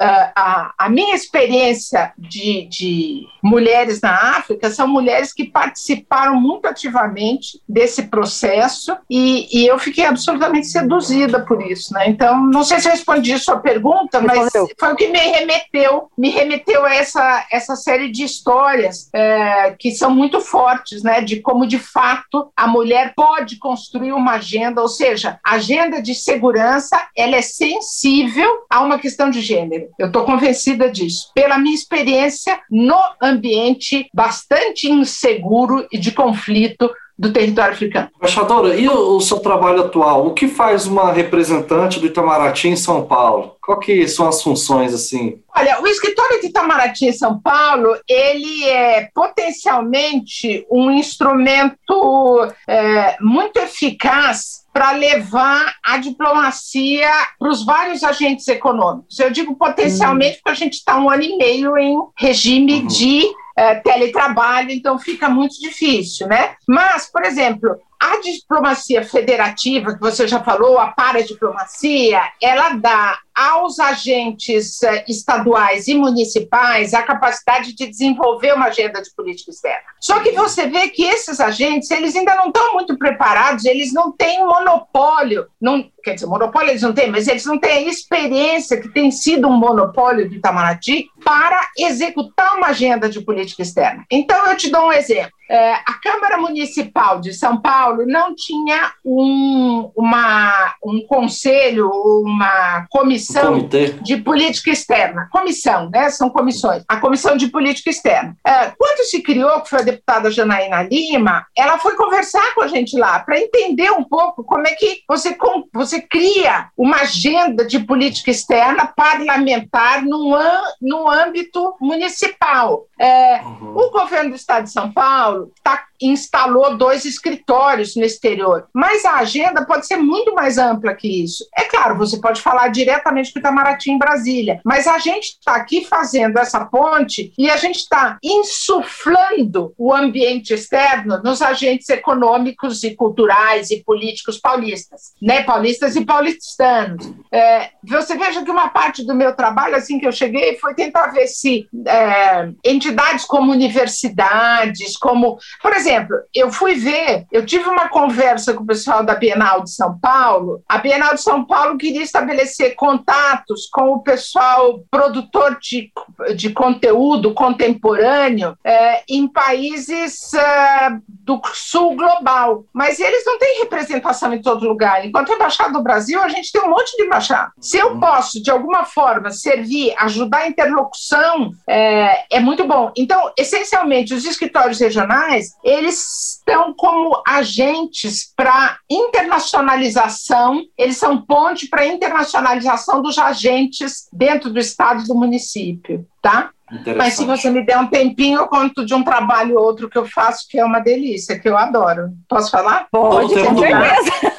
[0.00, 7.60] A, a minha experiência de, de mulheres na África são mulheres que participaram muito ativamente
[7.68, 11.94] desse processo e, e eu fiquei absolutamente seduzida por isso.
[11.94, 12.08] Né?
[12.08, 16.10] Então, não sei se eu respondi a sua pergunta, mas foi o que me remeteu,
[16.18, 21.20] me remeteu a essa, essa série de histórias é, que são muito fortes, né?
[21.20, 22.21] de como, de fato,
[22.56, 28.64] a mulher pode construir uma agenda, ou seja, a agenda de segurança ela é sensível
[28.68, 29.88] a uma questão de gênero.
[29.98, 36.90] Eu estou convencida disso, pela minha experiência no ambiente bastante inseguro e de conflito
[37.22, 38.08] do território africano.
[38.16, 40.26] Embaixadora, e o, o, seu trabalho atual?
[40.26, 43.54] O que faz uma representante do Itamaraty em São Paulo?
[43.62, 45.38] Qual que são as funções assim?
[45.56, 53.56] Olha, o escritório de Itamaraty em São Paulo, ele é potencialmente um instrumento é, muito
[53.58, 57.08] eficaz para levar a diplomacia
[57.38, 59.16] para os vários agentes econômicos.
[59.20, 62.86] Eu digo potencialmente porque a gente está um ano e meio em regime uhum.
[62.88, 66.54] de é, teletrabalho, então fica muito difícil, né?
[66.66, 73.78] Mas, por exemplo, a diplomacia federativa, que você já falou, a paradiplomacia, ela dá aos
[73.78, 79.82] agentes eh, estaduais e municipais a capacidade de desenvolver uma agenda de política externa.
[80.00, 84.12] Só que você vê que esses agentes, eles ainda não estão muito preparados, eles não
[84.12, 88.80] têm monopólio, não, quer dizer, monopólio eles não têm, mas eles não têm a experiência
[88.80, 94.04] que tem sido um monopólio do Itamaraty para executar uma agenda de política externa.
[94.10, 95.32] Então, eu te dou um exemplo.
[95.52, 103.21] É, a Câmara Municipal de São Paulo não tinha um, uma, um conselho, uma comissão
[103.50, 103.68] um
[104.02, 105.28] de política externa.
[105.30, 106.10] Comissão, né?
[106.10, 106.82] São comissões.
[106.88, 108.36] A Comissão de Política Externa.
[108.46, 112.68] É, quando se criou, que foi a deputada Janaína Lima, ela foi conversar com a
[112.68, 115.36] gente lá para entender um pouco como é que você,
[115.72, 120.36] você cria uma agenda de política externa parlamentar no,
[120.80, 122.86] no âmbito municipal.
[122.98, 123.76] É, uhum.
[123.76, 129.16] O governo do Estado de São Paulo tá, instalou dois escritórios no exterior, mas a
[129.16, 131.44] agenda pode ser muito mais ampla que isso.
[131.56, 135.56] É claro, você pode falar diretamente com o Itamaraty em Brasília, mas a gente está
[135.56, 142.82] aqui fazendo essa ponte e a gente está insuflando o ambiente externo nos agentes econômicos
[142.84, 145.42] e culturais e políticos paulistas, né?
[145.42, 147.12] Paulistas e paulistanos.
[147.30, 151.08] É, você veja que uma parte do meu trabalho, assim que eu cheguei, foi tentar
[151.08, 157.88] ver se é, entidades como universidades, como por exemplo, eu fui ver, eu tive uma
[157.88, 160.62] conversa com o pessoal da Bienal de São Paulo.
[160.68, 165.90] A Bienal de São Paulo queria estabelecer contatos com o pessoal produtor de,
[166.36, 172.64] de conteúdo contemporâneo é, em países é, do sul global.
[172.72, 175.04] Mas eles não têm representação em todo lugar.
[175.04, 177.52] Enquanto a Embaixada do Brasil, a gente tem um monte de embaixada.
[177.60, 182.92] Se eu posso, de alguma forma, servir, ajudar a interlocução, é, é muito bom.
[182.96, 191.86] Então, essencialmente, os escritórios regionais eles estão como agentes para internacionalização, eles são ponte para
[191.86, 196.50] internacionalização dos agentes dentro do estado e do município, tá?
[196.96, 199.98] Mas se você me der um tempinho, eu conto de um trabalho ou outro que
[199.98, 202.12] eu faço, que é uma delícia, que eu adoro.
[202.28, 202.86] Posso falar?
[202.90, 204.32] Pode, com certeza.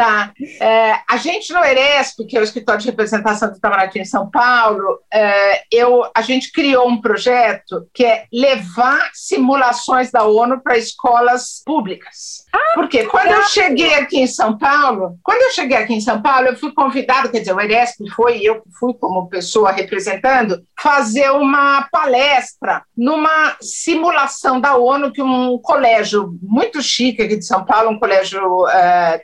[0.00, 0.32] Tá.
[0.62, 4.30] É, a gente no Eresp, que é o escritório de representação do Itamaraty em São
[4.30, 10.78] Paulo, é, eu, a gente criou um projeto que é levar simulações da ONU para
[10.78, 12.46] escolas públicas.
[12.50, 16.22] Ah, Porque quando eu cheguei aqui em São Paulo, quando eu cheguei aqui em São
[16.22, 21.30] Paulo, eu fui convidado, quer dizer, o Eresp foi, eu fui como pessoa representando, fazer
[21.30, 27.90] uma palestra numa simulação da ONU que um colégio muito chique aqui de São Paulo,
[27.90, 29.20] um colégio uh,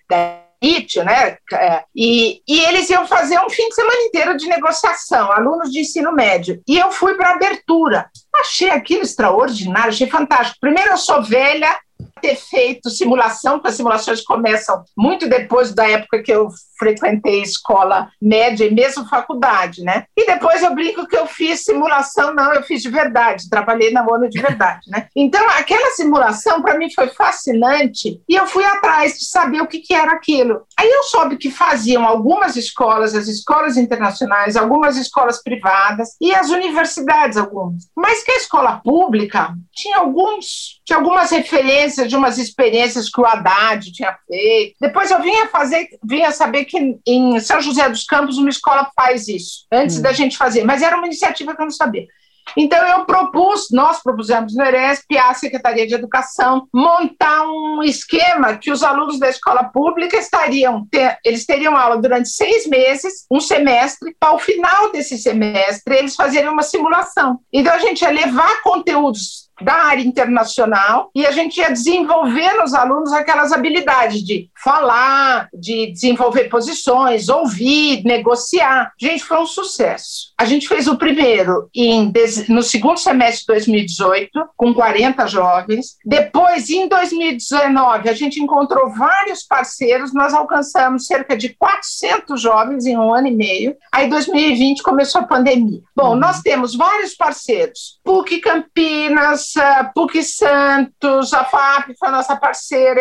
[1.05, 1.37] né?
[1.53, 5.81] É, e, e eles iam fazer um fim de semana inteiro de negociação, alunos de
[5.81, 6.61] ensino médio.
[6.67, 8.11] E eu fui para a abertura.
[8.35, 10.59] Achei aquilo extraordinário, achei fantástico.
[10.61, 11.79] Primeiro, eu sou velha,
[12.21, 16.49] ter feito simulação, porque as simulações começam muito depois da época que eu
[16.79, 20.05] frequentei escola média e mesmo faculdade, né?
[20.17, 24.07] E depois eu brinco que eu fiz simulação, não, eu fiz de verdade, trabalhei na
[24.07, 25.09] ONU de verdade, né?
[25.17, 29.81] Então, aquela simulação para mim foi fascinante e eu fui atrás de saber o que,
[29.81, 30.63] que era aquilo.
[30.79, 36.51] Aí eu soube que faziam algumas escolas, as escolas internacionais, algumas escolas privadas e as
[36.51, 43.09] universidades algumas, mas que a escola pública tinha alguns, tinha algumas referências de umas experiências
[43.11, 44.77] que o Haddad tinha feito.
[44.81, 49.29] Depois eu vinha fazer, vinha saber que em São José dos Campos uma escola faz
[49.29, 50.03] isso, antes hum.
[50.03, 52.07] da gente fazer, mas era uma iniciativa que eu não sabia.
[52.55, 58.71] Então, eu propus, nós propusemos no ERESP, a Secretaria de Educação, montar um esquema que
[58.71, 64.15] os alunos da escola pública estariam, ter, eles teriam aula durante seis meses, um semestre,
[64.19, 67.41] para o final desse semestre eles fazerem uma simulação.
[67.53, 72.75] Então, a gente ia levar conteúdos da área internacional e a gente ia desenvolver nos
[72.75, 78.93] alunos aquelas habilidades de falar, de desenvolver posições, ouvir, negociar.
[79.01, 80.33] Gente, foi um sucesso.
[80.39, 82.13] A gente fez o primeiro em,
[82.49, 85.97] no segundo semestre de 2018, com 40 jovens.
[86.05, 92.99] Depois, em 2019, a gente encontrou vários parceiros, nós alcançamos cerca de 400 jovens em
[92.99, 93.77] um ano e meio.
[93.91, 95.81] Aí, 2020, começou a pandemia.
[95.95, 96.17] Bom, uhum.
[96.17, 99.55] nós temos vários parceiros, PUC Campinas,
[99.95, 103.01] PUC Santos, a FAP foi a nossa parceira,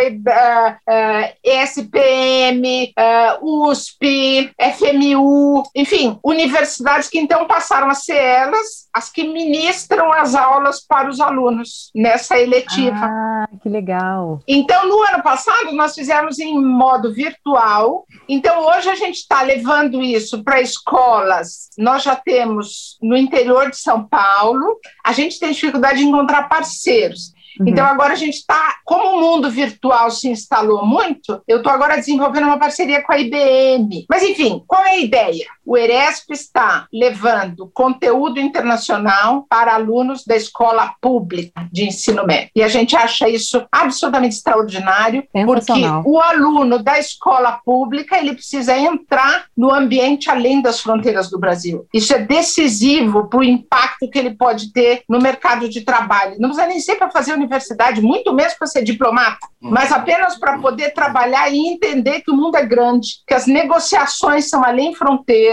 [1.44, 2.94] ESPM,
[3.42, 10.86] USP, FMU, enfim, universidades que então passaram a ser elas as que ministram as aulas
[10.86, 13.06] para os alunos nessa eletiva.
[13.06, 14.40] Ah, que legal.
[14.48, 18.06] Então, no ano passado, nós fizemos em modo virtual.
[18.30, 21.70] Então, hoje a gente está levando isso para escolas.
[21.78, 24.80] Nós já temos no interior de São Paulo.
[25.04, 27.34] A gente tem dificuldade de encontrar parceiros.
[27.60, 27.68] Uhum.
[27.68, 31.96] Então, agora a gente está, como o mundo virtual se instalou muito, eu estou agora
[31.96, 34.06] desenvolvendo uma parceria com a IBM.
[34.10, 35.46] Mas, enfim, qual é a ideia?
[35.66, 42.52] O ERESP está levando conteúdo internacional para alunos da escola pública de ensino médio.
[42.56, 45.74] E a gente acha isso absolutamente extraordinário, porque
[46.06, 51.88] o aluno da escola pública ele precisa entrar no ambiente além das fronteiras do Brasil.
[51.94, 56.36] Isso é decisivo para o impacto que ele pode ter no mercado de trabalho.
[56.40, 59.70] Não precisa nem ser para fazer universidade, muito menos para ser diplomata, hum.
[59.72, 64.50] mas apenas para poder trabalhar e entender que o mundo é grande, que as negociações
[64.50, 64.94] são além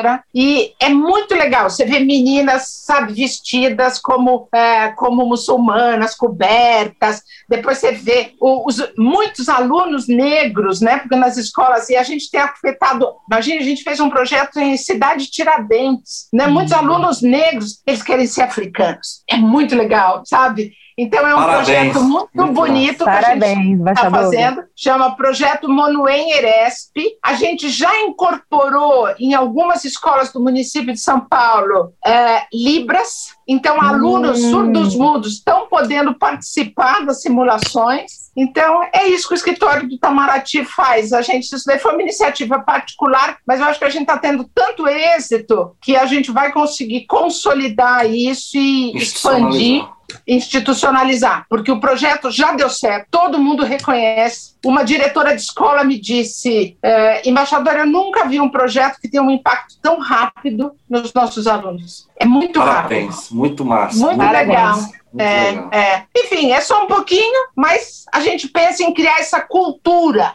[0.02, 1.70] fronteira e é muito legal.
[1.70, 7.22] Você vê meninas, sabe, vestidas como, é, como muçulmanas, cobertas.
[7.48, 10.98] Depois você vê os, muitos alunos negros, né?
[10.98, 13.06] Porque nas escolas, e a gente tem afetado.
[13.30, 16.46] Imagina, a gente fez um projeto em Cidade Tiradentes, né?
[16.46, 19.22] Muitos alunos negros, eles querem ser africanos.
[19.30, 20.72] É muito legal, sabe?
[21.02, 21.66] Então é um Parabéns.
[21.66, 24.64] projeto muito, muito bonito Parabéns, que a gente está fazendo.
[24.76, 26.96] Chama Projeto Monuem Eresp.
[27.22, 33.32] A gente já incorporou em algumas escolas do município de São Paulo é, Libras.
[33.48, 34.50] Então, alunos hum.
[34.50, 38.30] surdos mudos estão podendo participar das simulações.
[38.36, 41.12] Então, é isso que o escritório do Itamaraty faz.
[41.12, 44.16] A gente, isso daí foi uma iniciativa particular, mas eu acho que a gente está
[44.16, 49.84] tendo tanto êxito que a gente vai conseguir consolidar isso e expandir
[50.26, 54.52] institucionalizar, porque o projeto já deu certo, todo mundo reconhece.
[54.64, 59.22] Uma diretora de escola me disse, é, embaixadora, eu nunca vi um projeto que tenha
[59.22, 62.08] um impacto tão rápido nos nossos alunos.
[62.18, 63.36] É muito Parabéns, rápido.
[63.36, 63.98] muito massa.
[63.98, 64.76] Muito, muito legal.
[64.76, 65.68] Muito é.
[65.72, 66.02] É.
[66.16, 70.34] Enfim, é só um pouquinho, mas a gente pensa em criar essa cultura.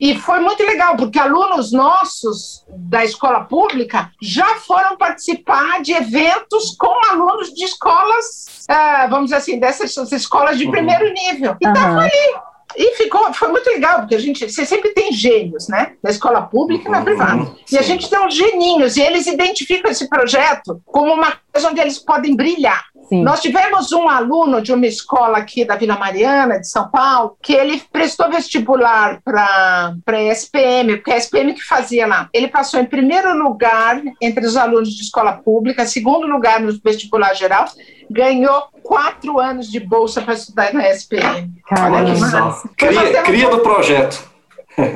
[0.00, 6.76] E foi muito legal, porque alunos nossos da escola pública já foram participar de eventos
[6.76, 10.70] com alunos de escolas, uh, vamos dizer assim, dessas escolas de uhum.
[10.70, 11.56] primeiro nível.
[11.60, 12.00] E estava uhum.
[12.00, 12.56] ali.
[12.76, 15.94] E ficou, foi muito legal, porque a gente, você sempre tem gênios, né?
[16.02, 17.04] Na escola pública e na uhum.
[17.04, 17.56] privada.
[17.72, 21.80] E a gente tem uns geninhos, e eles identificam esse projeto como uma coisa onde
[21.80, 22.84] eles podem brilhar.
[23.08, 23.22] Sim.
[23.22, 27.52] Nós tivemos um aluno de uma escola aqui da Vila Mariana, de São Paulo, que
[27.52, 32.28] ele prestou vestibular para a SPM, porque é a SPM que fazia lá.
[32.32, 37.34] Ele passou em primeiro lugar entre os alunos de escola pública, segundo lugar no vestibular
[37.34, 37.66] geral,
[38.10, 41.52] ganhou quatro anos de bolsa para estudar na SPM.
[41.68, 42.60] Caramba.
[42.76, 44.35] Cria, cria do projeto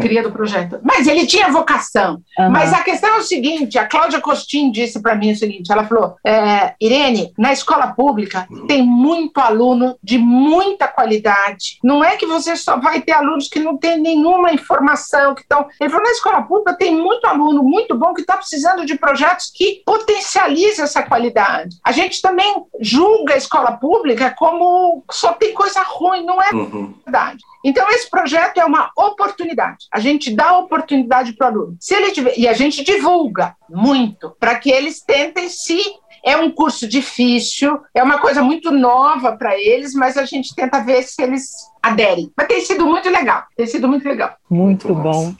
[0.01, 0.81] cria do projeto.
[0.82, 2.23] Mas ele tinha vocação.
[2.39, 2.51] Uhum.
[2.51, 5.85] Mas a questão é o seguinte: a Cláudia Costin disse para mim o seguinte: ela
[5.85, 11.78] falou, é, Irene, na escola pública tem muito aluno de muita qualidade.
[11.82, 15.66] Não é que você só vai ter alunos que não têm nenhuma informação, que estão.
[15.81, 19.51] Ele falou, na escola pública tem muito aluno muito bom que está precisando de projetos
[19.55, 21.77] que potencializem essa qualidade.
[21.85, 26.94] A gente também julga a escola pública como só tem coisa ruim, não é uhum.
[27.05, 27.43] verdade.
[27.65, 29.87] Então, esse projeto é uma oportunidade.
[29.93, 31.77] A gente dá oportunidade para o aluno.
[31.78, 35.81] Se ele tiver, e a gente divulga muito para que eles tentem se
[36.24, 40.81] é um curso difícil, é uma coisa muito nova para eles, mas a gente tenta
[40.81, 41.51] ver se eles
[41.82, 42.31] aderem.
[42.37, 44.35] Mas tem sido muito legal, tem sido muito legal.
[44.49, 45.35] Muito, muito bom.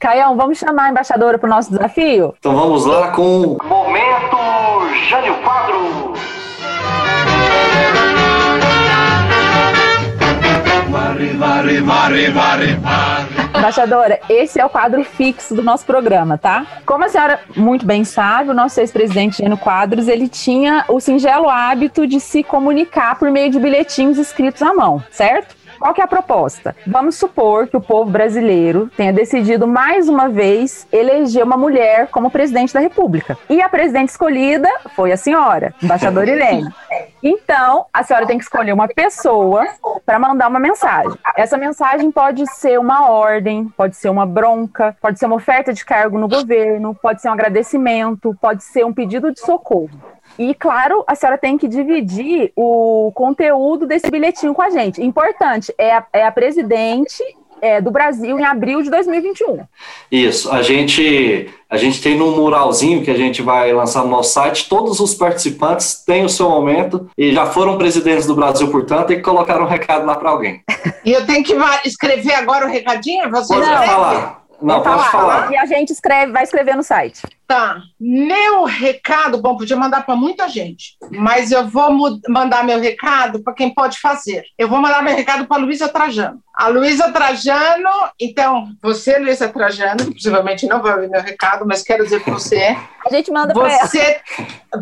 [0.00, 2.34] Caião, vamos chamar a embaixadora para o nosso desafio?
[2.38, 4.36] Então vamos lá com Momento
[5.08, 6.37] Jânio Quadros.
[13.56, 16.64] Embaixadora, esse é o quadro fixo do nosso programa, tá?
[16.86, 21.48] Como a senhora muito bem sabe, o nosso ex-presidente Geno Quadros, ele tinha o singelo
[21.48, 25.57] hábito de se comunicar por meio de bilhetinhos escritos à mão, certo?
[25.78, 26.74] Qual que é a proposta?
[26.86, 32.30] Vamos supor que o povo brasileiro tenha decidido mais uma vez eleger uma mulher como
[32.30, 33.38] presidente da República.
[33.48, 36.68] E a presidente escolhida foi a senhora, embaixadora Irene.
[37.22, 39.66] Então, a senhora tem que escolher uma pessoa
[40.04, 41.16] para mandar uma mensagem.
[41.36, 45.84] Essa mensagem pode ser uma ordem, pode ser uma bronca, pode ser uma oferta de
[45.84, 49.90] cargo no governo, pode ser um agradecimento, pode ser um pedido de socorro.
[50.38, 55.02] E, claro, a senhora tem que dividir o conteúdo desse bilhetinho com a gente.
[55.02, 57.22] Importante, é a, é a presidente
[57.60, 59.60] é, do Brasil em abril de 2021.
[60.10, 64.32] Isso, a gente, a gente tem no muralzinho que a gente vai lançar no nosso
[64.32, 69.12] site, todos os participantes têm o seu momento e já foram presidentes do Brasil, portanto,
[69.12, 70.62] e colocaram um recado lá para alguém.
[71.04, 71.54] E eu tenho que
[71.84, 73.30] escrever agora o recadinho?
[73.30, 74.44] Você Pode falar.
[74.60, 75.10] Não, pode falar.
[75.10, 75.52] falar.
[75.52, 77.22] E a gente escreve, vai escrever no site.
[77.48, 77.80] Tá.
[77.98, 83.54] Meu recado, bom, podia mandar para muita gente, mas eu vou mandar meu recado para
[83.54, 84.44] quem pode fazer.
[84.58, 86.42] Eu vou mandar meu recado para Luísa Trajano.
[86.54, 87.88] A Luísa Trajano,
[88.20, 92.76] então, você, Luísa Trajano, possivelmente não vai ouvir meu recado, mas quero dizer para você.
[93.06, 94.20] A gente manda para você.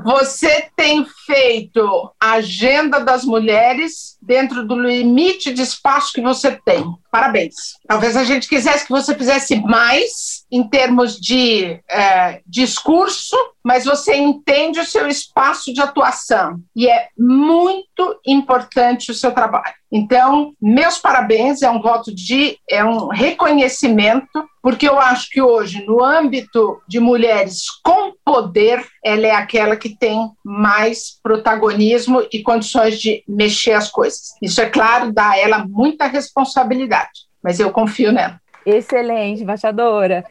[0.03, 6.85] Você tem feito a agenda das mulheres dentro do limite de espaço que você tem.
[7.13, 7.55] Parabéns.
[7.87, 14.15] Talvez a gente quisesse que você fizesse mais em termos de é, discurso, mas você
[14.15, 19.75] entende o seu espaço de atuação e é muito importante o seu trabalho.
[19.91, 25.85] Então, meus parabéns, é um voto de, é um reconhecimento, porque eu acho que hoje,
[25.85, 33.01] no âmbito de mulheres com poder, ela é aquela que tem mais protagonismo e condições
[33.01, 34.35] de mexer as coisas.
[34.43, 38.41] Isso, é claro, dá a ela muita responsabilidade, mas eu confio nela.
[38.67, 40.25] Excelente, embaixadora.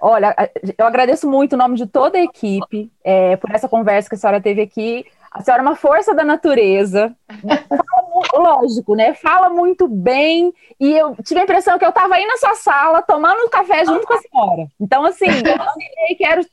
[0.00, 0.34] Olha,
[0.76, 4.18] eu agradeço muito o nome de toda a equipe é, por essa conversa que a
[4.18, 5.06] senhora teve aqui.
[5.30, 7.14] A senhora é uma força da natureza.
[8.34, 9.14] Lógico, né?
[9.14, 10.52] Fala muito bem.
[10.80, 14.06] E eu tive a impressão que eu estava aí na sua sala tomando café junto
[14.06, 14.66] com a senhora.
[14.80, 16.46] Então, assim, eu quero.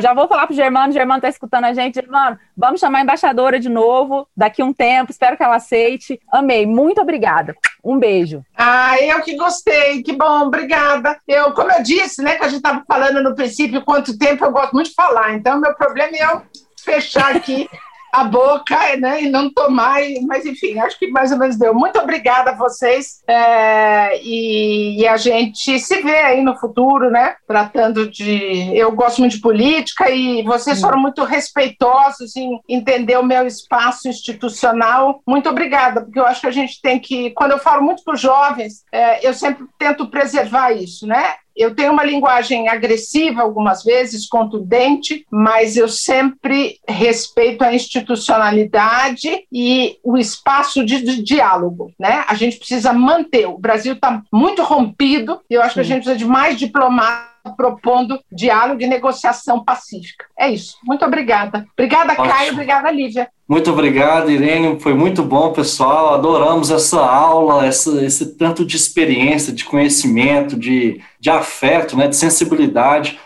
[0.00, 1.96] Já vou falar pro Germano, Germano está escutando a gente.
[1.96, 5.10] Germano, vamos chamar a embaixadora de novo daqui um tempo.
[5.10, 6.20] Espero que ela aceite.
[6.32, 6.66] Amei.
[6.66, 7.54] Muito obrigada.
[7.84, 8.44] Um beijo.
[8.56, 11.18] Ah, eu que gostei, que bom, obrigada.
[11.26, 14.52] Eu, como eu disse, né, que a gente estava falando no princípio quanto tempo eu
[14.52, 16.42] gosto muito de falar, então meu problema é eu
[16.84, 17.68] fechar aqui
[18.12, 21.74] a boca né, e não tomar, mas enfim, acho que mais ou menos deu.
[21.74, 27.36] Muito obrigada a vocês é, e, e, a gente se vê aí no futuro, né?
[27.46, 28.76] Tratando de.
[28.76, 34.08] Eu gosto muito de política e vocês foram muito respeitosos em entender o meu espaço
[34.08, 35.22] institucional.
[35.26, 37.30] Muito obrigada, porque eu acho que a gente tem que.
[37.30, 41.36] Quando eu falo muito para os jovens, é, eu sempre tento preservar isso, né?
[41.62, 49.98] Eu tenho uma linguagem agressiva algumas vezes, contundente, mas eu sempre respeito a institucionalidade e
[50.02, 52.24] o espaço de, de diálogo, né?
[52.28, 53.46] A gente precisa manter.
[53.46, 55.74] O Brasil está muito rompido e eu acho Sim.
[55.74, 60.24] que a gente precisa de mais diplomatas propondo diálogo e negociação pacífica.
[60.38, 60.76] É isso.
[60.84, 61.66] Muito obrigada.
[61.72, 62.28] Obrigada, Ótimo.
[62.28, 62.52] Caio.
[62.52, 63.28] Obrigada, Lívia.
[63.48, 64.80] Muito obrigado, Irene.
[64.80, 66.14] Foi muito bom, pessoal.
[66.14, 72.16] Adoramos essa aula, essa, esse tanto de experiência, de conhecimento, de, de afeto, né, de
[72.16, 73.18] sensibilidade.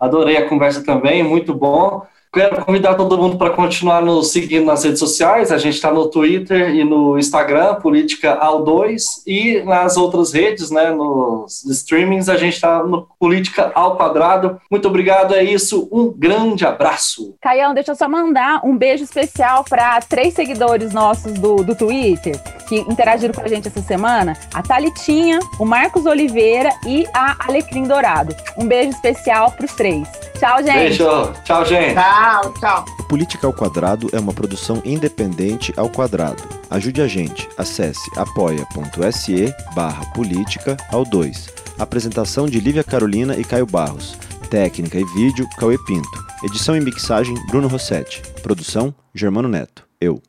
[0.00, 2.02] Adorei a conversa também, muito bom.
[2.34, 5.52] Quero convidar todo mundo para continuar nos seguindo nas redes sociais.
[5.52, 10.68] A gente está no Twitter e no Instagram, Política ao 2, e nas outras redes,
[10.68, 14.60] né, nos streamings, a gente está no Política ao Quadrado.
[14.68, 15.88] Muito obrigado, é isso.
[15.92, 17.36] Um grande abraço.
[17.40, 22.34] Caião, deixa eu só mandar um beijo especial para três seguidores nossos do, do Twitter
[22.68, 27.84] que interagiram com a gente essa semana: a Talitinha, o Marcos Oliveira e a Alecrim
[27.84, 28.34] Dourado.
[28.58, 30.08] Um beijo especial para os três.
[30.38, 30.78] Tchau, gente.
[30.78, 31.32] Beijo.
[31.44, 31.94] Tchau, gente.
[31.94, 32.23] Tchau,
[32.58, 32.84] tchau.
[32.98, 36.42] O Política ao Quadrado é uma produção independente ao quadrado.
[36.70, 37.48] Ajude a gente.
[37.56, 41.48] Acesse apoia.se barra política ao 2.
[41.78, 44.16] Apresentação de Lívia Carolina e Caio Barros.
[44.50, 46.24] Técnica e vídeo, Cauê Pinto.
[46.44, 48.22] Edição e mixagem, Bruno Rossetti.
[48.42, 49.86] Produção, Germano Neto.
[50.00, 50.20] Eu.